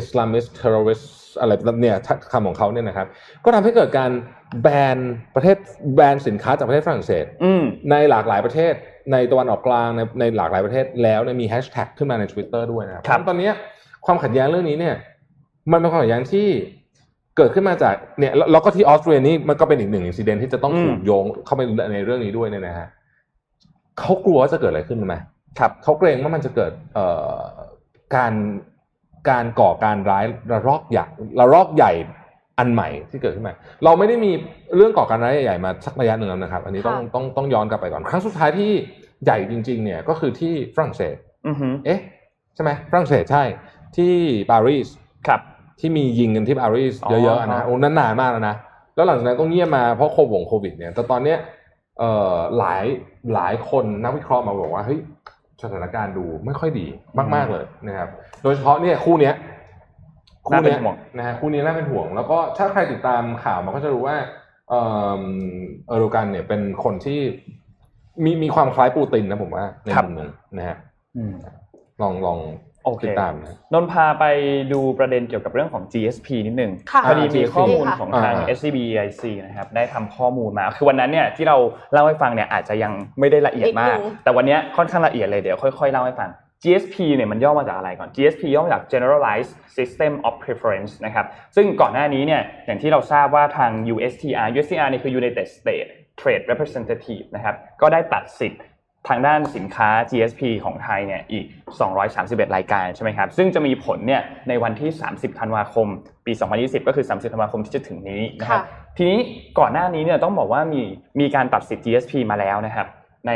[0.00, 1.06] Islamist terrorist
[1.40, 1.96] อะไรแบบเนี่ย
[2.32, 3.06] คำของเขาเนี่ยนะครับ
[3.44, 4.10] ก็ทำให้เกิดการ
[4.62, 4.98] แบน
[5.34, 5.56] ประเทศ
[5.94, 8.74] แบนสินค้าจากประเทศฝรั่งเศสอืมในหลากหลายประเทศ
[9.12, 13.54] ในตะวันออกกลางในในหลากหลายประเทศแล้วเนี่ยมีแฮชแท็กขึ้นมาใน Twitter ด้วยนะครับครับตอนเนี้ย
[14.06, 14.94] ความขัดแย้งเรื่องนี้เนี่ย
[15.72, 16.48] มันเป็นความขัดแย้งที่
[17.36, 21.60] เกิดขึ้นมาจากเนี่ยแล้วแล้วก็ที่ออสเตรียนี่มันก็เป็นอีกหนึ่งอินซิเดนที่จะต้องถูกโยงเข้าไป
[21.92, 22.88] ในเรื่องนี้ด้วยเนี่ยนะฮะ
[23.98, 25.16] เขากลัวว่าจะเกิดอะไรขึ้นรู้ไหม
[25.58, 27.40] ครับเขาเกรงว่ามันจะเกิดเอ่อ
[28.16, 28.32] การ
[29.30, 31.06] การก่อการร้ายระลอกใหญ่
[31.40, 31.92] ระลอกใหญ่
[32.58, 34.30] อันใหม่ที่เกิดขึ้นมา เราไม่ได้มี
[34.76, 38.70] เรื่องก่อการร้ายใหญ่ๆมาสักระยะหนึ่งแล้วนะครับ อันนี้ต้องต้องต้องย้อนกลับไปก่อน ครั้งสุดท้ายที่
[39.24, 42.00] ใหญ่จริง ๆ เนี่ยก็คือที่ฝรั่งเศสอือฮึเอ๊ะ
[42.54, 43.42] ใช่ไหมฝรั่งเศสใช่
[43.96, 44.14] ที่
[44.50, 44.88] ปารีส
[45.28, 45.40] ครับ
[45.80, 48.56] ที่มียิงกันที่ปารีสอ๋อเยอะๆนะโอ้นั้นนานมากแล้วนะ
[48.94, 51.38] แล้วหลังจากนั้นก็เงียบมาเพราะโควงโควิด เนี่ย แต่ตอนเนี้ย
[51.98, 52.84] เอ่อหลาย
[53.34, 55.00] หลายคนนักวิเคราะห์มาบอกว่าเฮ้ย
[55.62, 56.86] สถานการณ์ดูไม่ค่อยดี
[57.34, 58.08] มาก ๆเลยนะครับ
[58.42, 59.34] โดยเฉพาะเนี่ยคู่เนี้ย
[60.46, 64.16] คู่น่าเป็นเนี้ยห่วงนะฮะคู่นี้น่าเป็นห่วง แล้วก็ถ้าใครติดตามข่าวมันก็จะรู้ว่า
[64.68, 64.80] เอ่
[65.20, 65.22] อ
[65.88, 67.20] เออร์โดกันเนี่ยเป็นคนที่
[68.24, 70.76] มีมีความคล้ายปูตินนะผมว่าในครับมุมหนึ่งนะฮะ
[71.16, 71.34] อืม
[72.02, 72.38] ลองลอง
[72.84, 74.24] โอเคติดตามนะนนท์พาไป
[74.72, 81.56] ดูประเด็นเกี่ยวกับเรื่องของ GSP นิดนึงค่ะพอดีมี GSP ข้อมูลของทางอ่า SCB EIC นะครับได้ทำข้อมูลมา คือวันนั้นเนี่ยที่เรา
[81.92, 86.30] เล่าให้ฟังเนี่ยอาจจะยังไม่ได้ละเอียดมากนิดนึงแต่วันเนี้ยค่อนข้างละเอียดเลยเดี๋ยวค่อยๆเล่าให้ฟัง
[86.62, 91.26] GSP เนี่ยมันย่อมาจากอะไรก่อน GSP ย่อมาจาก Generalized System of Preference นะครับ
[91.56, 98.62] ซึ่งก่อนหน้านี้เนี่ยอย่างที่เราทราบว่าทาง USTR USTR นี่คือ United States Trade Representative นะครับ ก็ได้ตัดสิทธิ์
[99.08, 101.46] ทางด้านสินค้า GSP ของไทยเนี่ยอีก
[102.00, 105.86] 231 รายการใช่ไหมครับ ซึ่งจะมีผลเนี่ยในวันที่ 30 ธันวาคม
[106.26, 109.20] ปี 2020 ก็คือ 30 ธันวาคมที่จะถึงนี้นะครับค่ะทีนี้
[109.58, 110.82] ก่อนหน้านี้เนี่ยต้องบอกว่ามี
[111.20, 112.86] มีการตัดสิทธิ์ GSP มาแล้วนะครับ
[113.28, 113.32] ใน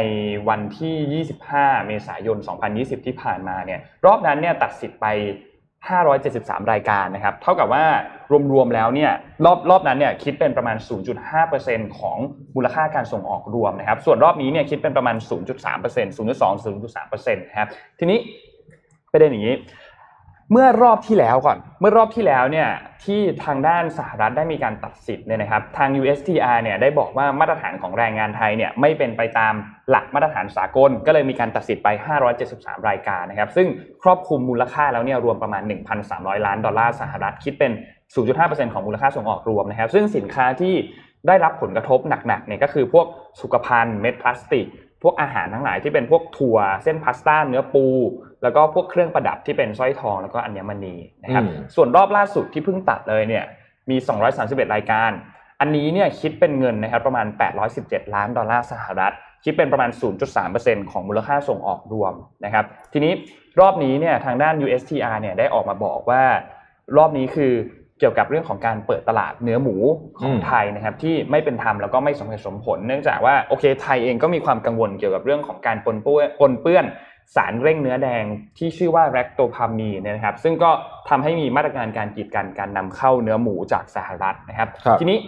[0.48, 2.38] วันที่ 25 เมษายน
[2.72, 5.06] 2020 ที่ผ่านมาเนี่ยรอบนั้นเนี่ยตัดสิทธิ์ไป
[5.88, 7.84] 573 รายการนะครับ เท่ากับว่า
[8.52, 9.12] รวมๆแล้วเนี่ย
[9.44, 10.76] รอบรอบนั้นเนี่ยคิดเป็นประมาณ
[11.36, 12.18] 0.5%ของ
[12.56, 17.68] มูลค่าการส่งออกรวมนะครับ ส่วนรอบนี้เนี่ยคิดเป็นประมาณ 0.3% 0.2 0.3%นะครับ
[17.98, 18.18] ทีนี้
[19.12, 19.54] ประเด็นอย่างนี้
[20.52, 22.68] เมื่อรอบที่แล้วก่อน เมื่อรอบที่แล้วเนี่ย
[23.04, 29.54] ที่ทางด้านสหรัฐได้มีการตัดสิทธิ์เนี่ยนะครับทาง USTR เนี่ยได้บอกว่ามาตรฐานของแรงงานไทยเนี่ยไม่เป็นไปตาม
[29.90, 31.88] หลักมาตรฐานสากล ก็เลยมีการตัดสิทธิ์ไป
[32.38, 33.68] 573 รายการนะครับ ซึ่ง
[34.02, 35.62] ครอบคลุมมูลค่าแล้วเนี่ยรวมประมาณ
[36.04, 37.72] 1,300 ล้านดอลลาร์สหรัฐคิดเป็น
[38.22, 40.74] 0.5%ของมูลค่าส่งออกรวมนะครับ ซึ่งสินค้าที่
[41.26, 43.06] ได้รับผลกระทบหนักๆเนี่ยก็คือพวก
[43.40, 44.66] สุขภัณฑ์เม็ดพลาสติก
[45.02, 47.86] พวกอาหารทั้งหลายที่เป็นพวกถั่วเส้นพาสต้าเนื้อปู
[48.42, 53.44] แล้วก็พวกเครื่องประดับที่เป็นสร้อยทองแล้วก็อัญมณีนะครับอืมส่วนรอบล่าสุดที่เพิ่งตัดเลยเนี่ย
[53.90, 53.96] มี
[54.36, 55.10] 231 รายการ
[55.60, 57.26] อันนี้เนี่ยคิดเป็นเงินนะครับประมาณ
[57.70, 59.12] 817 ล้านดอลลาร์สหรัฐ
[59.44, 59.90] คิดเป็นประมาณ
[60.40, 62.14] 0.3%ของมูลค่าส่งออกรวม
[62.44, 63.12] นะครับทีนี้
[63.60, 66.22] รอบนี้เนี่ยทางด้าน USTR เนี่ยได้ออกมาบอกว่า
[66.96, 67.52] รอบนี้คือ
[67.98, 69.76] เกี่ยวกับเรื่องของการเปิดตลาดเนื้อหมู
[70.18, 76.84] ของอืมไทยนะครับที่ไม่เป็นธรรมแล้วก็ไม่สมเหตุสมผล เนื่องจากว่าโอเคไทยเองก็มีความกังวลเกี่ยวกับเรื่องของการปนเปื้อนปนเปื้อน
[77.34, 78.24] สารเร่งเนื้อแดง
[78.58, 80.70] ที่ชื่อว่าแรคโตพามีนเนี่ยนะครับ ซึ่งก็
[81.08, 85.18] ทำให้มีมาตรการการกีดกันการนำเข้าเนื้อหมูจากสหรัฐนะครับครับ ทีนี้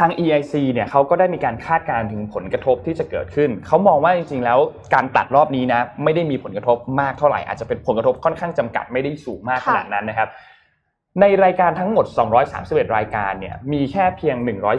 [0.00, 4.58] ทาง EIC เนี่ยเขาก็ได้มีการคาดการณ์ถึงผลกระทบที่จะเกิดขึ้น เขามองว่าจริงๆ แล้ว
[4.94, 10.28] การตัดรอบนี้นะไม่ได้มีผลกระทบมากเท่าไหร่อาจจะเป็นผลกระทบค่อนข้างจำกัดไม่ได้สูงมากขค่ะนาดนั้นนะครับ
[11.20, 12.06] ในรายการทั้งหมด
[12.50, 14.36] 231 รายการเนี่ย มีแค่เพียง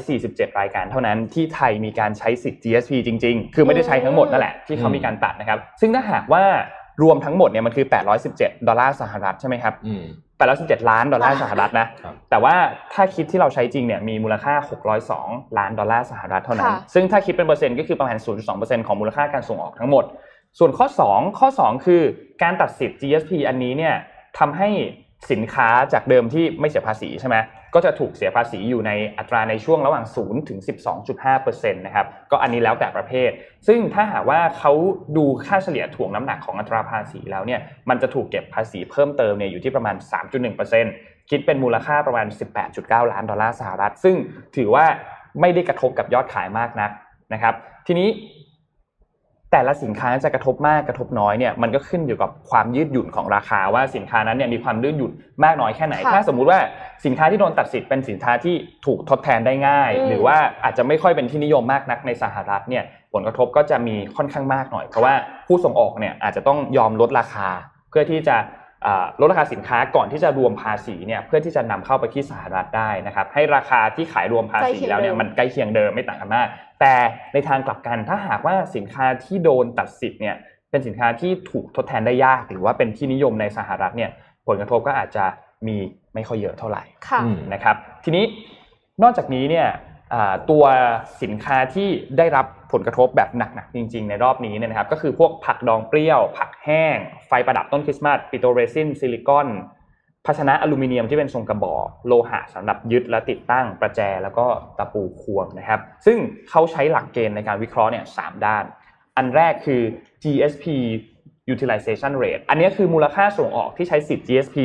[0.07, 6.43] 147 รายการเท่านั้นที่ไทยมีการใช้สิทธิ์ GSP จริง ๆ คือไม่ได้ใช้ทั้งหมดนั่นแหละที่เขามีการตัดนะครับ ซึ่งถ้าหากว่า
[7.03, 7.85] รวมทั้งหมดเนี่ยมันคือ
[8.27, 10.03] 817 ดอลลาร์สหรัฐใช่ไหมครับอืม
[10.47, 12.55] 817 ล้านดอลลาร์สหรัฐนะครับแต่ว่า
[12.93, 14.53] ถ้าคิดที่เราใช้จริงเนี่ยมีมูลค่า
[15.05, 18.17] 602 ล้านดอลลาร์สหรัฐเท่านั้นค่ะซึ่งถ้าคิดเป็นเปอร์เซ็นต์ก็คือประมาณ
[18.51, 20.03] 0.2%ของมูลค่าการส่งออกทั้งหมด
[20.59, 22.01] ส่วนข้อ 2 ข้อ 2 คือ
[22.43, 23.95] การตัดสิทธิ์ GSP อันนี้เนี่ย
[24.39, 24.69] ทำให้
[25.31, 27.37] สินค้าจากเดิมที่ไม่เสียภาษีใช่ไหม
[27.73, 30.59] ก็จะถูกเสียภาษีอยู่ในอัตราในช่วงระหว่าง 0 ถึง
[31.17, 33.29] 12.5%นะครับ ก็อันนี้แล้วแต่ประเภท
[33.67, 34.73] ซึ่งถ้าหากว่าเขา
[35.17, 37.59] ดูค่าเฉลี่ยถ่วงน้ำหนักของอัตราภาษีแล้วเนี่ย
[37.89, 39.95] มันจะถูกเก็บภาษีเพิ่มเติมเนี่ยอยู่ที่ประมาณ
[40.63, 42.27] 3.1%คิดเป็นมูลค่าประมาณ
[42.69, 44.15] 18.9 ล้านดอลลาร์สหรัฐ ซึ่ง
[44.55, 44.85] ถือว่า
[45.41, 46.91] ไม่ได้กระทบกับยอดขายมากนัก
[47.33, 47.53] นะครับ
[47.87, 48.09] ทีนี้
[49.51, 55.11] แต่ละสินค้าจะกระทบมากกระทบน้อยเนี่ยมันก็ขึ้นอยู่กับความยืดหยุ่นของราคาว่าสินค้านั้นเนี่ยมีความยืดหยุ่น
[55.43, 56.59] มากน้อยแค่ไหนค่ะถ้าสมมุติว่า
[57.05, 62.83] สินค้าที่โดนตัดสิทธิ์เป็นสินค้าที่ถูกทดแทนได้ง่ายอืมหรือว่าอาจจะไม่ค่อยเป็นที่นิยมมากนักในสหรัฐเนี่ย
[63.13, 65.13] ผลกระทบก็จะมีค่อนข้างมากหน่อย เพราะว่า
[65.47, 67.49] ผู้ส่งออกเนี่ยอาจจะต้องยอมลดราคา
[67.89, 68.56] เพื่อที่จะอ่า
[69.19, 76.47] ลดราคาสินค้าก่อนที่จะรวมภาษีเนี่ยเพื่อที่จะนำเข้าไปที่สหรัฐได้นะครับให้ราคาที่ขายรวมภาษีแล้วเนี่ยมันใกล้เคียงเดิมไม่ต่างกันมาก
[76.79, 76.93] แต่
[77.33, 80.35] ในทางกลับกันถ้าหากว่าสินค้าที่โดนตัดสิทธิ์เนี่ย
[80.71, 84.11] เป็นสินค้าที่ถูกทดแทนได้ยาก หรือว่าเป็นที่นิยมในสหรัฐเนี่ย
[84.47, 85.25] ผลกระทบก็อาจจะ
[85.67, 85.75] มี
[86.13, 88.25] ไม่ค่อยเยอะเท่าไหร่ค่ะอืมนะครับทีนี้
[89.03, 89.86] นอกจากนี้เนี่ยอ่า
[90.49, 90.63] ตัว
[91.21, 96.97] สินค้าที่ได้รับผลกระทบแบบหนักๆจริง ๆ ในรอบนี้เนี่ยนะครับ ก็คือพวกผักดองเปรี้ยว ผักแห้ง
[97.27, 99.47] ไฟประดับต้นคริสต์มาสปิโตรเรซินซิลิคอน
[100.25, 104.45] ภาชนะอลูมิเนียมที่เป็นทรงกระบอกโลหะสำหรับยึดและติดตั้งประแจแล้วก็
[104.77, 106.17] ตะปูควงนะครับ ซึ่ง
[106.49, 108.63] เขาใช้หลักเกณฑ์ในการวิเคราะห์เนี่ยสามด้าน
[109.17, 109.81] อันแรกคือ
[110.23, 110.65] GSP
[111.53, 114.57] utilization rate อันนี้คือมูลค่าส่งออกที่ใช้สิทธิ์ GSP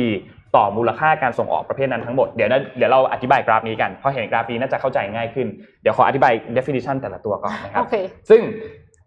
[0.55, 5.47] ต่อมูลค่าการส่งออกประเภทนั้นทั้งหมด เดี๋ยวนะเดี๋ยวเราอธิบายกราฟนี้กันเพราะเห็นกราฟนี้น่าจะเข้าใจง่ายขึ้น
[5.81, 7.95] เดี๋ยวขออธิบาย definition แต่ละตัวก่อนนะครับโอเค
[8.29, 8.41] ซึ่ง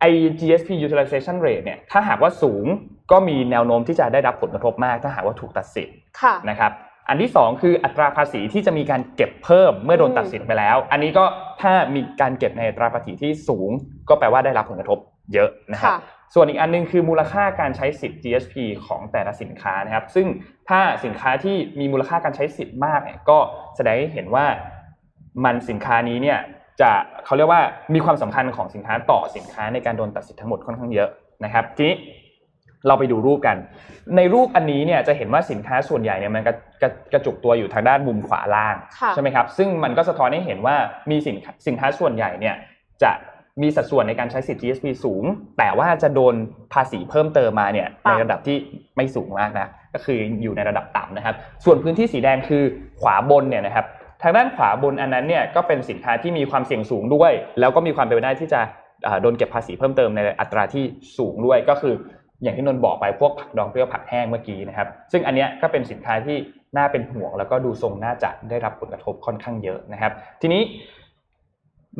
[0.00, 2.66] ไอ้ GSP utilization rate เนี่ยถ้าหากว่าสูง
[3.12, 6.72] ก็มีแนวโน้มที่จะได้รับผลกระทบมาก ถ้าหากว่าถูกตัดสิทธิ์ค่ะนะครับ
[7.08, 11.24] อันที่สองคืออัตราภาษีที่จะมีการเก็บเพิ่มเมื่อโดนตัดสินไปแล้ว อันนี้ก็
[11.62, 13.70] ถ้ามีการเก็บในอัตราภาษีที่สูง
[14.08, 14.98] ก็แปลว่าได้รับผลกระทบ
[15.34, 15.98] เยอะนะครับค่ะ
[16.34, 18.54] ส่วนอีกอันหนึงคือมูลค่าการใช้สิทธิ์ GSP
[18.86, 20.26] ของแต่ละสินค้านะครับ ซึ่ง
[20.68, 23.38] ถ้าสินค้าที่มีมูลค่าการใช้สิทธิ์มากเนี่ยก็
[23.76, 24.46] แสดงให้เห็นว่า
[25.44, 26.38] มันสินค้านี้เนี่ย
[26.80, 26.90] จะ
[27.24, 27.62] เขาเรียกว่า
[27.94, 31.08] มีความสำคัญของสินค้าต่อสินค้าในการโดนตัดสิทธิ์ทั้งหมดค่อนข้างเยอะ
[31.44, 31.96] นะครับทีนี้
[32.86, 33.56] เราไปดูรูปกัน
[34.16, 40.76] ในรูปอันนี้เนี่ยจะเห็นว่าสินค้าส่วนใหญ่เนี่ยมันกระกระกระจุกตัวอยู่ทางด้านมุมขวาล่างค่ะใช่ไหมครับ ซึ่งมันก็สะท้อนให้เห็นว่า
[41.10, 42.54] มีสินค้าสินค้าส่วนใหญ่เนี่ย
[43.02, 43.12] จะ
[43.62, 45.24] มีสัดส่วนในการใช้สิทธิ์ GSP สูง
[45.58, 46.34] แต่ว่าจะโดน
[46.72, 48.56] ภาษีเพิ่มเติมมาเนี่ยต่ำในระดับที่
[48.96, 51.34] ไม่สูงมากนะก็คืออยู่ในระดับต่ำนะครับ
[51.64, 52.62] ส่วนพื้นที่สีแดงคือ
[53.00, 53.86] ขวาบนเนี่ยนะครับ
[54.22, 58.60] ทางด้านขวาบนอันนั้นเนี่ยก็เป็นสินค้าที่มีความเสี่ยงสูงด้วย แล้วก็มีความเป็นไปได้ที่จะ
[59.06, 60.84] อ่าโดนเก็บภาษีเพิ่มเติมในอัตราที่
[61.18, 61.94] สูงด้วยก็คือ
[62.42, 66.36] อย่างที่นนท์บอกไปพวกผักดองเปรี้ยวผักแห้งเมื่อกี้นะครับ ซึ่งอันเนี้ยก็เป็นสินค้าที่
[66.76, 70.62] น่าเป็นห่วง แล้วก็ดูทรงน่าจะได้รับผลกระทบค่อนข้างเยอะนะครับ ทีนี้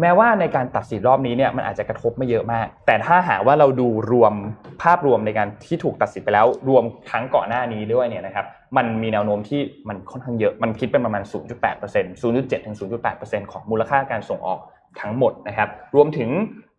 [0.01, 4.35] แม้ว่าในการตัดสินรอบนี้เนี่ยมันอาจจะกระทบไม่เยอะมาก แต่ถ้าหากว่าเราดูรวม
[4.83, 11.33] ภาพรวมในการที่ถูกตัดสินไปแล้ว รวมครั้งก่อนหน้านี้ด้วยเนี่ยนะครับมันมีแนวโน้มที่มันค่อนข้างเยอะมันคิดเป็นประมาณ 0.8%
[12.23, 12.77] 0.7ถึง
[13.15, 14.61] 0.8%ของมูลค่าการส่งออก
[15.01, 16.31] ทั้งหมดนะครับรวมถึง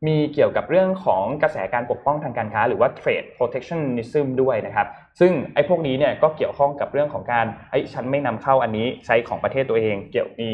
[0.07, 4.87] มีเกี่ยวกับเรื่องของกระแสการปกป้องทางการค้า หรือว่า trade protectionism ด้วยนะครับ
[5.19, 10.49] ซึ่งไอ้พวกนี้เนี่ยก็เกี่ยวข้องกับเรื่องของการไอ้ฉันไม่นำเข้าอันนี้ใช้ของประเทศตัวเอง เกี่ยวมี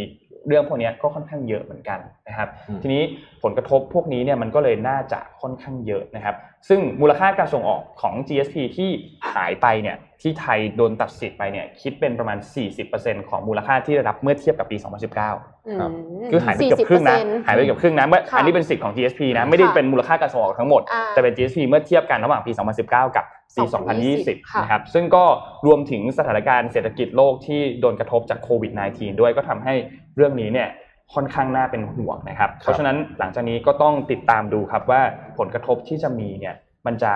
[0.48, 3.04] เรื่องพวกนี้ก็ค่อนข้างเยอะเหมือนกันนะครับอืมทีนี้
[3.44, 6.36] ผลกระทบพวกนี้เนี่ยมันก็เลยน่าจะค่อนข้างเยอะนะครับ
[6.70, 8.90] ซึ่งมูลค่าการส่งออกของ GSP ที่
[9.34, 12.38] หายไปเนี่ยที่ไทยโดนตัดสิทธิ์ไปเนี่ยคิดเป็นประมาณ
[12.84, 15.92] 40%ของมูลค่าที่ได้รับเมื่อเทียบกับปี 2019ครับ
[16.24, 22.52] มคือหายไปเกือบครึ่งนะ40%หายไปเกือบครึ่งนะเมื่อค่ะอันนี้เป็นสิทธิ์ของ GSP นะไม่ได้ค่ะเป็นมูลค่าการส่งออกทั้งหมดอ่าแต่เป็น GSP เมื่อเทียบกันระหว่างปี
[22.84, 23.26] 2019 กับ
[23.58, 25.26] ปี2020 2020 นะครับ ซึ่งก็
[25.66, 29.74] รวมถึงสถานการณ์เศรษฐกิจโลกที่โดนกระทบจากโควิด -19 ด้วยก็ทำให้
[30.16, 30.70] เรื่องนี้เนี่ย
[31.14, 35.02] ค่อนข้างน่าเป็นห่วงนะครับ เพราะฉะนั้นหลังจากนี้ก็ต้องติดตามดูครับว่า
[35.38, 37.14] ผลกระทบที่จะมีเนี่ยมันจะ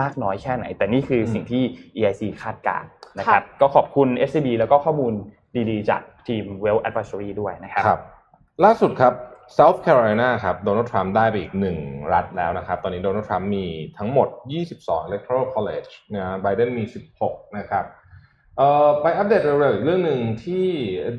[0.00, 1.62] มากน้อยแค่ไหน แต่นี่คือสิ่งที่
[1.96, 2.88] EIC คาดการณ์
[3.18, 5.12] นะครับ ก็ขอบคุณ SCB แล้วก็ข้อมูล
[5.70, 8.00] ดีๆ จากทีม Well Advisory ด้วยนะครับครับ
[9.58, 11.78] ล่าสุดครับ South Carolina ครับโดนัลด์ทรัมป์ได้ไปอีกหนึ่ง
[12.12, 13.66] รัฐแล้วนะครับ ตอนนี้โดนัลด์ทรัมป์มี
[13.98, 14.28] ทั้งหมด
[14.68, 16.84] 22 electoral college นะไบเดนมี
[17.20, 17.84] 16 นะครับ
[18.58, 20.66] เอ่อไปอัปเดตเร็วๆอีกเรื่องหนึ่งที่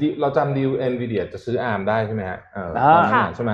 [0.01, 3.51] ดิเราจำดีล NVIDIA จะซื้อ ARM ได้ใช่ไหมฮะเอออ่าตอนนั้นน่ะใช่ไหม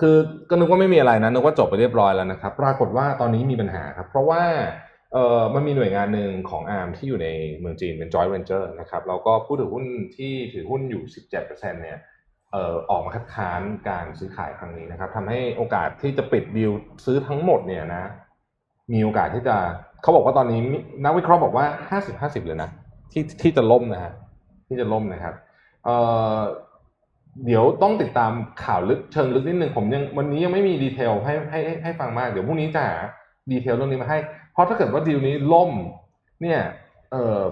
[0.00, 0.16] คือ
[0.50, 4.42] ก็นึกว่าไม่มีอะไรนะนึกว่าจบไปเรียบร้อยแล้วนะครับ ปรากฏว่าตอนนี้มีปัญหาครับ เพราะว่า
[5.12, 9.84] เอ่อมันมีหน่วยงานหนึ่งของ ARM ที่อยู่ในเมืองจีนเป็น joint venture นะครับแล้วก็ผู้ถือหุ้น
[10.16, 11.02] ที่ถือหุ้นอยู่
[11.36, 16.72] 17%เนี่ยเอ่อออกมาคัดค้านการซื้อขายครั้งนี้นะครับทำให้โอกาสที่จะปิดดีล
[17.04, 18.10] ซื้อทั้งหมดเนี่ยนะ
[18.92, 19.56] มีโอกาสที่จะ
[20.02, 21.66] เขาบอกว่าตอนนี้มีนักวิเคราะห์บอกว่า
[22.02, 22.70] 50-50 เลยนะ
[23.12, 24.12] ที่ที่จะล่มนะฮะ
[24.68, 25.34] ที่จะล่มนะครับ
[25.84, 25.96] เอ่
[26.36, 26.38] อ
[27.46, 28.32] เดี๋ยวต้องติดตาม
[28.64, 32.96] ข่าวลึกเชิงลึกนิดนึงผมยังวันนี้ยังไม่มีดีเทลให้ให้ให้ให้ฟังมาก เดี๋ยวพรุ่งนี้จะหา
[33.50, 34.18] detail เรื่องนี้มาให้
[34.52, 35.72] เพราะถ้าเกิดว่าดีลนี้ล่ม
[36.42, 36.60] เนี่ย
[37.12, 37.42] เอ่อ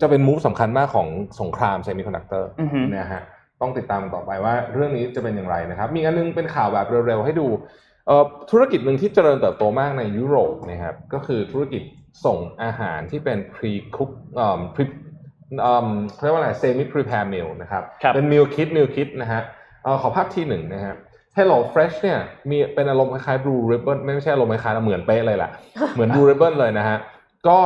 [0.00, 1.08] จะเป็น move สำคัญมากของ
[1.40, 3.22] สงครามเซมิคอนดักเตอร์อือฮึนะฮะ
[3.64, 7.46] ต้องติดตามต่อไปว่าเรื่องนี้จะเป็นอย่างไรนะครับ มีอันนึงเป็นข่าวแบบเร็วๆให้ดู
[8.06, 11.82] เอ่อธุรกิจหนึ่งที่เจริญเติบโตมากในยุโรปนะครับก็คือธุรกิจ
[12.24, 14.84] ส่งอาหารที่เป็น pre cook เอ่อ pre
[15.60, 19.42] เอ่อเขาเรียกว่าอะไร semi prepare meal นะครับครับเป็น meal kit meal kit นะฮะ
[19.84, 20.94] เอ่อขอภาพที่หนึ่งนะฮะ
[21.38, 25.50] Hello Fresh เนี่ยมีเป็นอารมณ์คล้ายๆ Blue Ribbon ไม่ใช่อารมณ์คล้ายๆเหมือนเป๊ะเลยแหละ
[25.94, 26.98] เหมือน Blue Ribbon เลยนะฮะ
[27.48, 27.60] ก็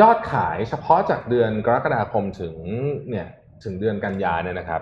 [0.00, 2.54] ยอดขายเฉพาะจากเดือนกรกฎาคมถึง
[3.10, 3.26] เนี่ย
[3.64, 4.80] ถึงเดือนกันยาเนี่ยนะครับ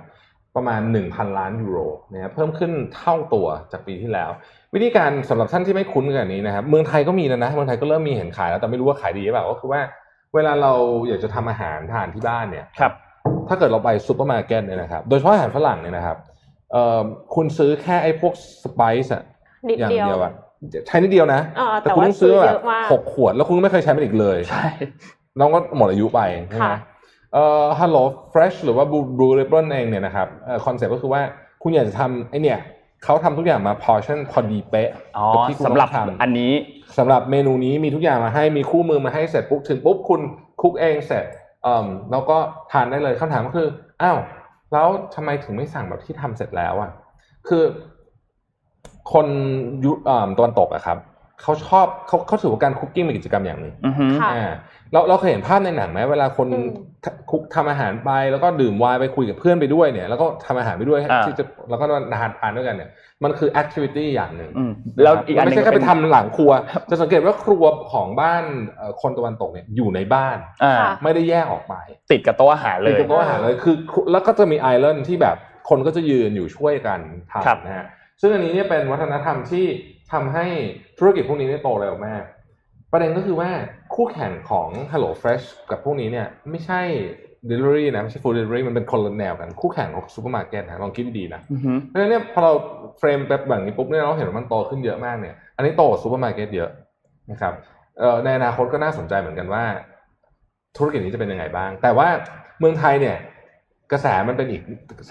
[0.56, 1.78] ประมาณ 1,000 ล้านยูโร
[2.12, 4.30] นะครับเพิ่มขึ้นเท่าตัวจากปีที่แล้ว
[4.74, 9.80] วิธีการสำหรับท่านที่ไม่คุ้นกับอันนี้นะครับ เมืองไทยก็มีแล้วนะ เมืองไทยก็เริ่มมีเห็นขายแล้วแต่ไม่รู้ว่าขายดีหรือเปล่าก็คือว่า
[10.34, 10.72] เวลาเรา
[11.08, 12.92] อยากจะทำอาหารทานที่บ้านเนี่ยครับ
[13.48, 16.16] ถ้าเกิดเราไปซูเปอร์มาร์เก็ตเนี่ยนะครับ โดยเฉพาะอาหารฝรั่งเนี่ยนะครับ
[16.72, 17.00] เอ่อ
[17.34, 18.32] คุณซื้อแค่ไอ้พวก
[18.64, 19.22] spice อะ
[19.68, 20.32] นิดอย่างเดียวเดียวอะ
[20.86, 24.66] ใช้นิดเดียวนะอ่าแต่แต่คุณว่าต้องซื้อซื้อแบเยอะมากหกขวดแล้วคุณก็ไม่เคยใช้มันอีกเลย ใช่
[25.38, 26.76] มันก็หมดอายุไปใช่ไหมค่ะ
[27.34, 31.22] เอ่อ Hello Fresh หรือว่า Blue Blue Ribbon เองเนี่ยนะครับเอ่อคอนเซ็ปต์ก็คือว่า
[31.62, 32.58] คุณอยากจะทำไอเนี่ย
[33.04, 36.52] เขาทำทุกอย่างมา portion พอดีเป๊ะอ๋อกับที่คุณสำหรับต้องทำอันนี้
[36.98, 40.20] สำหรับเมนูนี้มีทุกอย่างมาให้มีคู่มือมาให้เสร็จปุ๊บถึงปุ๊บคุณ
[40.62, 41.24] คุกเองเสร็จ
[41.62, 42.36] เอ่อแล้วก็
[42.72, 43.68] ทานได้เลยคำถามก็คือ
[44.02, 44.18] อ้าว
[44.72, 46.90] แล้วทำไมถึงไม่สั่งแบบที่ทำเสร็จแล้วอะ
[47.48, 47.64] คือ
[49.12, 49.26] คน
[49.84, 50.98] ยุเอ่อตะวันตกอะครับ
[51.42, 54.52] เขาชอบเขาเขาถือว่าการคุกกิ้งเป็นกิจกรรมอย่างหนึ่งอือฮึค่ะอ่า
[54.92, 56.68] เราเราเคยเห็นภาพในหนังไหมเวลาคนอืม
[57.04, 62.90] ทคุกทำอาหารไปแล้วก็ดื่มไวน์ไปคุยกับเพื่อนไปด้วยเนี่ย แล้วก็ทำอาหารไปด้วยอ่าที่จะแล้วก็ทานทานด้วยกันเนี่ย
[63.24, 64.72] มันคือแอคทิวิตี้อย่างหนึ่งอืม
[65.02, 66.52] แล้วอีกอันหไม่นึงใช่แค่ไปเป็นทำหลังครัว
[66.90, 68.44] จะสังเกตว่าครัวของบ้าน
[68.76, 71.74] เอ่อคนตะวันตกเนี่ยอยู่ในบ้านอ่าค่ะไม่ได้แยกออกไป
[72.10, 73.76] ติดกับโต๊ะอาหารเลยติดกับโต๊ะอาหารเลยคือ
[74.12, 75.36] แล้วก็จะมี island ที่แบบ
[75.68, 77.00] คนก็จะยืนอยู่ช่วยกัน
[77.32, 77.86] ครับทำนะฮะ
[78.20, 79.66] ซึ่งอันนี้เนี่ยเป็นวัฒนธรรมที่
[80.12, 80.46] ทำให้
[80.98, 82.22] ธุรกิจพวกนี้เนี่ยโตเร็วมาก
[82.92, 83.50] ประเด็นก็คือว่า
[83.94, 86.80] คู่แข่งของ Hello Fresh กับพวกนี้เนี่ยไม่ใช่
[87.50, 92.52] delivery นะไม่ใช่ food delivery มันเป็นคนละแนวกันคู่แข่งของซูเปอร์มาร์เก็ตนะลองคิดดีๆนะอือฮึเพราะฉะนั้นเนี่ยพอเรา
[92.98, 96.70] frame แบบแบบนี้ปุ๊บเนี่ยเราเห็นว่ามันโตขึ้นเยอะมากเนี่ยอันนี้โตกว่าซูเปอร์มาร์เก็ตเยอะ
[97.30, 97.52] นะครับ
[97.98, 99.64] เอ่อในอนาคตก็น่าสนใจเหมือนกันว่า
[100.76, 102.08] ธุรกิจนี้จะเป็นยังไงบ้าง แต่ว่า
[102.58, 103.16] เมืองไทยเนี่ย
[103.92, 104.62] กระแสมันเป็นอีก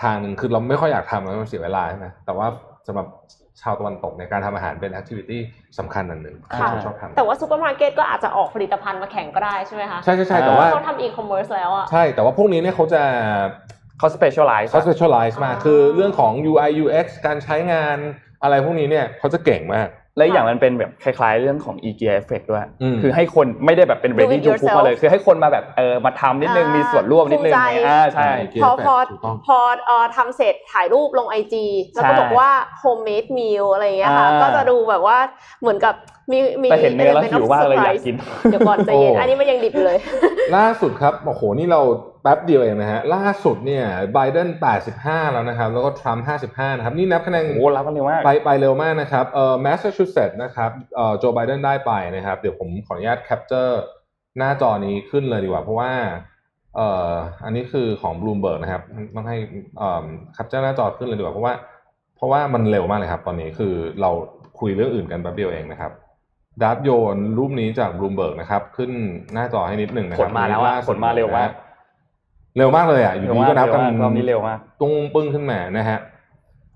[0.03, 2.47] ทางหนึ่งคือเราไม่ค่อยอยากทำแล้วมันเสียเวลาใช่ไหมแต่ว่า
[2.87, 3.07] สำหรับ
[3.61, 5.41] ชาวตะวันตกเนี่ยการทำอาหารเป็น activity
[5.79, 13.01] สำคัญอันหนึ่งที่ค่ะเขาชอบทำแต่ว่าซูเปอร์มาร์เก็ตก็อาจจะออกผลิตภัณฑ์มาแข่งก็ได้ใช่ไหมคะ ใช่ใช่ใช่แต่ว่าเขาทำอีคอมเมิร์ซแล้วอะใช่แต่ว่าพวกนี้เนี่ยเขาจะ
[13.99, 17.97] เขาสเปเชียลไลซ์เขา specialize มากอ่าคือเรื่องของ UI UX การใช้งาน
[18.43, 19.87] อะไรพวกนี้เนี่ยเขาจะเก่งมาก
[20.17, 29.57] และอย่างมันเป็นแบบคล้ายๆ เรื่องของ e gear effect ด้วยอืมคือให้คนไม่ได้แบบเป็น ready Do it to cook มาเลย yourself คือให้คนมาแบบเออมาทำนิดนึงอ่ามีมีส่วนร่วมนิดนึงภูมิใจอ่าใช่เกียร์พอพอถูกต้องพอ
[29.87, 32.49] เอ่อทำเสร็จถ่ายรูปลงไอจีแล้วก็ใช่บอกว่า
[32.81, 35.17] homemade meal อะไรอย่างเงี้ยค่ะอ่าก็จะดูแบบว่า
[35.61, 35.93] เหมือนกับ
[36.31, 38.15] มีมีแต่เห็นเนื้อแล้ว element of หิวมากเลยอยาก surprise กิน
[38.51, 39.97] เดี๋ยวก่อนใจเย็นโอ้อันนี้มันยังดิบอยู่เลย
[40.55, 41.81] ล่าสุดครับโอ้โหนี่เรา
[42.23, 44.47] แป๊บเดียวเองนะฮะล่าสุดเนี่ยไบเดน
[44.89, 53.81] 85 แล้วนะครับ แล้วก็ทรัมป์55 นะครับ นี่นับคะแนนโอ้โหนับกันเร็วมากไปไปเร็วมากนะครับเอ่อแมสซาชูเซตส์นะครับเอ่อโจไบเดนได้ไปนะครับ เดี๋ยวผมขออนุญาต capture
[54.37, 55.91] หน้าจอนี้ขึ้นเลยดีกว่า เพราะว่า
[56.75, 57.11] เอ่อ
[57.43, 58.81] อันนี้คือของบลูมเบิร์กนะครับ
[59.15, 59.37] ต้องให้
[59.77, 61.53] เอ่อ capture หน้าจอขึ้นเลยดีกว่าเพราะว่า
[62.15, 64.11] เพราะว่ามันเร็วมากเลยครับ ตอนนี้คือเรา
[64.59, 65.91] คุยเรื่องอื่นกันแป๊บเดียวเองนะครับ
[66.61, 68.91] ดับโยนรูปนี้จากบลูมเบิร์กนะครับ ขึ้น
[69.33, 71.49] หน้าจอให้นิดหนึ่งนะครับผลมาแล้วอะล่าสุดผลมาเร็วมาก
[72.57, 75.99] เร็วมากเลยอะอยู่ดีก็นับกันเร็วมากรอบนี้เร็วมากตุ้งปึ้งขึ้นมานะฮะ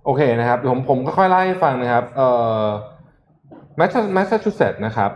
[0.06, 2.30] โอเคนะครับผมผมก็ค่อยๆไล่ให้ฟังนะครับเอ่
[2.62, 2.64] อ
[3.78, 5.12] แมสแมสซาชูเซตส์นะครับ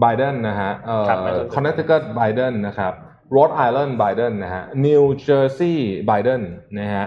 [0.00, 2.92] ไบเดนนะฮะเอ่อครับ Massachusetts คอนเนตทิคัตไบเดนนะครับ
[3.30, 6.40] โรดไอแลนด์ไบเดนนะฮะนิวเจอร์ซีย์ไบเดน
[6.78, 7.06] นะฮะ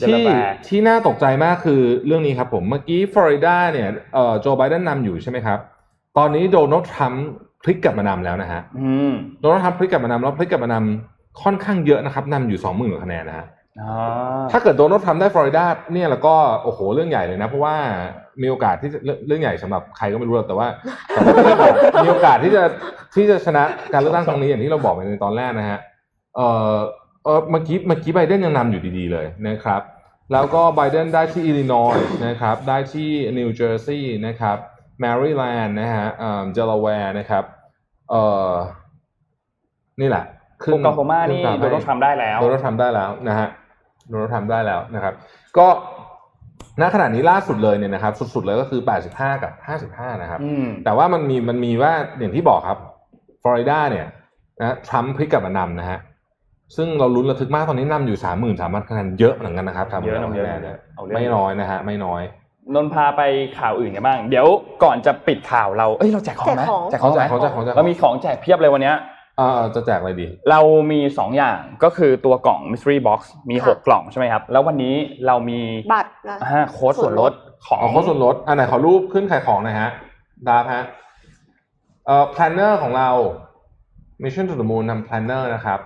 [0.00, 5.58] ที่ Delaware ที่น่าตกใจมากคือเรื่องนี้ครับผมเมื่อกี้ฟลอริดาเนี่ยเอ่อโจไบเดนนำอยู่ใช่ไหมครับ
[6.18, 7.26] ตอนนี้โดนัลด์ทรัมป์
[7.62, 11.11] พลิกกลับมานำแล้วนะฮะอืมโดนัลด์ทรัมป์พลิกกลับมานำแล้วพลิกกลับมานำ
[11.42, 13.46] ค่อนข้างเยอะนะครับนำอยู่สองหมื่นกว่าคะแนนนะฮะ
[13.80, 13.92] อ๋อ
[14.52, 17.74] ถ้าเกิดโดนัลด์ทรัมป์ได้ฟลอริดาเนี่ยแล้วก็โอ้โหเรื่องใหญ่เลยนะ เพราะว่า
[18.42, 20.68] มีโอกาสที่จะเรื่องเรื่องใหญ่สำหรับใครก็ไม่รู้หรอกแต่ว่า
[21.24, 21.70] แต่ว่า
[22.04, 22.62] มีโอกาสที่จะ
[23.14, 23.62] ที่จะชนะ
[23.92, 25.78] การเลือกตั้งครั้งนี้อย่างที่เราบอกไปในตอนแรกนะฮะ
[26.36, 26.40] เอ
[26.74, 26.76] อ
[27.24, 29.82] เออเมื่อกี้เมื่อกี้ไบเดนยังนำอยู่ดีๆเลยนะครับ
[30.32, 34.56] แล้วก็ไบเดนได้ที่อิลลินอยส์นะครับ ได้ที่นิวเจอร์ซีย์นะครับ
[35.00, 37.44] แมริแลนด์นะฮะเอ่อเดลาแวร์นะครับ
[38.10, 38.52] เอ่อ
[40.00, 40.24] นี่แหละ
[40.64, 43.48] ขึ้โอคลาโฮมานี่ขึ้โดนัลด์ทรัมป์ได้แล้วโดนัลด์ทรัมป์ได้แล้วนะฮะ
[44.08, 45.14] โดนัลด์ทรัมป์ได้แล้วนะครับ
[45.58, 45.66] ก็
[46.80, 48.80] ณขณะนี้ล่าสุดเลยเนี่ยนะครับสุดๆเลยก็คือ
[49.12, 49.52] 85 กับ
[49.96, 52.78] 55 นะครับอืมแต่ว่ามันมีมันมีว่าอย่างที่บอกครับ
[53.42, 54.06] ฟลอริดาเนี่ย
[54.60, 55.98] นะทรัมป์พลิกกลับมานำนะฮะ
[56.76, 58.18] ซึ่งเราลุ้นระทึกมากตอนนี้นำอยู่
[58.52, 62.22] 33,000คะแนนเยอะเหมือนกันนะครับทำเยอะนะคะแนนเยเนี่ยอะเอาเรื่องไม่น้อยนะฮะไม่น้อย
[62.74, 63.22] นนท์พาไป
[63.58, 64.46] ข่าวอื่นกันบ้าง เดี๋ยว
[64.84, 69.10] ก่อนจะปิดข่าวเรา เอ้ยเราแจกของไหมแจกของแจกของไหมของแจกของแจกของเรามีของแจกเพียบเลยวันเนี้ยเอ่อ
[69.74, 70.60] จะแจกอะไรดี เรา
[70.90, 73.20] มี 2 อย่างก็คือตัวกล่อง mystery box
[73.50, 74.94] มีค่ะ6กล่องใช่ไหมครับ แล้ววันนี้
[75.26, 75.60] เรามี
[75.92, 77.32] บัตรนะอ่าโค้ดส่วนลด
[77.66, 79.90] ของอ๋อโค้ดส่วนลดอันไหนขอรูปขึ้นขายของหน่อยฮะ
[80.48, 80.84] ดาบฮะ
[82.06, 83.10] เอ่อ planner ของเรา
[84.22, 85.80] mission to the moon ทำ planner นะครับ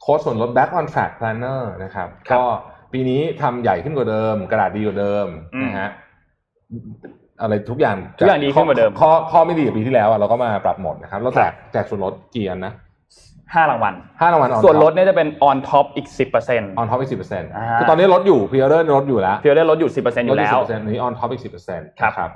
[0.00, 2.44] โค้ดส่วนลด back on track planner นะครับครับก็
[2.92, 5.90] ปีนี้ทำใหญ่ขึ้นกว่าเดิม กระดาษดีกว่าเดิมอืมนะฮะ
[7.42, 12.72] อะไรทุกอย่างทุกอย่างดีขึ้นกว่าเดิมข้อข้อไม่ดีกับปีที่แล้วอะเราก็มาปรับหมดนะครับเราแจกแจกส่วนลดกี่อันนะ
[13.52, 16.06] 5รางวัลห้ารางวัล on ส่วนลด top เนี่ยจะเป็น on top อีก
[16.44, 22.30] 10% on top อีกสิบเปอร์เซ็นต์อ่าคือตอนนี้ลดอยู่พ r อเดอร์ลดอยู่แล้วเพียวได้ลดอยู่10%อยู่แล้วสิบเปอร์เซ็นต์นี้ on top อีกสิบเปอร์เซ็นต์ครับครับ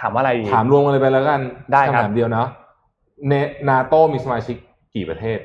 [0.00, 1.40] ถามว่าอะไรดีถามรวมกันเลยไปแล้วกัน
[1.72, 2.48] ได้ครับคำถามเดียวเนาะ
[3.28, 3.32] เน
[3.68, 4.56] นาโตมีสมาชิก
[4.94, 5.38] กี่ประเทศ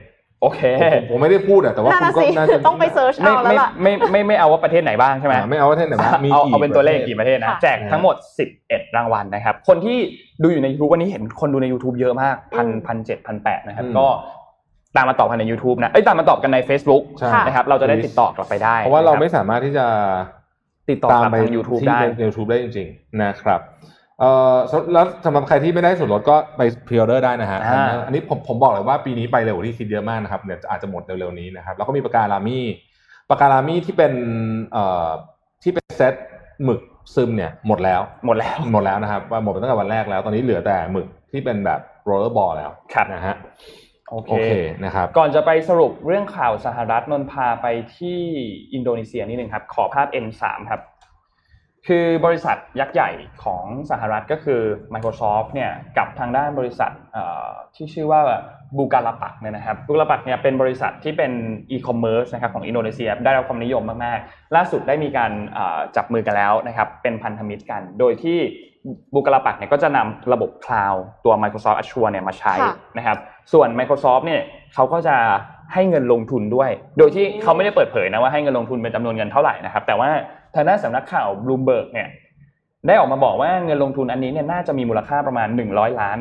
[0.43, 0.61] โอเค
[0.93, 8.15] ผมผมไม่ได้พูดอะแต่ว่าน่าคุณน่ะก็สิน่าจะต้องไปเซิร์ชไม่เอาแล้วไม่ล่ะไม่ไม่ไม่เอาว่าประเทศไหนบ้างใช่ไหม อ่าไม่เอาประเทศไหนบ้างมีเอากี่เอาเป็นตัวเลขระทศกี่ประเทศนะค่ะ แจกทั้งหมด
[8.55, 9.97] 11 รางวัลนะครับ คนที่
[10.43, 14.07] ดูอยู่ใน YouTube วันนี้เห็นคนดูใน YouTube เยอะมากพันอืมพันเจ็ดพันแปดนะครับอืมก็
[14.95, 19.85] ตามมาตอบกันใน YouTube นะเอ้ยตามมาตอบกันใน Facebook ใช่นะครับเราจะได้ติดต่อกลับไปได้เพราะว่าเรานคบไม่สามารถที่จะ
[20.89, 23.61] ติดต่อกตามลับไปทาง YouTube ที่ได้ยูทูบได้จริง ๆ นะครับ
[24.19, 24.55] เอ่อ
[24.93, 32.65] แล้วสำหรับใครที่ไม่ได้ส่วนลดก็ไปพรีออเดอร์ได้นะฮะอ่าอันนี้ผมผมบอกเลยว่าปีนี้ไปเร็วกว่าที่คิดเยอะมากนะครับเดี๋ยวอาจจะหมดเร็วๆนี้นะครับแล้วก็มีปากกาลามี่
[33.29, 34.13] ปากกาลามี่ที่เป็น
[34.71, 35.09] เอ่อ
[35.63, 36.13] ที่เป็นเซต
[36.63, 36.81] หมึก
[37.15, 43.35] ซึมเนี่ยหมดแล้วหมดแล้วหมดแล้วนะครับว่าหมดไปตั้งแต่วันแรกแล้วตอนนี้เหลือแต่หมึกที่เป็นแบบ rollerball แล้วครับนะฮะ
[44.09, 44.51] โอเคโอเค
[44.83, 48.19] นะครับก่อนจะไปสรุปเรื่องข่าวสหรัฐนนท์พาไปที่
[48.73, 50.81] อินโดนีเซียนิดนึงครับ ขอภาพ M3 ครับ
[51.87, 53.09] คือบริษัทยักษ์ใหญ่
[53.43, 54.61] ของสหรัฐก็คือ
[54.93, 58.21] Microsoft เนี่ยกับทางด้านบริษัทเอ่อที่ชื่อว่า
[58.77, 61.31] Bukalapak เนี่ยนะครับ Bukalapak เนี่ยเป็นบริษัทที่เป็น
[61.71, 68.39] อีคอมเมิร์ซนะครับของอินโดนีเซียได้รับความนิยมมากๆ ล่าสุดได้มีการเอ่อจับมือกันแล้วนะครับเป็นพันธมิตรกัน โดยที่
[69.13, 73.17] Bukalapak เนี่ยก็จะนำระบบคลาวด์ตัว Microsoft Azure เนี่ยมาใช้ค่ะนะครับ
[73.53, 74.41] ส่วน Microsoft เนี่ย
[74.73, 75.15] เขาก็จะ
[75.73, 80.09] ให้เงินลงทุนด้วย โดยที่เขาไม่ได้เปิดเผยนะว่าให้เงินลงทุนเป็นจำนวนเงินเท่าไหร่นะครับแต่ว่า
[80.55, 82.07] ทางด้านสำนักข่าว Bloomberg เนี่ย
[82.87, 86.19] ได้ออกมาบอกว่าเงินลงทุนอันนี้เนี่ยน่าจะมีมูลค่าประมาณ 100 ล้าน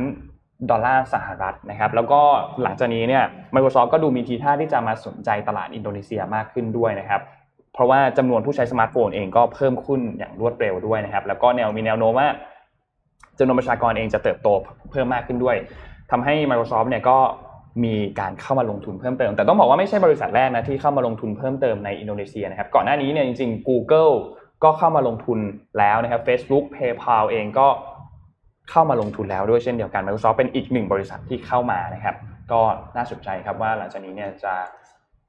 [0.70, 2.20] ดอลลาร์สหรัฐนะครับ แล้วก็
[2.62, 3.24] หลังจากนี้เนี่ย
[3.54, 7.20] Microsoft ก็ดูมีทีท่าที่จะมาสนใจตลาดอินโดนีเซียมากขึ้นด้วยนะครับ
[7.74, 12.28] เพราะว่าจำนวนผู้ใช้สมาร์ทโฟนเองก็เพิ่มขึ้นอย่างรวดเร็วด้วยนะครับ แล้วก็แนวมีแนวโน้มว่า
[13.38, 14.48] จำนวนประชากรเองจะเติบโต
[14.90, 15.56] เพิ่มมากขึ้นด้วย
[16.10, 17.18] ทำให้ Microsoft เนี่ยก็
[17.84, 24.12] มีการเข้ามาลงทุนเพิ่มเติม แต่ต้องบอกว่าไม่ใช่บริษัทแรกนะที่เข้ามาลงทุนเพิ่มเติมในอินโดนีเซียนะครับก่อนหน้านี้เนี่ยจริงๆ Google
[24.64, 25.38] ก็เข้ามาลงทุน
[25.78, 27.68] แล้วนะครับ Facebook PayPal เองก็
[28.70, 32.14] เข้ามาลงทุนแล้วด้วยเช่นเดียวกัน Microsoft เป็นอีกหนึ่งบริษัทที่เข้ามานะครับ
[32.52, 32.60] ก็
[32.96, 34.54] น่าสนใจครับว่าหลังจากนี้เนี่ยจะ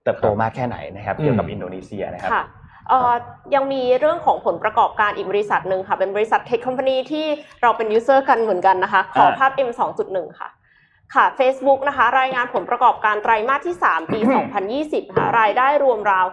[0.03, 2.45] เติบโตมากแค่ไหนนะครับเกี่ยวกับอินโดนีเซียนะครับค่ะ
[2.89, 3.13] เอ่อ
[3.55, 7.25] ยังมีเรื่องของผลประกอบการอีกบริษัทหนึ่งค่ะ เป็นบริษัท tech company ที่
[7.61, 9.69] เราเป็น user กันเหมือนกันนะคะ ขอภาพ M
[10.03, 10.49] 2.1ค่ะ
[11.16, 14.20] ค่ะ Facebook นะคะ รายงานผลประกอบการไตรมาสที่ 3 ปี
[14.68, 16.28] 2020ค่ะรายได้รวมราว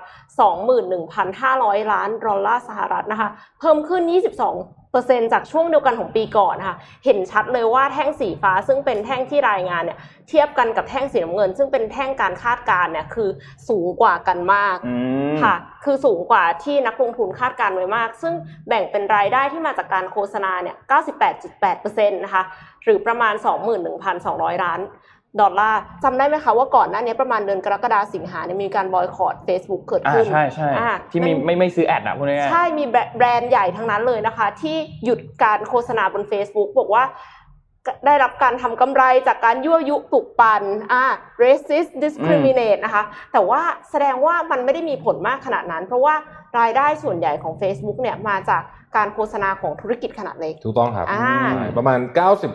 [0.72, 3.28] 21,500 ล้านดอลลาร์สหรัฐนะคะ
[3.60, 13.28] เพิ่มขึ้น 22เปอร์เซ็นต์จากช่วงเดียวกันของปีก่อนนะคะ เห็นชัดเลยว่าแท่งสีฟ้าซึ่งเป็นแท่งที่รายงานเนี่ย เทียบกันกับแท่งสีน้ำเงิน ซึ่งเป็นแท่งการคาดการณ์เนี่ยคือ
[13.68, 14.94] สูงกว่ากันมากอื
[15.32, 15.54] มค่ะ
[15.84, 18.34] คือสูงกว่าที่นักลงทุนคาดการณ์ไว้มาก ซึ่ง
[18.68, 20.76] แบ่งเป็นรายได้ที่มาจากการโฆษณาเนี่ย
[21.50, 22.42] 98.8%นะคะ
[22.84, 23.34] หรือประมาณ
[23.98, 24.80] 21,200 ล้าน
[25.40, 37.04] ดอลลาร์จำได้ไหมคะว่าก่อนหน้านี้ประมาณเดือนกรกฎาสิงหาเนี่ยมีการบอยคอรด Facebook เกิดอ่าขึ้นใช่ใช่อ่าที่มีมันไม่ไม่ซื้อแอดอะพูดง่ายๆใช่มีแบรแบรนด์ใหญ่ทั้งนั้นเลยนะคะ ที่หยุดการโฆษณาบน Facebook บอกว่า
[38.06, 40.62] ได้รับการทำกำไรจากการยั่วยุปลุกปั่น
[40.92, 41.04] อ่า
[41.42, 43.02] racist discriminate นะคะ
[43.32, 46.14] แต่ว่าแสดงว่ามันไม่ได้มีผลมากขนาดนั้น เพราะว่า
[46.58, 48.62] รายได้ส่วนใหญ่ของ Facebook เนี่ยมาจาก
[48.96, 51.98] การโฆษณาของธุรกิจขนาดเล็กถูกต้องครับอ่าใช่ประมาณ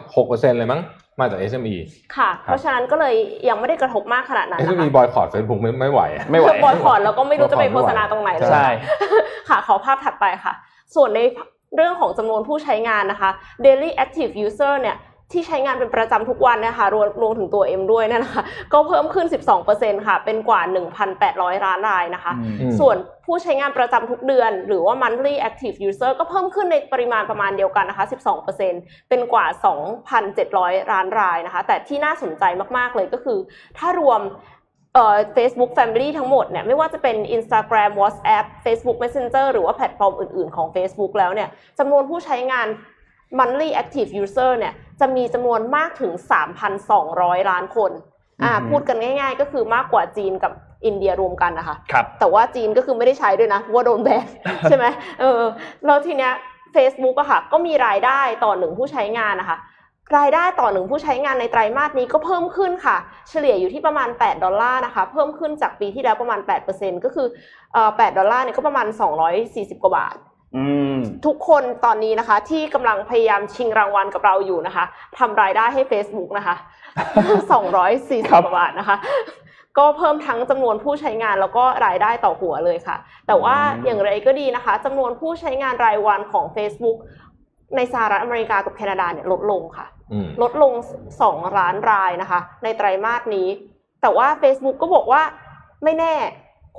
[0.02, 0.82] 96%เลยมั้ง
[1.20, 1.76] มาจาก SME
[2.16, 3.16] ค่ะ เพราะฉะนั้นก็เลย
[3.50, 8.68] ยังไม่ได้กระทบมากขนาดนั้นนะ SME คะบอยคอรดเฟซบุ๊กไม่ไม่ไหวอะไม่ไหวบอยคอรดแล้วก็ไม่รู้จะไปโฆษณาตรงไหนเลยใช่
[9.50, 10.54] ค่ะ ขอภาพถัดไปค่ะ
[10.96, 11.22] ส่วนใน
[11.76, 13.30] เรื่องของจำนวนผู้ใช้งานนะคะ
[13.66, 14.96] daily active user เนี่ย
[15.32, 19.28] ที่ใช้งานเป็นประจำทุกวันเนะคะรวมรวมถึงตัว M ด้วยเนยนะคะก็เพิ่มขึ้น
[19.68, 20.62] 12%ค่ะ เป็นกว่า
[21.14, 28.06] 1,800 ล้านรายนะคะอืมอืมส่วนผู้ใช้งานประจำทุกเดือน หรือว่า monthly active user ก็เพิ่มขึ้นในปริมาณประมาณเดียวกันนะคะ
[28.58, 29.46] 12%เป็นกว่า
[30.18, 32.44] 2,700 ล้านรายนะคะ แต่ที่น่าสนใจ
[32.78, 33.40] มาก ๆ เลยก็คือ
[33.78, 34.22] ถ้ารวม
[34.94, 41.50] เอ่อ Facebook Family ทั้งหมดเนี่ยไม่ว่าจะเป็น Instagram WhatsApp Facebook Messenger หรือว่าแพลตฟอร์มอื่น ๆ ของ Facebook แล้วเนี่ย
[41.80, 42.68] จำนวนผู้ใช้งาน
[43.40, 46.12] monthly active user เนี่ยจะมีจำนวนมากถึง
[46.82, 47.92] 3,200 ล้านคน
[48.44, 50.52] อ่าอือหือพูดกันง่าย ๆ ก็คือมากกว่าจีนกับ
[50.86, 54.26] อินเดียรวมกันนะคะครับแต่ว่าจีนก็คือไม่ได้ใช้ด้วยนะเพราะว่าโดนแบน
[54.70, 54.86] ใช่ไหม
[55.20, 55.42] เออ
[55.86, 56.34] แล้วทีเนี้ย
[56.76, 59.58] Facebook อะค่ะ ก็มีรายได้ต่อหนึ่งผู้ใช้งานนะคะ
[60.18, 62.98] รายได้ต่อหนึ่งผู้ใช้งานในไตรมาสนี้ก็เพิ่มขึ้นค่ะ
[63.30, 66.40] เฉลี่ยอยู่ที่ประมาณ 8 ดอลลาร์นะคะ เพิ่มขึ้นจากปีที่แล้วประมาณ
[66.74, 67.28] 8%ก็คือ
[67.74, 68.88] เอ่อ8ดอลลาร์เนี่ยก็ประมาณ
[69.36, 70.25] 240 กว่าบาทอืม
[71.26, 74.86] ทุกคนตอนนี้นะคะ ที่กำลังพยายามชิงรางวัลกับเราอยู่นะคะ
[75.20, 76.56] ทำรายได้ให้ Facebook นะคะ
[77.64, 78.98] 240ครับกว่าบาทนะคะ
[79.78, 82.96] ก็เพิ่มทั้งจำนวนผู้ใช้งานแล้วก็รายได้ต่อหัวเลยค่ะ
[83.28, 86.98] แต่ว่าอย่างไรก็ดีนะคะจำนวนผู้ใช้งานรายวันของ Facebook
[87.76, 90.74] ในสหรัฐอเมริกากับแคนาดาเนี่ยลดลงค่ะอืมลดลง
[91.16, 93.48] 2 ล้านรายนะคะ ในไตรมาสนี้
[94.02, 95.22] แต่ว่า Facebook ก็บอกว่า
[95.84, 96.16] ไม่แน่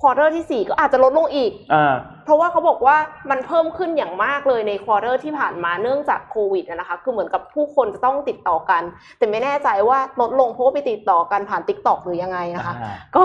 [0.01, 1.95] quarter ที่ 4 ก็อาจจะลดลงอีก อ่า
[2.25, 2.97] เพราะว่าเขาบอกว่า
[3.31, 8.83] มันเพิ่มขึ้นอย่างมากเลยใน quarter ที่ผ่านมาเนื่องจากโควิดอะนะคะ คือเหมือนกับผู้คนจะต้องติดต่อกัน
[9.19, 13.23] แต่ไม่แน่ใจว่าลดลงเพราะว่าไปติดต่อกันผ่าน TikTok หรือยังไงนะคะอ่าก็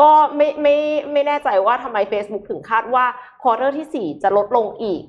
[0.00, 0.76] ก็ไม่ไม่
[1.12, 3.04] ไม่แน่ใจว่าทำไม Facebook ถึงคาดว่า
[3.42, 5.02] quarter ที่ 4 จะลดลงอีก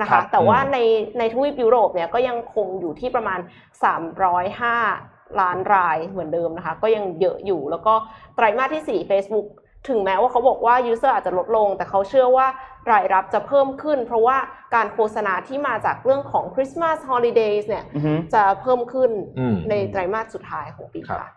[0.00, 0.78] นะครัคะ บ แต่ว่าอืมใน
[1.18, 3.40] ในทวีปยุโรปเนี่ยก็ยังคงอยู่ที่ประมาณ
[4.18, 7.94] 305 ล้านรายเหมือนเดิมนะคะ ก็ยังเยอะอยู่แล้วก็
[8.36, 9.46] ไตรมาสที่ 4 Facebook
[9.90, 12.46] ถึงแม้ว่าเขาบอกว่า user อาจจะลดลง แต่เขาเชื่อว่า
[12.90, 14.36] รายรับจะเพิ่มขึ้น เพราะว่า
[14.74, 21.30] การโฆษณาที่มาจากเรื่องของ Christmas holidays เนี่ยอือฮึจะเพิ่มขึ้นอืมในไตรมาสสุดท้ายของปีครับค่ะ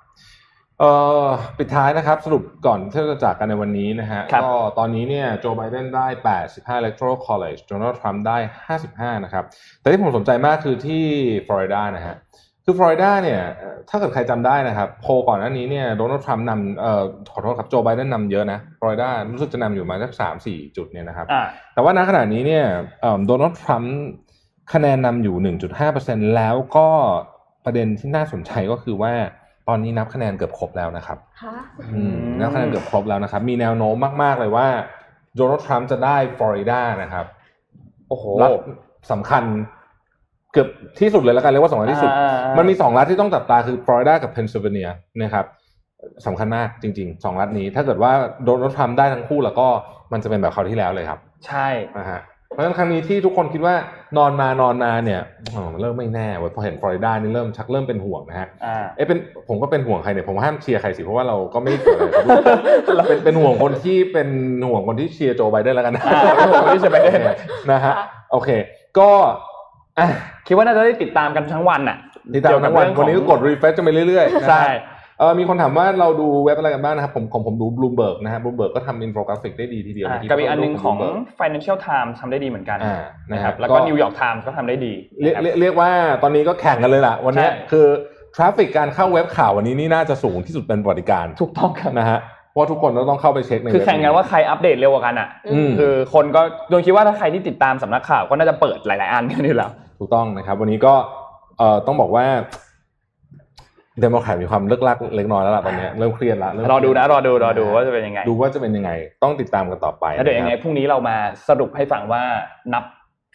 [0.80, 0.92] เอ่
[1.26, 1.28] อ
[1.58, 6.08] ปิดท้ายนะครับสรุปก่อนที่จะจากกันในวันนี้นะฮะครับก็ตอนนี้เนี่ยโจไบเดนได้
[6.78, 8.38] 85 electoral college โดนัลด์ทรัมป์ได้
[9.16, 9.44] 55 นะครับ
[9.80, 11.04] แต่ที่ผมสนใจมากคือที่
[11.48, 12.16] ฟลอริดานะฮะ
[12.66, 21.44] คือฟลอริดาเนี่ยเอ่อถ้าเกิดใครจำได้นะครับ โพลก่อนหน้านี้เนี่ยโดนัลด์ทรัมป์นำเอ่อขอโทษครับโจไบเดนนำเยอะนะฟลอริดารู้สึกจะนำอยู่มาสักสามสี่จุดเนี่ยนะครับอ่า
[21.74, 22.66] แต่ว่าณขณะนี้เนี่ย
[23.02, 23.96] เอิ่มโดนัลด์ทรัมป์
[24.74, 25.56] คะแนนนำอยู่
[25.88, 26.88] 1.5%แล้วก็
[27.66, 29.14] ประเด็นที่น่าสนใจก็คือว่า
[29.68, 31.18] ตอนนี้นับคะแนนเกือบครบแล้วนะครับ
[31.94, 34.68] อืมนับคะแนนเกือบครบแล้วนะครับ มีแนวโน้มมาก ๆ เลยว่า
[35.36, 37.26] โดนัลด์ทรัมป์จะได้ฟลอริดานะครับ
[38.10, 38.52] โอ้โหรัฐ
[39.12, 39.44] สำคัญ
[40.54, 40.68] เกือบ
[41.00, 44.88] ที่สุดเลยแล้วกันเรียกว่าสำคัญที่สุดอ่าอ่ามันมีสองรัฐที่ต้องจับตาคือฟลอริดากับเพนซิลเวเนีย
[45.22, 45.46] นะครับ
[46.26, 48.12] สำคัญมากจริงๆสองรัฐนี้ ถ้าเกิดว่า
[48.46, 49.68] โดนัลด์ทรัมป์ได้ทั้งคู่แล้วก็
[50.14, 51.68] มันจะเป็นแบบคราวที่แล้วเลยครับ ใช่
[52.00, 52.22] นะฮะ
[52.54, 53.76] เพราะฉะนั้นครั้งนี้ที่ทุกคนคิดว่า
[54.18, 55.22] นอนมานอนมาเนี่ย
[55.56, 59.18] อ๋อเริ่มไม่แน่เว้ยพอเห็นฟลอริดานี่เริ่มชักเริ่มเป็นห่วงนะฮะอ่าเอ๊ะเป็น
[59.50, 62.20] ผมก็เป็นห่วงใครเนี่ยผมห้ามเชียร์ใครสิเพราะว่าเราก็ไม่ได้เกี่ยวอะไรกั
[62.94, 64.30] บเราเป็นเป็นห่วงคนที่เป็น
[64.68, 67.22] ห่วงคนที่เชียร์โจไบเดนแล้วกันนะอ่าเป็นห่วงคนที่เชียร์ไบเดน
[67.72, 67.94] นะฮะ
[68.32, 68.50] โอเค
[69.00, 69.36] ก็อะ
[70.48, 71.98] คิดว่าน่าจะได้ติดตามกันทั้งวันน่ะ
[72.36, 74.64] ติดตามทั้งวันเกี่ยวกับเรื่องของวันนี้ก็กด refresh กันไปเรื่อยๆนะฮะใช่
[75.20, 83.02] เออมีคนถามว่าเราดูเว็บอะไรกันบ้างนะครับผมของผมดู Bloomberg นะฮะ Bloomberg ก็ทำอินโฟกราฟิกได้ดีทีเดียวอะเมื่กับอีกอันหนึ่งของ Bloomberg Financial Times ทำได้ดีเหมือนกันอ่า
[83.32, 85.90] นะนะคครัรับบแล้วก็ก็ New York Times ก็ทำได้ดีเรียกนะครับเรียกเรียกว่า
[86.24, 87.88] ตอนนี้ก็แข่งกันเลยล่ะ วันเนี้ยใช่คือ
[88.36, 92.20] traffic การเข้าเว็บข่าววันนี้นี่น่าจะสูงที่สุดเป็นประวัติการณ์ถูกต้องครับนะฮะ
[92.50, 99.72] เพราะว่าทุกคนต้องเข้าไปเช็คในคือเว็บแข่งกันว่าใครอัปเดตเร็วกว่ากันอะอืมคือคนก็โดยคิดว่าถ้าใครที่ติดตามสำนักข่าวก็น่าจะเปิดหลาย ๆ อันกันอยู่แล้ว
[100.02, 100.94] ถูกต้องนะครับ วันนี้ก็
[101.58, 102.26] เอ่อต้องบอกว่า
[104.02, 108.92] เดโมแครตมีความเลิ่กลั่กเล็กน้อยแล้วล่ะตอนเนี้ยเริ่มเครียดละเมรอดูนะรอดูรอดูนะฮะว่าจะเป็นยังไง ดูว่าจะเป็นยังไง
[109.24, 111.16] ต้องติดตามกันต่อไปแล้วเดี๋ยวยังไงนะครับพรุ่งนี้เรามา
[111.50, 112.24] สรุปให้ฟังว่า
[112.74, 112.84] นับ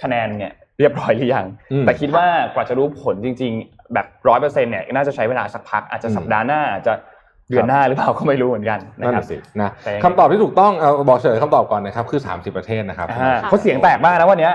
[0.02, 6.94] คะแนนเนี่ยเรียบร้อยหรือยังอืมแต่คิดว่ากว่าจะรู้ผลจริง ๆ แบบร้อยเปอร์เซ็นต์เนี่ยน่าจะใช้เวลาสักพักอาจจะอืมสัปดาห์หน้าอาจจะ
[7.50, 14.54] เดือนหน้าหรือเปล่าก็ไม่รู้เหมือนกันนะนั่นครับนะสินะแต่ยังไงคำตอบที่ถูกต้องเอาบอกเฉลยคำตอบก่อนนะครับคือ 30 ประเทศนะครับอ่าเพราะเสียงแตกมากนะวันเนี้ย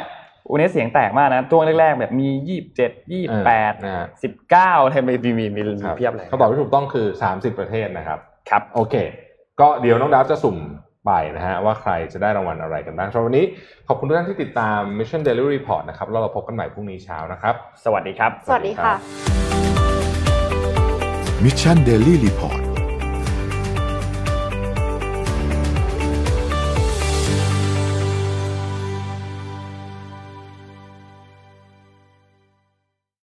[0.50, 8.20] วันนี้เสียงแตกมากนะตัวแรกๆ แบบมียี่สิบเจ็ดยี่แปดนะฮะสิบเก้าอะไรมีมีมีมีครับเพียบเลยคำตอบที่ถูกต้องคือ30ประเทศนะครับ
[8.50, 8.96] ครับโอเค
[9.60, 10.58] ก็เดี๋ยวน้องดาวจะสุ่ม
[11.06, 13.46] ไปนะฮะว่าใครจะได้รางวัลอะไรกันบ้างสำหรับวันนี้
[13.88, 17.56] ขอบคุณทุกท่านที่ติดตาม Mission Daily Report นะครับแล้วเราพบกันใหม่พรุ่งนี้เช้านะครับ
[17.86, 18.94] สวัสดีครับ สวัสดีค่ะ
[21.44, 22.71] มิชชั